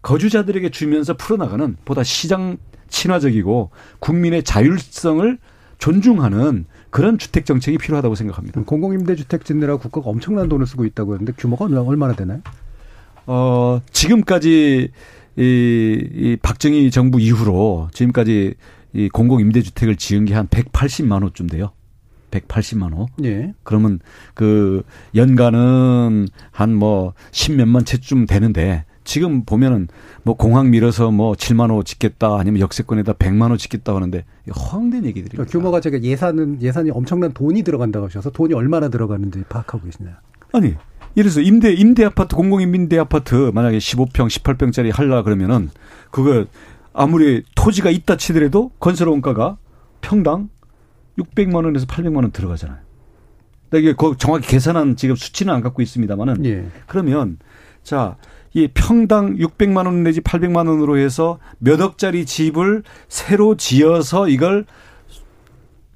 거주자들에게 0.02 0.70
주면서 0.70 1.16
풀어나가는 1.16 1.76
보다 1.84 2.02
시장 2.02 2.58
친화적이고 2.92 3.70
국민의 3.98 4.44
자율성을 4.44 5.38
존중하는 5.78 6.66
그런 6.90 7.18
주택 7.18 7.44
정책이 7.46 7.78
필요하다고 7.78 8.14
생각합니다. 8.14 8.62
공공임대 8.62 9.16
주택 9.16 9.44
짓느라 9.44 9.76
국가가 9.76 10.10
엄청난 10.10 10.48
돈을 10.48 10.66
쓰고 10.66 10.84
있다고 10.84 11.14
하는데 11.14 11.32
규모가 11.36 11.64
얼마나 11.64 12.14
되나요? 12.14 12.40
어, 13.26 13.80
지금까지 13.90 14.90
이, 15.36 15.42
이 15.42 16.36
박정희 16.40 16.90
정부 16.90 17.18
이후로 17.20 17.88
지금까지 17.92 18.54
이 18.92 19.08
공공 19.08 19.40
임대 19.40 19.62
주택을 19.62 19.96
지은 19.96 20.26
게 20.26 20.34
한 20.34 20.46
180만 20.48 21.22
호쯤 21.24 21.48
돼요. 21.48 21.72
180만 22.30 22.92
호. 22.94 23.06
예. 23.24 23.52
그러면 23.62 23.98
그 24.34 24.82
연간은 25.14 26.28
한뭐 26.50 27.14
10몇만 27.30 27.84
채쯤 27.86 28.26
되는데 28.26 28.84
지금 29.04 29.44
보면은 29.44 29.88
뭐 30.22 30.36
공항 30.36 30.70
밀어서 30.70 31.10
뭐 31.10 31.32
7만 31.32 31.70
호 31.70 31.82
짓겠다 31.82 32.38
아니면 32.38 32.60
역세권에다 32.60 33.14
100만 33.14 33.50
호 33.50 33.56
짓겠다 33.56 33.94
하는데 33.94 34.24
허황된 34.48 35.04
얘기들이 35.04 35.30
그러니까 35.32 35.50
규모가 35.50 35.80
제가 35.80 36.02
예산은 36.02 36.62
예산이 36.62 36.90
엄청난 36.90 37.32
돈이 37.32 37.62
들어간다고 37.62 38.06
하셔서 38.06 38.30
돈이 38.30 38.54
얼마나 38.54 38.88
들어가는지 38.88 39.42
파악하고 39.48 39.84
계시나요? 39.84 40.14
아니 40.52 40.74
예를 41.16 41.30
들어서 41.30 41.40
임대 41.40 41.72
임대 41.72 42.04
아파트 42.04 42.34
공공 42.36 42.62
임대 42.62 42.98
아파트 42.98 43.50
만약에 43.52 43.78
15평 43.78 44.28
18평짜리 44.28 44.92
할라 44.94 45.22
그러면은 45.22 45.70
그거 46.10 46.46
아무리 46.92 47.42
토지가 47.54 47.90
있다 47.90 48.16
치더라도 48.16 48.70
건설 48.78 49.08
원가가 49.08 49.56
평당 50.00 50.50
600만 51.18 51.64
원에서 51.64 51.86
800만 51.86 52.16
원 52.16 52.30
들어가잖아요. 52.30 52.78
이게 53.74 53.94
정확히 54.18 54.48
계산한 54.48 54.96
지금 54.96 55.16
수치는 55.16 55.52
안 55.52 55.62
갖고 55.62 55.80
있습니다만은 55.80 56.44
예. 56.44 56.66
그러면 56.86 57.38
자, 57.82 58.16
이 58.54 58.68
평당 58.74 59.36
600만 59.36 59.86
원 59.86 60.02
내지 60.02 60.20
800만 60.20 60.68
원으로 60.68 60.98
해서 60.98 61.38
몇 61.58 61.80
억짜리 61.80 62.26
집을 62.26 62.82
새로 63.08 63.56
지어서 63.56 64.28
이걸 64.28 64.66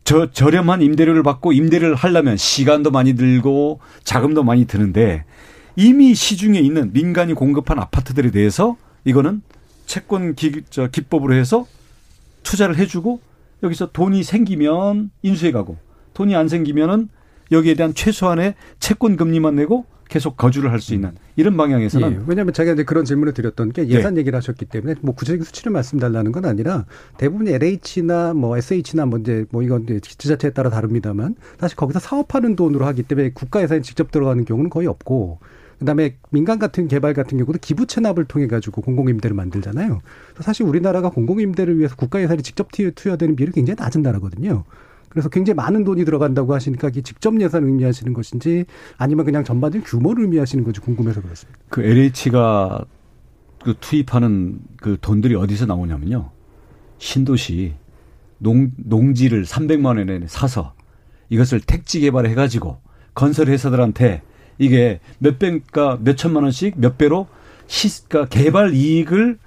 저 0.04 0.30
저렴한 0.30 0.82
임대료를 0.82 1.22
받고 1.22 1.52
임대를 1.52 1.94
하려면 1.94 2.36
시간도 2.36 2.90
많이 2.90 3.14
들고 3.14 3.80
자금도 4.04 4.44
많이 4.44 4.66
드는데 4.66 5.24
이미 5.74 6.14
시중에 6.14 6.58
있는 6.58 6.92
민간이 6.92 7.34
공급한 7.34 7.78
아파트들에 7.78 8.30
대해서 8.30 8.76
이거는 9.04 9.42
채권 9.84 10.34
기, 10.34 10.62
저 10.70 10.88
기법으로 10.88 11.34
해서 11.34 11.66
투자를 12.42 12.78
해주고 12.78 13.20
여기서 13.62 13.90
돈이 13.92 14.22
생기면 14.22 15.10
인수해 15.22 15.52
가고 15.52 15.76
돈이 16.14 16.34
안 16.34 16.48
생기면은 16.48 17.08
여기에 17.52 17.74
대한 17.74 17.94
최소한의 17.94 18.54
채권 18.80 19.16
금리만 19.16 19.56
내고 19.56 19.86
계속 20.08 20.36
거주를 20.36 20.72
할 20.72 20.80
수 20.80 20.94
있는 20.94 21.12
이런 21.36 21.56
방향에서는 21.56 22.12
예, 22.12 22.20
왜냐하면 22.26 22.52
제가 22.52 22.72
이제 22.72 22.84
그런 22.84 23.04
질문을 23.04 23.32
드렸던 23.34 23.72
게 23.72 23.88
예산 23.88 24.14
네. 24.14 24.20
얘기를 24.20 24.36
하셨기 24.36 24.66
때문에 24.66 24.94
뭐 25.00 25.14
구체적인 25.14 25.44
수치를 25.44 25.72
말씀달라는 25.72 26.32
건 26.32 26.44
아니라 26.44 26.86
대부분 27.16 27.48
LH나 27.48 28.34
뭐 28.34 28.56
SH나 28.56 29.06
뭐 29.06 29.18
이제 29.18 29.46
뭐 29.50 29.62
이건 29.62 29.84
이제 29.84 30.00
지자체에 30.00 30.50
따라 30.50 30.70
다릅니다만 30.70 31.34
사실 31.58 31.76
거기서 31.76 31.98
사업하는 31.98 32.56
돈으로 32.56 32.86
하기 32.86 33.02
때문에 33.04 33.30
국가 33.34 33.62
예산이 33.62 33.82
직접 33.82 34.10
들어가는 34.10 34.44
경우는 34.44 34.70
거의 34.70 34.86
없고 34.86 35.40
그다음에 35.78 36.16
민간 36.30 36.58
같은 36.58 36.88
개발 36.88 37.12
같은 37.12 37.36
경우도 37.38 37.58
기부 37.60 37.86
체납을 37.86 38.24
통해 38.24 38.46
가지고 38.46 38.80
공공 38.80 39.08
임대를 39.08 39.34
만들잖아요. 39.36 40.00
사실 40.40 40.64
우리나라가 40.64 41.10
공공 41.10 41.40
임대를 41.40 41.78
위해서 41.78 41.96
국가 41.96 42.20
예산이 42.22 42.42
직접 42.42 42.68
투여되는 42.72 43.36
비율이 43.36 43.52
굉장히 43.52 43.76
낮은 43.78 44.02
나라거든요. 44.02 44.64
그래서 45.16 45.30
굉장히 45.30 45.54
많은 45.54 45.82
돈이 45.82 46.04
들어간다고 46.04 46.52
하시니까 46.54 46.88
이게 46.88 47.00
직접 47.00 47.40
예산을 47.40 47.66
의미하시는 47.68 48.12
것인지 48.12 48.66
아니면 48.98 49.24
그냥 49.24 49.44
전반적인 49.44 49.86
규모를 49.86 50.24
의미하시는 50.24 50.62
건지 50.62 50.78
궁금해서 50.80 51.22
그렇습니다. 51.22 51.58
그 51.70 51.82
LH가 51.82 52.84
그 53.64 53.74
투입하는 53.80 54.58
그 54.76 54.98
돈들이 55.00 55.34
어디서 55.34 55.64
나오냐면요. 55.64 56.32
신도시 56.98 57.72
농, 58.36 58.72
농지를 58.76 59.46
300만 59.46 59.96
원에 59.96 60.20
사서 60.26 60.74
이것을 61.30 61.60
택지 61.60 62.00
개발해 62.00 62.34
가지고 62.34 62.82
건설 63.14 63.48
회사들한테 63.48 64.20
이게 64.58 65.00
몇 65.18 65.38
배가 65.38 65.98
몇 65.98 66.18
천만 66.18 66.42
원씩 66.42 66.74
몇 66.76 66.98
배로 66.98 67.26
시, 67.66 68.06
그러니까 68.06 68.28
개발 68.28 68.74
이익을 68.74 69.38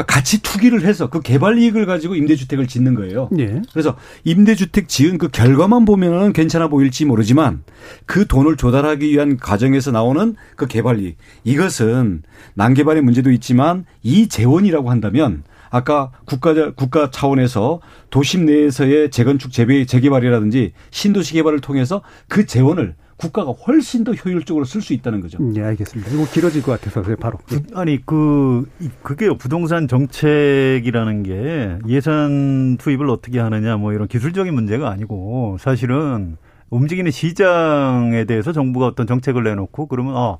그러니까 0.00 0.02
같이 0.04 0.42
투기를 0.42 0.84
해서 0.84 1.08
그 1.08 1.20
개발 1.20 1.58
이익을 1.58 1.86
가지고 1.86 2.14
임대주택을 2.14 2.66
짓는 2.66 2.94
거예요. 2.94 3.28
예. 3.38 3.62
그래서 3.72 3.96
임대주택 4.24 4.88
지은 4.88 5.18
그 5.18 5.28
결과만 5.28 5.84
보면은 5.84 6.32
괜찮아 6.32 6.68
보일지 6.68 7.04
모르지만 7.04 7.62
그 8.06 8.26
돈을 8.26 8.56
조달하기 8.56 9.08
위한 9.08 9.36
과정에서 9.36 9.90
나오는 9.90 10.36
그 10.56 10.66
개발 10.66 11.00
이익 11.00 11.16
이것은 11.44 12.22
난개발의 12.54 13.02
문제도 13.02 13.30
있지만 13.30 13.84
이 14.02 14.28
재원이라고 14.28 14.90
한다면 14.90 15.42
아까 15.70 16.10
국가 16.24 16.72
국가 16.72 17.10
차원에서 17.10 17.80
도심 18.10 18.46
내에서의 18.46 19.10
재건축 19.10 19.52
재배 19.52 19.84
재개발이라든지 19.84 20.72
신도시 20.90 21.34
개발을 21.34 21.60
통해서 21.60 22.02
그 22.28 22.46
재원을 22.46 22.94
국가가 23.20 23.50
훨씬 23.52 24.02
더 24.02 24.12
효율적으로 24.12 24.64
쓸 24.64 24.80
수 24.80 24.92
있다는 24.94 25.20
거죠. 25.20 25.38
네, 25.42 25.62
알겠습니다. 25.62 26.10
이거 26.10 26.24
길어질 26.32 26.62
것 26.62 26.72
같아서 26.72 27.02
바로. 27.16 27.38
아니 27.74 28.04
그 28.04 28.68
그게요 29.02 29.36
부동산 29.36 29.86
정책이라는 29.88 31.22
게 31.22 31.78
예산 31.88 32.76
투입을 32.78 33.10
어떻게 33.10 33.38
하느냐 33.38 33.76
뭐 33.76 33.92
이런 33.92 34.08
기술적인 34.08 34.54
문제가 34.54 34.90
아니고 34.90 35.58
사실은 35.60 36.36
움직이는 36.70 37.10
시장에 37.10 38.24
대해서 38.24 38.52
정부가 38.52 38.86
어떤 38.86 39.06
정책을 39.06 39.42
내놓고 39.44 39.86
그러면 39.86 40.16
아 40.16 40.38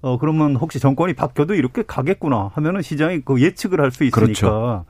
어, 0.00 0.16
그러면 0.18 0.54
혹시 0.56 0.78
정권이 0.78 1.14
바뀌어도 1.14 1.54
이렇게 1.54 1.82
가겠구나 1.82 2.50
하면은 2.54 2.82
시장이 2.82 3.22
그 3.24 3.40
예측을 3.40 3.80
할 3.80 3.90
수 3.90 4.04
있으니까. 4.04 4.20
그렇죠. 4.20 4.84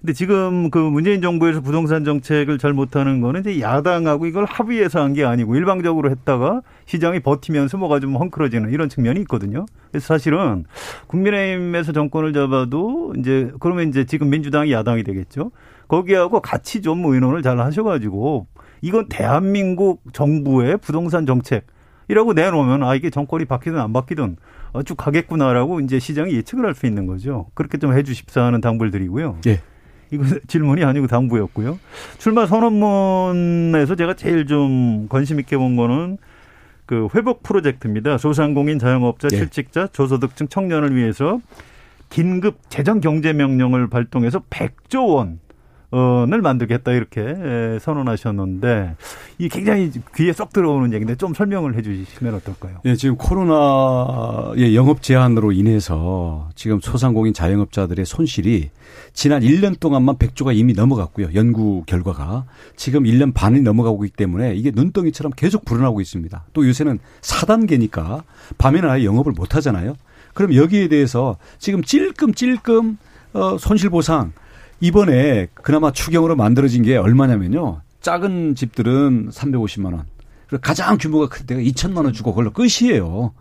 근데 0.00 0.14
지금 0.14 0.70
그 0.70 0.78
문재인 0.78 1.20
정부에서 1.20 1.60
부동산 1.60 2.04
정책을 2.04 2.56
잘 2.56 2.72
못하는 2.72 3.20
거는 3.20 3.42
이제 3.42 3.60
야당하고 3.60 4.24
이걸 4.26 4.44
합의해서 4.46 5.02
한 5.02 5.10
게 5.10 5.24
아니고 5.24 5.56
일방적으로 5.56 6.08
했다가 6.10 6.62
시장이 6.86 7.20
버티면서 7.20 7.76
뭐가 7.78 7.98
좀 8.00 8.14
헝클어지는 8.16 8.70
이런 8.70 8.88
측면이 8.88 9.20
있거든요. 9.22 9.66
그래서 9.90 10.06
사실은 10.06 10.64
국민의힘에서 11.08 11.92
정권을 11.92 12.32
잡아도 12.32 13.12
이제 13.18 13.50
그러면 13.60 13.88
이제 13.88 14.04
지금 14.04 14.30
민주당이 14.30 14.72
야당이 14.72 15.02
되겠죠. 15.02 15.50
거기하고 15.88 16.40
같이 16.40 16.80
좀 16.80 17.04
의논을 17.04 17.42
잘 17.42 17.58
하셔가지고 17.58 18.46
이건 18.82 19.08
대한민국 19.08 20.00
정부의 20.12 20.78
부동산 20.78 21.26
정책 21.26 21.66
이라고 22.08 22.32
내놓으면 22.32 22.82
아 22.84 22.94
이게 22.94 23.10
정권이 23.10 23.44
바뀌든 23.46 23.78
안 23.78 23.92
바뀌든 23.92 24.36
쭉 24.86 24.96
가겠구나라고 24.96 25.80
이제 25.80 25.98
시장이 25.98 26.32
예측을 26.34 26.64
할 26.64 26.74
수 26.74 26.86
있는 26.86 27.06
거죠. 27.06 27.48
그렇게 27.54 27.76
좀 27.78 27.92
해주십사 27.92 28.42
하는 28.44 28.60
당부를 28.60 28.92
드리고요. 28.92 29.36
예. 29.48 29.60
이거 30.10 30.24
질문이 30.46 30.84
아니고 30.84 31.06
당부였고요. 31.06 31.78
출마 32.18 32.46
선언문에서 32.46 33.94
제가 33.94 34.14
제일 34.14 34.46
좀 34.46 35.06
관심 35.08 35.40
있게 35.40 35.56
본 35.56 35.76
거는 35.76 36.18
그 36.86 37.08
회복 37.14 37.42
프로젝트입니다. 37.42 38.18
소상공인 38.18 38.78
자영업자 38.78 39.28
예. 39.32 39.36
실직자 39.36 39.88
저소득층 39.92 40.48
청년을 40.48 40.96
위해서 40.96 41.40
긴급 42.08 42.58
재정 42.68 43.00
경제 43.00 43.32
명령을 43.32 43.88
발동해서 43.88 44.40
100조 44.50 45.14
원 45.14 45.38
원을 45.90 46.40
만들겠다 46.40 46.92
이렇게 46.92 47.78
선언하셨는데 47.80 48.94
이 49.38 49.48
굉장히 49.48 49.90
귀에 50.14 50.32
쏙 50.32 50.52
들어오는 50.52 50.92
얘기인데 50.92 51.16
좀 51.16 51.34
설명을 51.34 51.74
해 51.74 51.82
주시면 51.82 52.34
어떨까요? 52.34 52.78
예, 52.84 52.94
지금 52.94 53.16
코로나의 53.16 54.76
영업 54.76 55.02
제한으로 55.02 55.52
인해서 55.52 56.48
지금 56.54 56.80
소상공인 56.80 57.34
자영업자들의 57.34 58.04
손실이 58.04 58.70
지난 59.12 59.42
1년 59.42 59.80
동안만 59.80 60.16
100조가 60.16 60.56
이미 60.56 60.72
넘어갔고요. 60.72 61.30
연구 61.34 61.82
결과가 61.86 62.44
지금 62.76 63.02
1년 63.04 63.34
반이 63.34 63.60
넘어가고 63.62 64.04
있기 64.04 64.16
때문에 64.16 64.54
이게 64.54 64.70
눈덩이처럼 64.72 65.32
계속 65.36 65.64
불어나고 65.64 66.00
있습니다. 66.00 66.44
또 66.52 66.68
요새는 66.68 67.00
4단계니까 67.20 68.22
밤에는 68.58 68.88
아예 68.88 69.04
영업을 69.04 69.32
못 69.32 69.56
하잖아요. 69.56 69.96
그럼 70.34 70.54
여기에 70.54 70.88
대해서 70.88 71.36
지금 71.58 71.82
찔끔찔끔 71.82 72.98
어, 73.32 73.58
손실 73.58 73.90
보상 73.90 74.32
이번에 74.80 75.48
그나마 75.54 75.92
추경으로 75.92 76.36
만들어진 76.36 76.82
게 76.82 76.96
얼마냐면요. 76.96 77.82
작은 78.00 78.54
집들은 78.54 79.30
350만 79.30 79.92
원. 79.92 80.04
그리고 80.48 80.62
가장 80.62 80.96
규모가 80.98 81.28
큰 81.28 81.46
데가 81.46 81.60
2천만 81.60 82.04
원 82.04 82.12
주고 82.12 82.32
그걸로 82.32 82.50
끝이에요. 82.52 83.32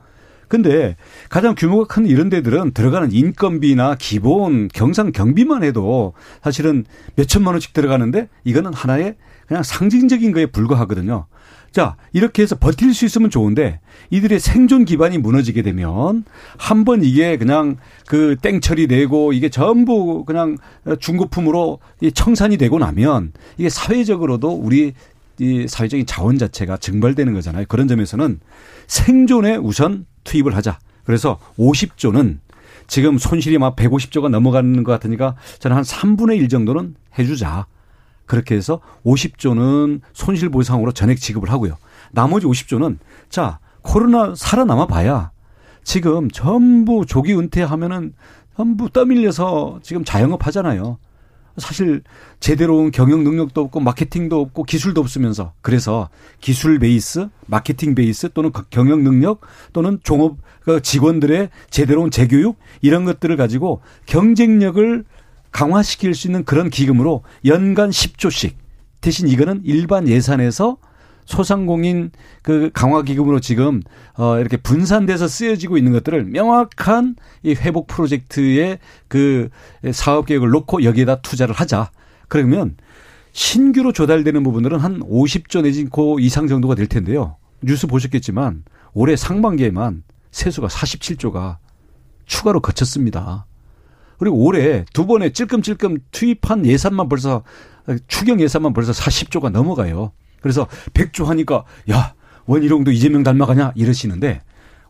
근데 0.50 0.96
가장 1.30 1.56
규모가 1.56 1.86
큰 1.86 2.08
이런 2.08 2.30
데들은 2.30 2.72
들어가는 2.72 3.12
인건비나 3.12 3.96
기본 4.00 4.68
경상 4.68 5.12
경비만 5.12 5.64
해도 5.64 6.14
사실은 6.44 6.86
몇 7.16 7.28
천만 7.28 7.54
원씩 7.54 7.74
들어가는데 7.74 8.28
이거는 8.44 8.74
하나의 8.74 9.16
그냥 9.48 9.64
상징적인 9.64 10.32
거에 10.32 10.48
불과하거든요. 10.48 11.28
자, 11.72 11.95
이렇게 12.13 12.41
해서 12.41 12.55
버틸 12.57 12.93
수 12.93 13.05
있으면 13.05 13.30
좋은데 13.30 13.80
이들의 14.09 14.39
생존 14.39 14.86
기반이 14.86 15.17
무너지게 15.17 15.61
되면 15.61 16.24
한 16.57 16.84
번 16.84 17.03
이게 17.03 17.38
그냥 17.38 17.76
그 18.07 18.36
땡처리 18.41 18.88
되고 18.88 19.34
이게 19.34 19.49
전부 19.49 20.24
그냥 20.26 20.57
중고품으로 20.99 21.80
청산이 22.13 22.57
되고 22.57 22.80
나면 22.80 23.34
이게 23.57 23.70
사회적으로도 23.70 24.49
우리 24.51 24.93
이 25.39 25.67
사회적인 25.67 26.05
자원 26.05 26.38
자체가 26.38 26.78
증발되는 26.78 27.34
거잖아요. 27.34 27.65
그런 27.67 27.88
점에서는 27.88 28.39
생존에 28.88 29.55
우선 29.57 30.05
투입을 30.24 30.55
하자. 30.55 30.80
그래서 31.03 31.39
50조는 31.57 32.39
지금 32.88 33.17
손실이 33.17 33.57
막 33.57 33.76
150조가 33.76 34.30
넘어가는 34.30 34.84
것 34.84 34.91
같으니까 34.93 35.36
저는 35.59 35.78
한 35.78 35.84
3분의 35.84 36.38
1 36.38 36.49
정도는 36.49 36.95
해주자. 37.17 37.67
그렇게 38.30 38.55
해서 38.55 38.80
50조는 39.05 40.01
손실 40.13 40.49
보상으로 40.49 40.93
전액 40.93 41.19
지급을 41.19 41.51
하고요. 41.51 41.77
나머지 42.11 42.45
50조는 42.45 42.99
자 43.30 43.59
코로나 43.82 44.36
살아남아 44.36 44.86
봐야 44.86 45.32
지금 45.84 46.30
전부 46.30 47.05
조기 47.05 47.34
은퇴하면은 47.34 48.13
전부 48.55 48.89
떠밀려서 48.89 49.80
지금 49.82 50.05
자영업 50.05 50.45
하잖아요. 50.45 50.99
사실 51.57 52.03
제대로 52.39 52.77
온 52.77 52.91
경영 52.91 53.23
능력도 53.23 53.61
없고 53.61 53.80
마케팅도 53.80 54.39
없고 54.39 54.63
기술도 54.63 55.01
없으면서 55.01 55.53
그래서 55.61 56.09
기술 56.39 56.77
베이스, 56.77 57.30
마케팅 57.47 57.95
베이스 57.95 58.30
또는 58.34 58.51
경영 58.69 59.03
능력 59.03 59.41
또는 59.73 59.99
종업 60.03 60.38
그 60.61 60.82
직원들의 60.82 61.49
제대로 61.69 62.03
온 62.03 62.11
재교육 62.11 62.57
이런 62.82 63.05
것들을 63.05 63.36
가지고 63.38 63.82
경쟁력을 64.05 65.03
강화시킬 65.52 66.14
수 66.14 66.28
있는 66.28 66.43
그런 66.43 66.70
기금으로 66.70 67.24
연간 67.45 67.89
10조씩 67.89 68.54
대신 69.02 69.28
이거는 69.28 69.62
일반 69.64 70.08
예산에서 70.08 70.78
소상공인 71.26 72.10
그 72.41 72.72
강화 72.74 73.04
기금으로 73.04 73.39
지금 73.39 73.82
어 74.18 74.39
이렇게 74.39 74.58
분산돼서 74.58 75.28
쓰여지고 75.28 75.78
있는 75.78 75.91
것들을 75.91 76.26
명확한 76.26 77.16
이 77.43 77.54
회복 77.54 77.86
프로젝트의 77.86 78.80
그 79.08 79.50
사업 79.93 80.26
계획을 80.26 80.50
놓고 80.50 80.84
여기에다 80.84 81.22
투자를 81.22 81.54
하자. 81.54 81.91
그러면 82.28 82.78
신규로 83.32 83.93
조달되는 83.93 84.41
부분들은 84.43 84.80
한 84.80 85.02
50조 85.02 85.62
내지 85.62 85.86
그 85.86 86.16
이상 86.20 86.47
정도가 86.47 86.74
될 86.74 86.88
텐데요. 86.88 87.38
뉴스 87.62 87.86
보셨겠지만 87.86 88.64
올해 88.93 89.16
상반기에만 89.16 90.04
세수가 90.32 90.68
47조가 90.68 91.58
추가로 92.26 92.60
거쳤습니다. 92.60 93.45
그리고 94.20 94.38
올해 94.38 94.86
두 94.93 95.07
번에 95.07 95.32
찔끔찔끔 95.32 95.99
투입한 96.11 96.65
예산만 96.65 97.09
벌써 97.09 97.43
추경 98.07 98.39
예산만 98.39 98.74
벌써 98.74 98.91
40조가 98.91 99.49
넘어가요. 99.49 100.11
그래서 100.41 100.67
100조 100.93 101.26
하니까 101.26 101.63
야 101.89 102.13
원희룡도 102.45 102.91
이재명 102.91 103.24
닮아가냐 103.24 103.74
이러시는데 103.76 104.41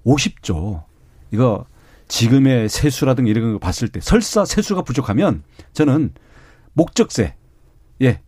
50조 0.06 0.84
이거 1.32 1.66
지금의 2.08 2.70
세수라든가 2.70 3.30
이런 3.30 3.54
거 3.54 3.60
봤을 3.60 3.88
때 3.88 4.00
설사 4.02 4.46
세수가 4.46 4.82
부족하면 4.82 5.44
저는 5.74 6.12
목적세 6.74 7.36
예 8.02 8.22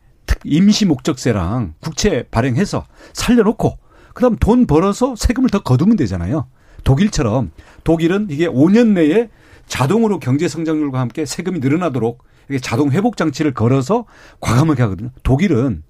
임시 0.43 0.86
목적세랑 0.86 1.74
국채 1.80 2.24
발행해서 2.30 2.86
살려놓고 3.14 3.78
그다음 4.14 4.36
돈 4.38 4.68
벌어서 4.68 5.16
세금을 5.16 5.49
더 5.49 5.64
거두면 5.64 5.97
되잖아요. 5.97 6.47
독일처럼 6.84 7.52
독일은 7.84 8.28
이게 8.30 8.47
5년 8.47 8.89
내에 8.89 9.30
자동으로 9.72 10.20
경제 10.20 10.50
성장률과 10.50 11.00
함께 11.00 11.26
세금이 11.26 11.60
늘어나도록 11.60 12.26
자동 12.62 12.92
회복 12.92 13.16
장치를 13.16 13.54
걸어서 13.54 14.06
과감하게 14.42 14.82
하거든요. 14.84 15.12
독일은 15.24 15.84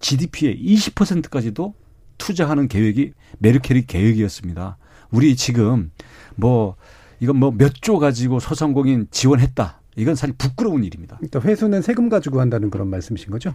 GDP의 0.00 0.62
20%까지도 0.62 1.72
투자하는 2.18 2.68
계획이 2.68 3.12
메르켈이 3.38 3.86
계획이었습니다. 3.86 4.76
우리 5.10 5.34
지금 5.34 5.90
뭐 6.36 6.76
이건 7.20 7.36
뭐 7.36 7.50
몇 7.52 7.72
조 7.80 7.98
가지고 7.98 8.38
소상공인 8.38 9.06
지원했다. 9.10 9.80
이건 9.96 10.14
사실 10.14 10.34
부끄러운 10.36 10.84
일입니다. 10.84 11.16
그러니까 11.16 11.40
회수는 11.40 11.80
세금 11.80 12.10
가지고 12.10 12.38
한다는 12.38 12.68
그런 12.68 12.88
말씀이신 12.88 13.30
거죠? 13.30 13.54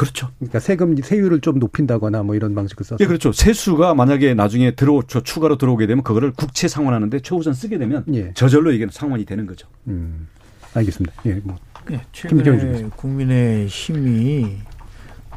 그렇죠. 0.00 0.30
그러니까 0.38 0.60
세금 0.60 0.96
세율을 0.96 1.42
좀 1.42 1.58
높인다거나 1.58 2.22
뭐 2.22 2.34
이런 2.34 2.54
방식을 2.54 2.84
써서. 2.84 2.96
예, 3.00 3.06
그렇죠. 3.06 3.32
세수가 3.32 3.92
만약에 3.92 4.32
나중에 4.32 4.70
들어 4.70 5.02
저 5.06 5.22
추가로 5.22 5.58
들어오게 5.58 5.86
되면 5.86 6.02
그거를 6.02 6.32
국채 6.32 6.68
상환하는데 6.68 7.20
최우선 7.20 7.52
쓰게 7.52 7.76
되면 7.76 8.02
예. 8.14 8.32
저절로 8.32 8.72
이게 8.72 8.86
상환이 8.90 9.26
되는 9.26 9.44
거죠. 9.44 9.68
음. 9.88 10.26
알겠습니다. 10.72 11.14
예, 11.26 11.34
뭐. 11.44 11.58
예, 11.90 12.00
최근에 12.12 12.88
국민의 12.96 13.66
힘이 13.66 14.56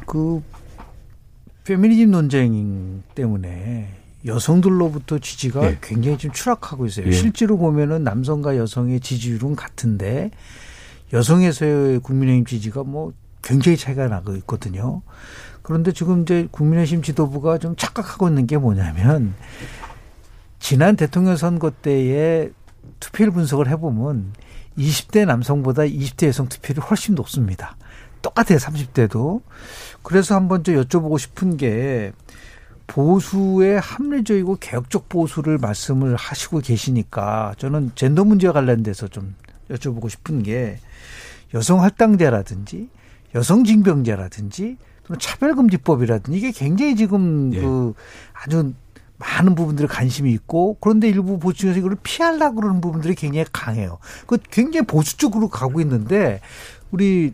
그 0.06 0.42
페미니즘 1.64 2.10
논쟁 2.10 3.02
때문에 3.14 3.90
여성들로부터 4.24 5.18
지지가 5.18 5.66
예. 5.66 5.78
굉장히 5.82 6.16
좀 6.16 6.32
추락하고 6.32 6.86
있어요. 6.86 7.08
예. 7.08 7.12
실제로 7.12 7.58
보면은 7.58 8.02
남성과 8.02 8.56
여성의 8.56 9.00
지지율은 9.00 9.56
같은데 9.56 10.30
여성에서의 11.12 12.00
국민의힘 12.00 12.46
지지가 12.46 12.84
뭐 12.84 13.12
굉장히 13.44 13.76
차이가 13.76 14.08
나고 14.08 14.34
있거든요. 14.36 15.02
그런데 15.62 15.92
지금 15.92 16.22
이제 16.22 16.48
국민의힘 16.50 17.02
지도부가 17.02 17.58
좀 17.58 17.76
착각하고 17.76 18.28
있는 18.28 18.46
게 18.46 18.58
뭐냐면 18.58 19.34
지난 20.58 20.96
대통령 20.96 21.36
선거 21.36 21.70
때에 21.70 22.50
투표율 23.00 23.30
분석을 23.30 23.68
해보면 23.68 24.32
20대 24.78 25.26
남성보다 25.26 25.82
20대 25.82 26.26
여성 26.28 26.48
투표율이 26.48 26.80
훨씬 26.80 27.14
높습니다. 27.14 27.76
똑같아요, 28.22 28.58
30대도. 28.58 29.42
그래서 30.02 30.34
한번 30.34 30.64
저 30.64 30.72
여쭤보고 30.72 31.18
싶은 31.18 31.56
게 31.56 32.12
보수의 32.86 33.80
합리적이고 33.80 34.56
개혁적 34.56 35.08
보수를 35.08 35.58
말씀을 35.58 36.16
하시고 36.16 36.60
계시니까 36.60 37.54
저는 37.58 37.92
젠더 37.94 38.24
문제와 38.24 38.52
관련돼서 38.52 39.08
좀 39.08 39.34
여쭤보고 39.70 40.10
싶은 40.10 40.42
게 40.42 40.78
여성 41.54 41.82
할당제라든지 41.82 42.88
여성 43.34 43.64
징병제라든지 43.64 44.76
또는 45.06 45.20
차별금지법이라든지 45.20 46.38
이게 46.38 46.50
굉장히 46.50 46.96
지금 46.96 47.52
예. 47.54 47.60
그 47.60 47.94
아주 48.32 48.72
많은 49.18 49.54
부분들에 49.54 49.86
관심이 49.86 50.32
있고 50.32 50.76
그런데 50.80 51.08
일부 51.08 51.38
보수층에서 51.38 51.78
이걸 51.78 51.96
피하려고 52.02 52.56
그러는 52.56 52.80
부분들이 52.80 53.14
굉장히 53.14 53.46
강해요. 53.52 53.98
그 54.26 54.38
굉장히 54.50 54.86
보수 54.86 55.16
쪽으로 55.16 55.48
가고 55.48 55.80
있는데 55.80 56.40
우리 56.90 57.32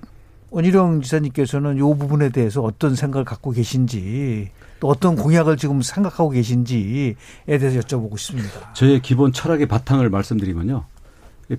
원희룡 0.51 1.03
지사님께서는 1.03 1.77
이 1.77 1.81
부분에 1.81 2.31
대해서 2.31 2.61
어떤 2.61 2.95
생각을 2.95 3.25
갖고 3.25 3.51
계신지 3.53 4.51
또 4.81 4.89
어떤 4.89 5.15
공약을 5.15 5.57
지금 5.57 5.83
생각하고 5.83 6.31
계신지에 6.31 7.15
대해서 7.47 7.81
여쭤보고 7.81 8.19
싶습니다. 8.19 8.73
저의 8.73 9.01
기본 9.01 9.33
철학의 9.33 9.67
바탕을 9.67 10.11
말씀드리면요. 10.11 10.85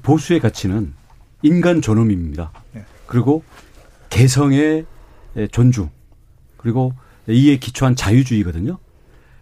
보수의 0.02 0.40
가치는 0.40 0.94
인간 1.44 1.82
존엄입니다. 1.82 2.52
네. 2.74 2.84
그리고 3.06 3.44
개성의 4.12 4.86
존중 5.52 5.90
그리고 6.58 6.94
이에 7.28 7.58
기초한 7.58 7.96
자유주의거든요. 7.96 8.78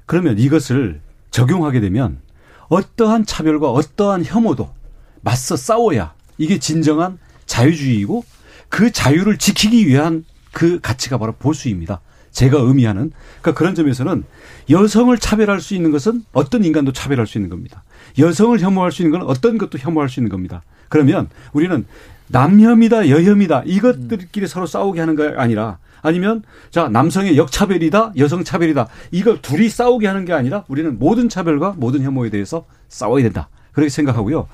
그러면 0.05 0.39
이것을 0.39 1.01
적용하게 1.31 1.81
되면 1.81 2.21
어떠한 2.69 3.25
차별과 3.25 3.71
어떠한 3.71 4.23
혐오도 4.23 4.73
맞서 5.21 5.57
싸워야 5.57 6.13
이게 6.37 6.59
진정한 6.59 7.19
자유주의이고 7.45 8.23
그 8.69 8.91
자유를 8.91 9.37
지키기 9.37 9.87
위한 9.87 10.23
그 10.51 10.79
가치가 10.79 11.17
바로 11.17 11.33
보수입니다. 11.33 11.99
제가 12.31 12.59
의미하는 12.59 13.11
그러니까 13.41 13.57
그런 13.57 13.73
점에서는 13.73 14.23
여성을 14.69 15.17
차별할 15.17 15.61
수 15.61 15.73
있는 15.73 15.91
것은 15.91 16.23
어떤 16.31 16.63
인간도 16.63 16.93
차별할 16.93 17.25
수 17.25 17.39
있는 17.39 17.49
겁니다. 17.49 17.83
여성을 18.19 18.59
혐오할 18.59 18.91
수 18.91 19.01
있는 19.01 19.17
건 19.17 19.27
어떤 19.27 19.57
것도 19.57 19.79
혐오할 19.79 20.09
수 20.09 20.19
있는 20.19 20.29
겁니다. 20.29 20.61
그러면 20.89 21.27
우리는 21.53 21.85
남혐이다, 22.29 23.09
여혐이다 23.09 23.63
이것들끼리 23.65 24.47
서로 24.47 24.65
싸우게 24.65 24.99
하는 24.99 25.15
게 25.15 25.33
아니라 25.35 25.77
아니면 26.01 26.43
자 26.71 26.87
남성의 26.87 27.37
역차별이다, 27.37 28.13
여성 28.17 28.43
차별이다 28.43 28.87
이걸 29.11 29.41
둘이 29.41 29.69
싸우게 29.69 30.07
하는 30.07 30.25
게 30.25 30.33
아니라 30.33 30.63
우리는 30.67 30.97
모든 30.97 31.27
차별과 31.27 31.75
모든 31.77 32.01
혐오에 32.03 32.29
대해서 32.29 32.65
싸워야 32.87 33.23
된다 33.23 33.49
그렇게 33.73 33.89
생각하고요. 33.89 34.47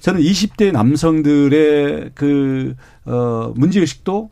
저는 0.00 0.20
20대 0.20 0.72
남성들의 0.72 2.12
그, 2.14 2.74
어, 3.06 3.52
문제의식도 3.56 4.30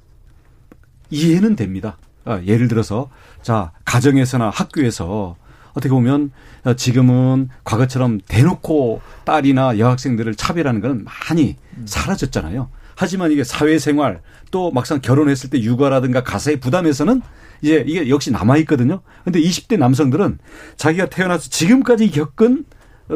이해는 1.10 1.56
됩니다. 1.56 1.96
아, 2.24 2.40
예를 2.46 2.68
들어서, 2.68 3.10
자, 3.42 3.72
가정에서나 3.84 4.50
학교에서 4.50 5.36
어떻게 5.72 5.88
보면 5.88 6.30
지금은 6.76 7.48
과거처럼 7.64 8.20
대놓고 8.28 9.00
딸이나 9.24 9.78
여학생들을 9.78 10.34
차별하는 10.36 10.80
건 10.80 11.04
많이 11.04 11.56
사라졌잖아요. 11.84 12.68
하지만 12.96 13.32
이게 13.32 13.44
사회생활 13.44 14.20
또 14.50 14.70
막상 14.70 15.00
결혼했을 15.00 15.50
때 15.50 15.60
육아라든가 15.60 16.22
가사의 16.22 16.60
부담에서는 16.60 17.22
이제 17.62 17.84
이게 17.86 18.08
역시 18.08 18.30
남아 18.30 18.58
있거든요. 18.58 19.00
근데 19.24 19.40
20대 19.40 19.78
남성들은 19.78 20.38
자기가 20.76 21.06
태어나서 21.06 21.48
지금까지 21.50 22.10
겪은 22.10 22.64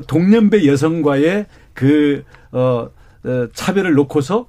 동년배 0.07 0.67
여성과의 0.67 1.47
그, 1.75 2.25
어, 2.53 2.91
어, 3.25 3.49
차별을 3.53 3.93
놓고서 3.95 4.47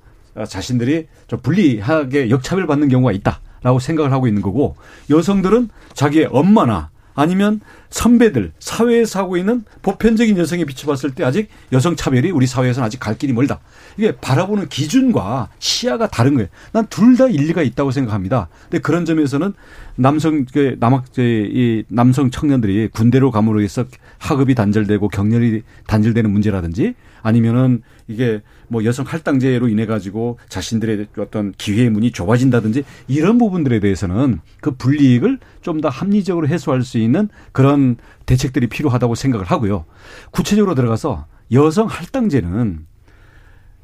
자신들이 0.47 1.07
좀 1.27 1.39
불리하게 1.41 2.29
역차별 2.29 2.67
받는 2.67 2.87
경우가 2.87 3.11
있다라고 3.11 3.79
생각을 3.79 4.11
하고 4.11 4.27
있는 4.27 4.41
거고 4.41 4.75
여성들은 5.09 5.69
자기의 5.93 6.29
엄마나 6.31 6.91
아니면 7.13 7.59
선배들 7.89 8.51
사회에서 8.59 9.19
하고 9.19 9.37
있는 9.37 9.63
보편적인 9.81 10.37
여성에 10.37 10.65
비춰봤을 10.65 11.15
때 11.15 11.23
아직 11.23 11.49
여성 11.71 11.95
차별이 11.95 12.29
우리 12.31 12.45
사회에서는 12.47 12.85
아직 12.85 12.99
갈 12.99 13.17
길이 13.17 13.33
멀다. 13.33 13.59
이게 13.97 14.15
바라보는 14.15 14.69
기준과 14.69 15.49
시야가 15.59 16.07
다른 16.07 16.35
거예요. 16.35 16.47
난 16.71 16.85
둘 16.89 17.17
다 17.17 17.27
일리가 17.27 17.61
있다고 17.63 17.91
생각합니다. 17.91 18.47
근데 18.63 18.79
그런 18.79 19.05
점에서는 19.05 19.53
남성 19.95 20.45
그 20.53 20.77
남학 20.79 21.05
이 21.17 21.83
남성 21.89 22.29
청년들이 22.31 22.89
군대로 22.93 23.31
감으로 23.31 23.61
해서 23.61 23.85
학업이 24.19 24.55
단절되고 24.55 25.09
경렬이 25.09 25.63
단절되는 25.87 26.31
문제라든지 26.31 26.93
아니면은 27.21 27.81
이게 28.07 28.41
뭐 28.69 28.85
여성 28.85 29.05
할당제로 29.05 29.67
인해 29.67 29.85
가지고 29.85 30.37
자신들의 30.47 31.07
어떤 31.17 31.51
기회의 31.57 31.89
문이 31.89 32.11
좁아진다든지 32.11 32.83
이런 33.07 33.37
부분들에 33.37 33.79
대해서는 33.79 34.39
그 34.61 34.71
불이익을 34.71 35.39
좀 35.61 35.79
더 35.81 35.87
합리적으로 35.87 36.47
해소할 36.47 36.81
수 36.81 36.97
있는 36.97 37.29
그런 37.53 37.78
대책들이 38.25 38.67
필요하다고 38.67 39.15
생각을 39.15 39.45
하고요. 39.45 39.85
구체적으로 40.31 40.75
들어가서 40.75 41.25
여성 41.51 41.87
할당제는 41.87 42.85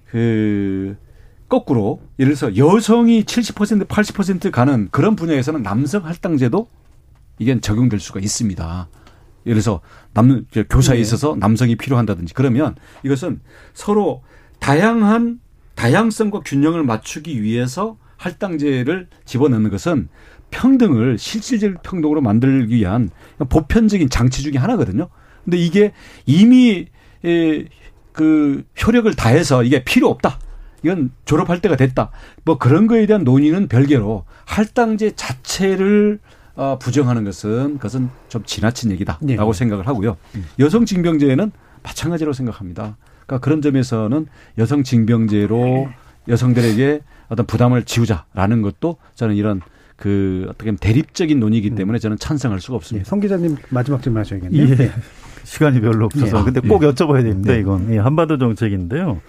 그 0.09 0.95
거꾸로 1.47 2.01
예를 2.19 2.35
들어서 2.35 2.55
여성이 2.57 3.23
70% 3.23 3.87
80% 3.87 4.51
가는 4.51 4.87
그런 4.91 5.15
분야에서는 5.15 5.63
남성 5.63 6.05
할당제도 6.05 6.67
이게 7.37 7.59
적용될 7.59 7.99
수가 7.99 8.19
있습니다. 8.19 8.87
예를 9.45 9.61
들어서 9.61 9.81
남 10.13 10.45
교사에 10.69 10.95
네. 10.95 11.01
있어서 11.01 11.35
남성이 11.35 11.75
필요한다든지 11.75 12.33
그러면 12.33 12.75
이것은 13.03 13.41
서로 13.73 14.23
다양한 14.59 15.39
다양성과 15.75 16.41
균형을 16.45 16.83
맞추기 16.83 17.43
위해서 17.43 17.97
할당제를 18.17 19.07
집어넣는 19.25 19.69
것은 19.69 20.07
평등을 20.55 21.17
실질적 21.17 21.83
평등으로 21.83 22.21
만들기 22.21 22.75
위한 22.75 23.09
보편적인 23.49 24.09
장치 24.09 24.41
중의 24.41 24.57
하나거든요. 24.57 25.09
근데 25.43 25.57
이게 25.57 25.91
이미 26.25 26.87
그 28.13 28.63
효력을 28.85 29.13
다해서 29.15 29.63
이게 29.63 29.83
필요 29.83 30.09
없다. 30.09 30.39
이건 30.83 31.11
졸업할 31.25 31.59
때가 31.61 31.75
됐다. 31.75 32.11
뭐 32.45 32.57
그런 32.57 32.87
거에 32.87 33.05
대한 33.05 33.23
논의는 33.23 33.67
별개로 33.67 34.23
할당제 34.45 35.15
자체를 35.15 36.19
어, 36.55 36.79
부정하는 36.79 37.25
것은 37.25 37.75
그것은 37.75 38.09
좀 38.29 38.43
지나친 38.45 38.91
얘기다라고 38.91 39.25
네. 39.25 39.53
생각을 39.53 39.87
하고요. 39.87 40.15
음. 40.35 40.45
여성 40.59 40.85
징병제는 40.85 41.51
마찬가지로 41.83 42.31
생각합니다. 42.31 42.95
그러니까 43.25 43.43
그런 43.43 43.61
점에서는 43.61 44.27
여성 44.57 44.83
징병제로 44.83 45.89
여성들에게 46.29 47.01
어떤 47.27 47.45
부담을 47.45 47.83
지우자라는 47.83 48.61
것도 48.61 48.97
저는 49.15 49.35
이런 49.35 49.61
그 49.95 50.45
어떻게 50.49 50.65
보면 50.65 50.77
대립적인 50.77 51.39
논의이기 51.39 51.71
음. 51.71 51.75
때문에 51.75 51.99
저는 51.99 52.17
찬성할 52.17 52.59
수가 52.59 52.75
없습니다. 52.75 53.05
예, 53.05 53.09
성 53.09 53.19
기자님 53.19 53.55
마지막 53.69 54.01
질문 54.01 54.19
하셔야겠네요. 54.21 54.63
예. 54.79 54.91
시간이 55.43 55.79
별로 55.81 56.05
없어서. 56.05 56.39
예. 56.39 56.43
근데 56.43 56.59
꼭 56.59 56.83
예. 56.83 56.87
여쭤봐야 56.89 57.23
됩니다. 57.23 57.53
네. 57.53 57.59
이건 57.59 57.93
예, 57.93 57.97
한반도 57.99 58.37
정책인데요. 58.37 59.21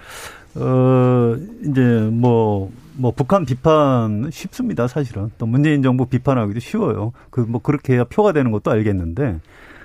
어 0.57 1.37
이제 1.69 1.81
뭐뭐 2.11 2.73
뭐 2.97 3.11
북한 3.15 3.45
비판 3.45 4.31
쉽습니다, 4.33 4.89
사실은. 4.89 5.31
또 5.39 5.47
문재인 5.47 5.83
정부 5.83 6.07
비판하기도 6.07 6.61
쉬워요. 6.61 7.13
그 7.31 7.43
뭐 7.43 7.61
그렇게 7.61 7.95
해야 7.95 8.05
표가 8.05 8.33
되는 8.33 8.51
것도 8.51 8.71
알겠는데. 8.71 9.41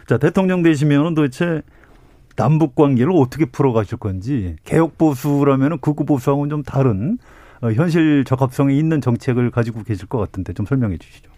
자, 0.08 0.18
대통령 0.18 0.64
되시면은 0.64 1.14
도대체 1.14 1.62
남북 2.36 2.76
관계를 2.76 3.12
어떻게 3.16 3.46
풀어가실 3.46 3.98
건지 3.98 4.56
개혁 4.64 4.98
보수라면은 4.98 5.78
극우 5.80 6.06
보수하고는 6.06 6.50
좀 6.50 6.64
다른 6.64 7.14
어, 7.14 7.31
현실 7.62 8.24
적합성이 8.26 8.78
있는 8.78 9.02
정책을 9.02 9.52
가지고 9.52 9.84
계실 9.84 10.08
것 10.08 10.18
같은데 10.18 10.54
좀 10.54 10.66
설명해 10.66 10.98
주시죠. 10.98 11.32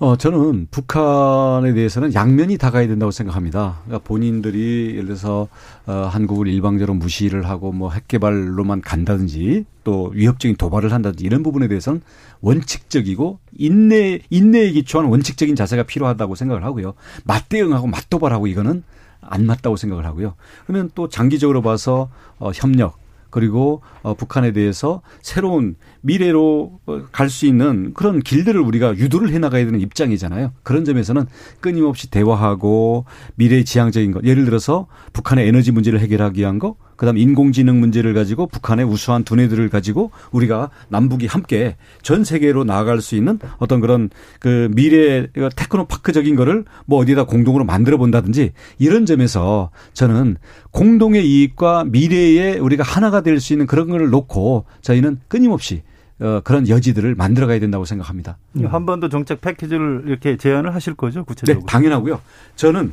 어, 0.00 0.14
저는 0.14 0.68
북한에 0.70 1.72
대해서는 1.72 2.14
양면이 2.14 2.56
다 2.56 2.70
가야 2.70 2.86
된다고 2.86 3.10
생각합니다. 3.10 3.80
그러니까 3.84 4.06
본인들이 4.06 4.92
예를 4.92 5.06
들어서 5.06 5.48
어, 5.86 5.92
한국을 5.92 6.46
일방적으로 6.46 6.94
무시를 6.94 7.48
하고 7.48 7.72
뭐 7.72 7.90
핵개발로만 7.90 8.80
간다든지 8.80 9.64
또 9.82 10.12
위협적인 10.14 10.56
도발을 10.56 10.92
한다든지 10.92 11.24
이런 11.24 11.42
부분에 11.42 11.66
대해서는 11.66 12.00
원칙적이고 12.42 13.40
인내 13.56 14.20
인내에 14.30 14.70
기초한 14.70 15.08
원칙적인 15.08 15.56
자세가 15.56 15.82
필요하다고 15.82 16.36
생각을 16.36 16.62
하고요. 16.62 16.94
맞대응하고 17.24 17.88
맞도발하고 17.88 18.46
이거는 18.46 18.84
안 19.20 19.46
맞다고 19.46 19.76
생각을 19.76 20.06
하고요. 20.06 20.34
그러면 20.66 20.90
또 20.94 21.08
장기적으로 21.08 21.60
봐서 21.60 22.08
어, 22.38 22.52
협력 22.54 22.98
그리고 23.30 23.82
어, 24.02 24.14
북한에 24.14 24.52
대해서 24.52 25.02
새로운 25.22 25.76
미래로 26.00 26.80
어, 26.86 27.02
갈수 27.12 27.46
있는 27.46 27.92
그런 27.94 28.20
길들을 28.20 28.60
우리가 28.60 28.96
유도를 28.96 29.30
해 29.32 29.38
나가야 29.38 29.64
되는 29.64 29.80
입장이잖아요. 29.80 30.52
그런 30.62 30.84
점에서는 30.84 31.26
끊임없이 31.60 32.10
대화하고 32.10 33.04
미래 33.34 33.64
지향적인 33.64 34.12
것. 34.12 34.24
예를 34.24 34.44
들어서 34.44 34.86
북한의 35.12 35.48
에너지 35.48 35.72
문제를 35.72 36.00
해결하기 36.00 36.40
위한 36.40 36.58
거, 36.58 36.76
그다음 36.98 37.16
인공지능 37.16 37.80
문제를 37.80 38.12
가지고 38.12 38.46
북한의 38.48 38.84
우수한 38.84 39.24
두뇌들을 39.24 39.70
가지고 39.70 40.10
우리가 40.32 40.68
남북이 40.88 41.26
함께 41.26 41.76
전 42.02 42.24
세계로 42.24 42.64
나아갈 42.64 43.00
수 43.00 43.14
있는 43.16 43.38
어떤 43.58 43.80
그런 43.80 44.10
그 44.40 44.68
미래 44.74 45.28
테크노파크적인 45.56 46.36
거를 46.36 46.64
뭐 46.84 46.98
어디다 47.00 47.24
공동으로 47.24 47.64
만들어 47.64 47.96
본다든지 47.96 48.52
이런 48.78 49.06
점에서 49.06 49.70
저는 49.94 50.36
공동의 50.72 51.26
이익과 51.26 51.84
미래에 51.84 52.58
우리가 52.58 52.82
하나가 52.82 53.22
될 53.22 53.38
수 53.38 53.52
있는 53.52 53.66
그런 53.68 53.88
걸 53.88 54.10
놓고 54.10 54.64
저희는 54.82 55.20
끊임없이 55.28 55.82
어, 56.20 56.40
그런 56.42 56.68
여지들을 56.68 57.14
만들어 57.14 57.46
가야 57.46 57.60
된다고 57.60 57.84
생각합니다. 57.84 58.36
한반도 58.64 59.08
정책 59.08 59.40
패키지를 59.40 60.02
이렇게 60.06 60.36
제안을 60.36 60.74
하실 60.74 60.94
거죠, 60.94 61.24
구체적으로? 61.24 61.64
네, 61.64 61.66
당연하고요. 61.70 62.20
저는 62.56 62.92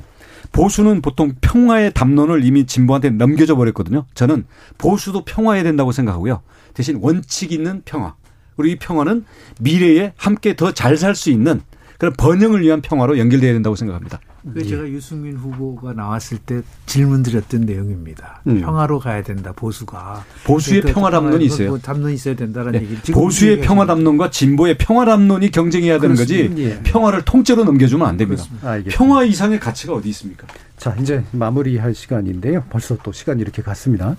보수는 0.51 1.01
보통 1.01 1.33
평화의 1.41 1.93
담론을 1.93 2.43
이미 2.45 2.65
진보한테 2.65 3.09
넘겨져 3.11 3.55
버렸거든요. 3.55 4.05
저는 4.13 4.45
보수도 4.77 5.25
평화해야 5.25 5.63
된다고 5.63 5.91
생각하고요. 5.91 6.41
대신 6.73 6.99
원칙 7.01 7.51
있는 7.51 7.81
평화. 7.85 8.15
그리고 8.55 8.73
이 8.73 8.75
평화는 8.79 9.25
미래에 9.59 10.13
함께 10.17 10.55
더 10.55 10.71
잘 10.71 10.95
살 10.97 11.15
수 11.15 11.29
있는 11.29 11.61
그런 11.97 12.13
번영을 12.13 12.61
위한 12.61 12.81
평화로 12.81 13.17
연결돼야 13.17 13.53
된다고 13.53 13.75
생각합니다. 13.75 14.19
그 14.53 14.61
예. 14.61 14.63
제가 14.63 14.87
유승민 14.89 15.35
후보가 15.35 15.93
나왔을 15.93 16.37
때 16.37 16.61
질문드렸던 16.85 17.61
내용입니다. 17.61 18.41
음. 18.47 18.61
평화로 18.61 18.99
가야 18.99 19.23
된다 19.23 19.51
보수가 19.55 20.23
보수의 20.45 20.81
평화 20.81 21.09
담론이 21.09 21.45
있어요. 21.45 21.69
뭐 21.69 21.79
담론이 21.79 22.13
있어야 22.13 22.35
된다는 22.35 22.73
네. 22.73 22.81
얘기. 22.81 23.11
보수의 23.11 23.61
평화 23.61 23.85
담론과 23.85 24.29
진보의 24.29 24.77
평화 24.77 25.05
담론이 25.05 25.49
경쟁해야 25.51 25.99
되는 25.99 26.15
거지. 26.15 26.53
예. 26.57 26.79
평화를 26.83 27.23
통째로 27.23 27.63
넘겨주면 27.63 28.07
안 28.07 28.17
됩니다. 28.17 28.43
평화 28.89 29.23
이상의 29.23 29.59
가치가 29.59 29.93
어디 29.93 30.09
있습니까? 30.09 30.45
자 30.77 30.95
이제 31.01 31.23
마무리할 31.31 31.95
시간인데요. 31.95 32.63
벌써 32.69 32.97
또 33.01 33.11
시간이 33.11 33.41
이렇게 33.41 33.61
갔습니다. 33.61 34.15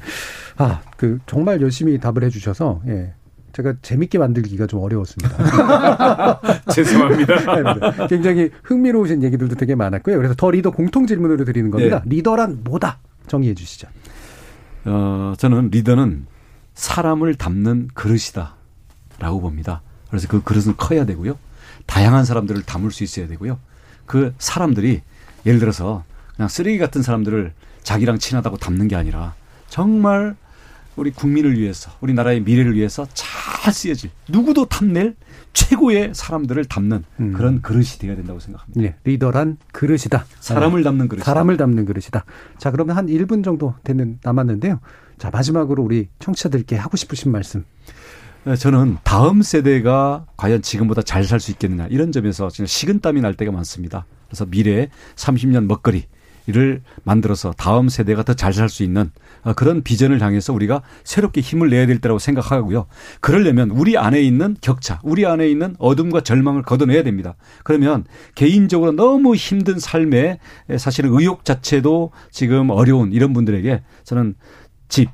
아 0.56 0.80
그 0.96 1.18
정말 1.26 1.60
열심히 1.60 1.98
답을 2.00 2.24
해주셔서 2.24 2.80
예. 2.88 3.12
제가 3.56 3.72
재밌게 3.80 4.18
만들기가 4.18 4.66
좀 4.66 4.80
어려웠습니다. 4.80 6.40
죄송합니다. 6.74 8.04
굉장히 8.06 8.50
흥미로우신 8.62 9.22
얘기들도 9.22 9.54
되게 9.54 9.74
많았고요. 9.74 10.14
그래서 10.18 10.34
더 10.36 10.50
리더 10.50 10.70
공통 10.70 11.06
질문으로 11.06 11.46
드리는 11.46 11.70
겁니다. 11.70 12.02
네. 12.04 12.16
리더란 12.16 12.64
뭐다? 12.64 12.98
정의해 13.26 13.54
주시죠. 13.54 13.88
어, 14.84 15.32
저는 15.38 15.70
리더는 15.70 16.26
사람을 16.74 17.36
담는 17.36 17.88
그릇이다. 17.94 18.56
라고 19.20 19.40
봅니다. 19.40 19.80
그래서 20.10 20.28
그 20.28 20.42
그릇은 20.42 20.74
커야 20.76 21.06
되고요. 21.06 21.38
다양한 21.86 22.26
사람들을 22.26 22.62
담을 22.64 22.90
수 22.90 23.04
있어야 23.04 23.26
되고요. 23.26 23.58
그 24.04 24.34
사람들이 24.36 25.00
예를 25.46 25.60
들어서 25.60 26.04
그냥 26.36 26.50
쓰레기 26.50 26.76
같은 26.76 27.00
사람들을 27.00 27.54
자기랑 27.82 28.18
친하다고 28.18 28.58
담는 28.58 28.88
게 28.88 28.96
아니라 28.96 29.32
정말 29.70 30.36
우리 30.96 31.10
국민을 31.10 31.58
위해서 31.58 31.90
우리나라의 32.00 32.40
미래를 32.40 32.74
위해서 32.74 33.06
잘 33.14 33.72
쓰여질 33.72 34.10
누구도 34.28 34.64
탐낼 34.66 35.14
최고의 35.52 36.12
사람들을 36.14 36.64
담는 36.66 37.04
음. 37.20 37.32
그런 37.32 37.62
그릇이 37.62 37.84
되어야 37.98 38.16
된다고 38.16 38.40
생각합니다. 38.40 38.80
네, 38.80 38.96
리더란 39.04 39.58
그릇이다. 39.72 40.26
사람을 40.40 40.82
담는 40.82 41.08
그릇. 41.08 41.22
사람을 41.22 41.56
담는 41.56 41.86
그릇이다. 41.86 42.24
자, 42.58 42.70
그러면 42.70 42.96
한 42.96 43.06
1분 43.06 43.42
정도 43.44 43.74
되는 43.84 44.18
남았는데요. 44.22 44.80
자, 45.18 45.30
마지막으로 45.30 45.82
우리 45.82 46.08
청취자들께 46.18 46.76
하고 46.76 46.96
싶으신 46.96 47.32
말씀. 47.32 47.64
네, 48.44 48.54
저는 48.54 48.98
다음 49.02 49.42
세대가 49.42 50.26
과연 50.36 50.62
지금보다 50.62 51.02
잘 51.02 51.24
살 51.24 51.40
수 51.40 51.50
있겠느냐 51.52 51.86
이런 51.90 52.12
점에서 52.12 52.48
지금 52.48 52.66
식은땀이 52.66 53.20
날 53.20 53.34
때가 53.34 53.50
많습니다. 53.50 54.04
그래서 54.28 54.44
미래 54.46 54.88
30년 55.16 55.66
먹거리 55.66 56.04
를 56.48 56.80
만들어서 57.02 57.52
다음 57.56 57.88
세대가 57.88 58.22
더 58.22 58.34
잘 58.34 58.52
살 58.52 58.68
수 58.68 58.84
있는 58.84 59.10
어, 59.42 59.52
그런 59.54 59.82
비전을 59.82 60.20
향해서 60.22 60.52
우리가 60.52 60.82
새롭게 61.02 61.40
힘을 61.40 61.70
내야 61.70 61.86
될 61.86 61.98
때라고 61.98 62.20
생각하고요. 62.20 62.86
그러려면 63.20 63.70
우리 63.70 63.98
안에 63.98 64.22
있는 64.22 64.56
격차, 64.60 65.00
우리 65.02 65.26
안에 65.26 65.48
있는 65.48 65.74
어둠과 65.78 66.20
절망을 66.20 66.62
걷어내야 66.62 67.02
됩니다. 67.02 67.34
그러면 67.64 68.04
개인적으로 68.36 68.92
너무 68.92 69.34
힘든 69.34 69.80
삶에 69.80 70.38
사실은 70.78 71.10
의욕 71.12 71.44
자체도 71.44 72.12
지금 72.30 72.70
어려운 72.70 73.12
이런 73.12 73.32
분들에게 73.32 73.82
저는 74.04 74.34
집, 74.88 75.10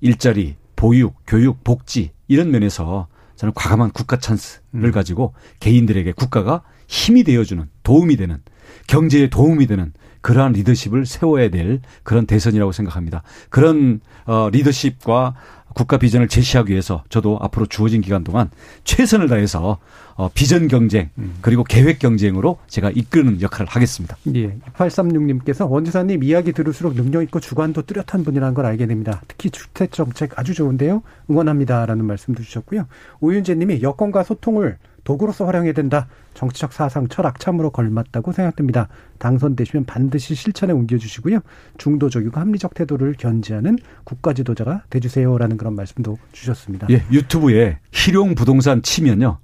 일자리, 0.00 0.56
보육, 0.76 1.14
교육, 1.26 1.62
복지 1.62 2.12
이런 2.26 2.50
면에서 2.50 3.08
저는 3.36 3.52
과감한 3.54 3.90
국가 3.90 4.18
찬스를 4.18 4.60
음. 4.74 4.90
가지고 4.92 5.34
개인들에게 5.60 6.12
국가가 6.12 6.62
힘이 6.88 7.24
되어주는 7.24 7.68
도움이 7.82 8.16
되는 8.16 8.38
경제에 8.86 9.28
도움이 9.30 9.66
되는 9.66 9.92
그러한 10.20 10.52
리더십을 10.52 11.06
세워야 11.06 11.48
될 11.50 11.80
그런 12.02 12.26
대선이라고 12.26 12.72
생각합니다. 12.72 13.22
그런 13.48 14.00
어 14.26 14.48
리더십과 14.50 15.34
국가 15.74 15.98
비전을 15.98 16.28
제시하기 16.28 16.72
위해서 16.72 17.04
저도 17.08 17.38
앞으로 17.40 17.66
주어진 17.66 18.00
기간 18.00 18.24
동안 18.24 18.50
최선을 18.84 19.28
다해서 19.28 19.78
어, 20.20 20.30
비전 20.34 20.68
경쟁 20.68 21.08
음. 21.16 21.38
그리고 21.40 21.64
계획 21.64 21.98
경쟁으로 21.98 22.58
제가 22.66 22.90
이끄는 22.90 23.40
역할을 23.40 23.66
하겠습니다. 23.66 24.18
예. 24.34 24.54
2836님께서 24.74 25.66
원지사님 25.66 26.22
이야기 26.22 26.52
들을수록 26.52 26.94
능력 26.94 27.22
있고 27.22 27.40
주관도 27.40 27.82
뚜렷한 27.82 28.22
분이라는 28.24 28.52
걸 28.52 28.66
알게 28.66 28.84
됩니다. 28.84 29.22
특히 29.28 29.48
주택 29.48 29.92
정책 29.92 30.38
아주 30.38 30.52
좋은데요. 30.52 31.02
응원합니다라는 31.30 32.04
말씀도 32.04 32.42
주셨고요. 32.42 32.86
오윤재님이 33.20 33.80
여권과 33.80 34.24
소통을 34.24 34.76
도구로서 35.04 35.46
활용해야 35.46 35.72
된다. 35.72 36.06
정치적 36.34 36.74
사상, 36.74 37.08
철학 37.08 37.40
참으로 37.40 37.70
걸맞다고 37.70 38.32
생각됩니다. 38.32 38.88
당선되시면 39.20 39.86
반드시 39.86 40.34
실천에 40.34 40.74
옮겨주시고요. 40.74 41.40
중도적이고 41.78 42.38
합리적 42.38 42.74
태도를 42.74 43.14
견지하는 43.18 43.78
국가 44.04 44.34
지도자가 44.34 44.82
돼주세요라는 44.90 45.56
그런 45.56 45.74
말씀도 45.76 46.18
주셨습니다. 46.32 46.88
예, 46.90 47.02
유튜브에 47.10 47.78
희룡 47.90 48.34
부동산 48.34 48.82
치면요. 48.82 49.38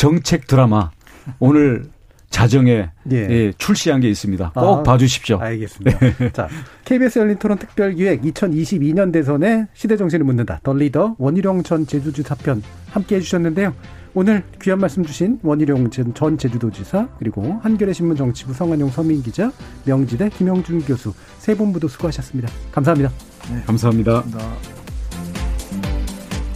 정책 0.00 0.46
드라마 0.46 0.90
오늘 1.40 1.84
자정에 2.30 2.88
예. 3.12 3.16
예, 3.16 3.52
출시한 3.58 4.00
게 4.00 4.08
있습니다. 4.08 4.52
꼭 4.54 4.78
아, 4.78 4.82
봐주십시오. 4.82 5.36
알겠습니다. 5.38 5.98
네. 5.98 6.32
자, 6.32 6.48
KBS 6.86 7.18
열린 7.18 7.38
토론 7.38 7.58
특별 7.58 7.92
기획 7.92 8.22
2022년 8.22 9.12
대선에 9.12 9.66
시대 9.74 9.98
정신을 9.98 10.24
묻는다. 10.24 10.60
더 10.62 10.72
리더 10.72 11.16
원희룡 11.18 11.64
전 11.64 11.86
제주지사 11.86 12.36
편 12.36 12.62
함께 12.90 13.16
해주셨는데요. 13.16 13.74
오늘 14.14 14.42
귀한 14.62 14.78
말씀 14.78 15.04
주신 15.04 15.38
원희룡 15.42 15.90
전 15.90 16.38
제주도지사 16.38 17.08
그리고 17.18 17.60
한겨레 17.62 17.92
신문 17.92 18.16
정치부 18.16 18.54
성한용 18.54 18.88
서민 18.88 19.22
기자 19.22 19.52
명지대 19.84 20.30
김영준 20.30 20.86
교수 20.86 21.12
세분 21.40 21.72
모두 21.72 21.88
수고하셨습니다. 21.88 22.50
감사합니다. 22.72 23.12
네, 23.52 23.62
감사합니다. 23.66 24.22
감사합니다. 24.22 24.79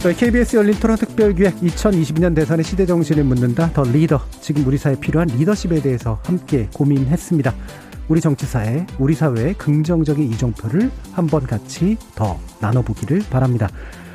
저희 0.05 0.13
KBS 0.13 0.57
열린 0.57 0.75
토론 0.75 0.97
특별기획 0.97 1.61
2022년 1.61 2.35
대선의 2.35 2.63
시대 2.63 2.85
정신을 2.85 3.23
묻는다 3.23 3.71
더 3.73 3.81
리더 3.81 4.21
지금 4.39 4.63
우리 4.67 4.77
사회에 4.77 4.99
필요한 4.99 5.27
리더십에 5.29 5.81
대해서 5.81 6.19
함께 6.23 6.69
고민했습니다. 6.75 7.51
우리 8.07 8.21
정치사에 8.21 8.85
우리 8.99 9.15
사회의 9.15 9.55
긍정적인 9.55 10.31
이정표를 10.33 10.91
한번 11.11 11.47
같이 11.47 11.97
더 12.13 12.39
나눠보기를 12.61 13.23
바랍니다. 13.31 13.67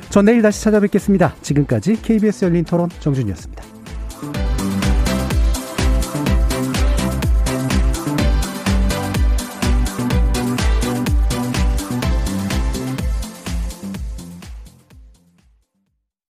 전 0.09 0.23
내일 0.23 0.41
다시 0.41 0.63
찾아뵙겠습니다. 0.63 1.35
지금까지 1.41 2.01
KBS 2.01 2.45
열린 2.45 2.63
토론 2.63 2.87
정준이었습니다. 3.01 3.80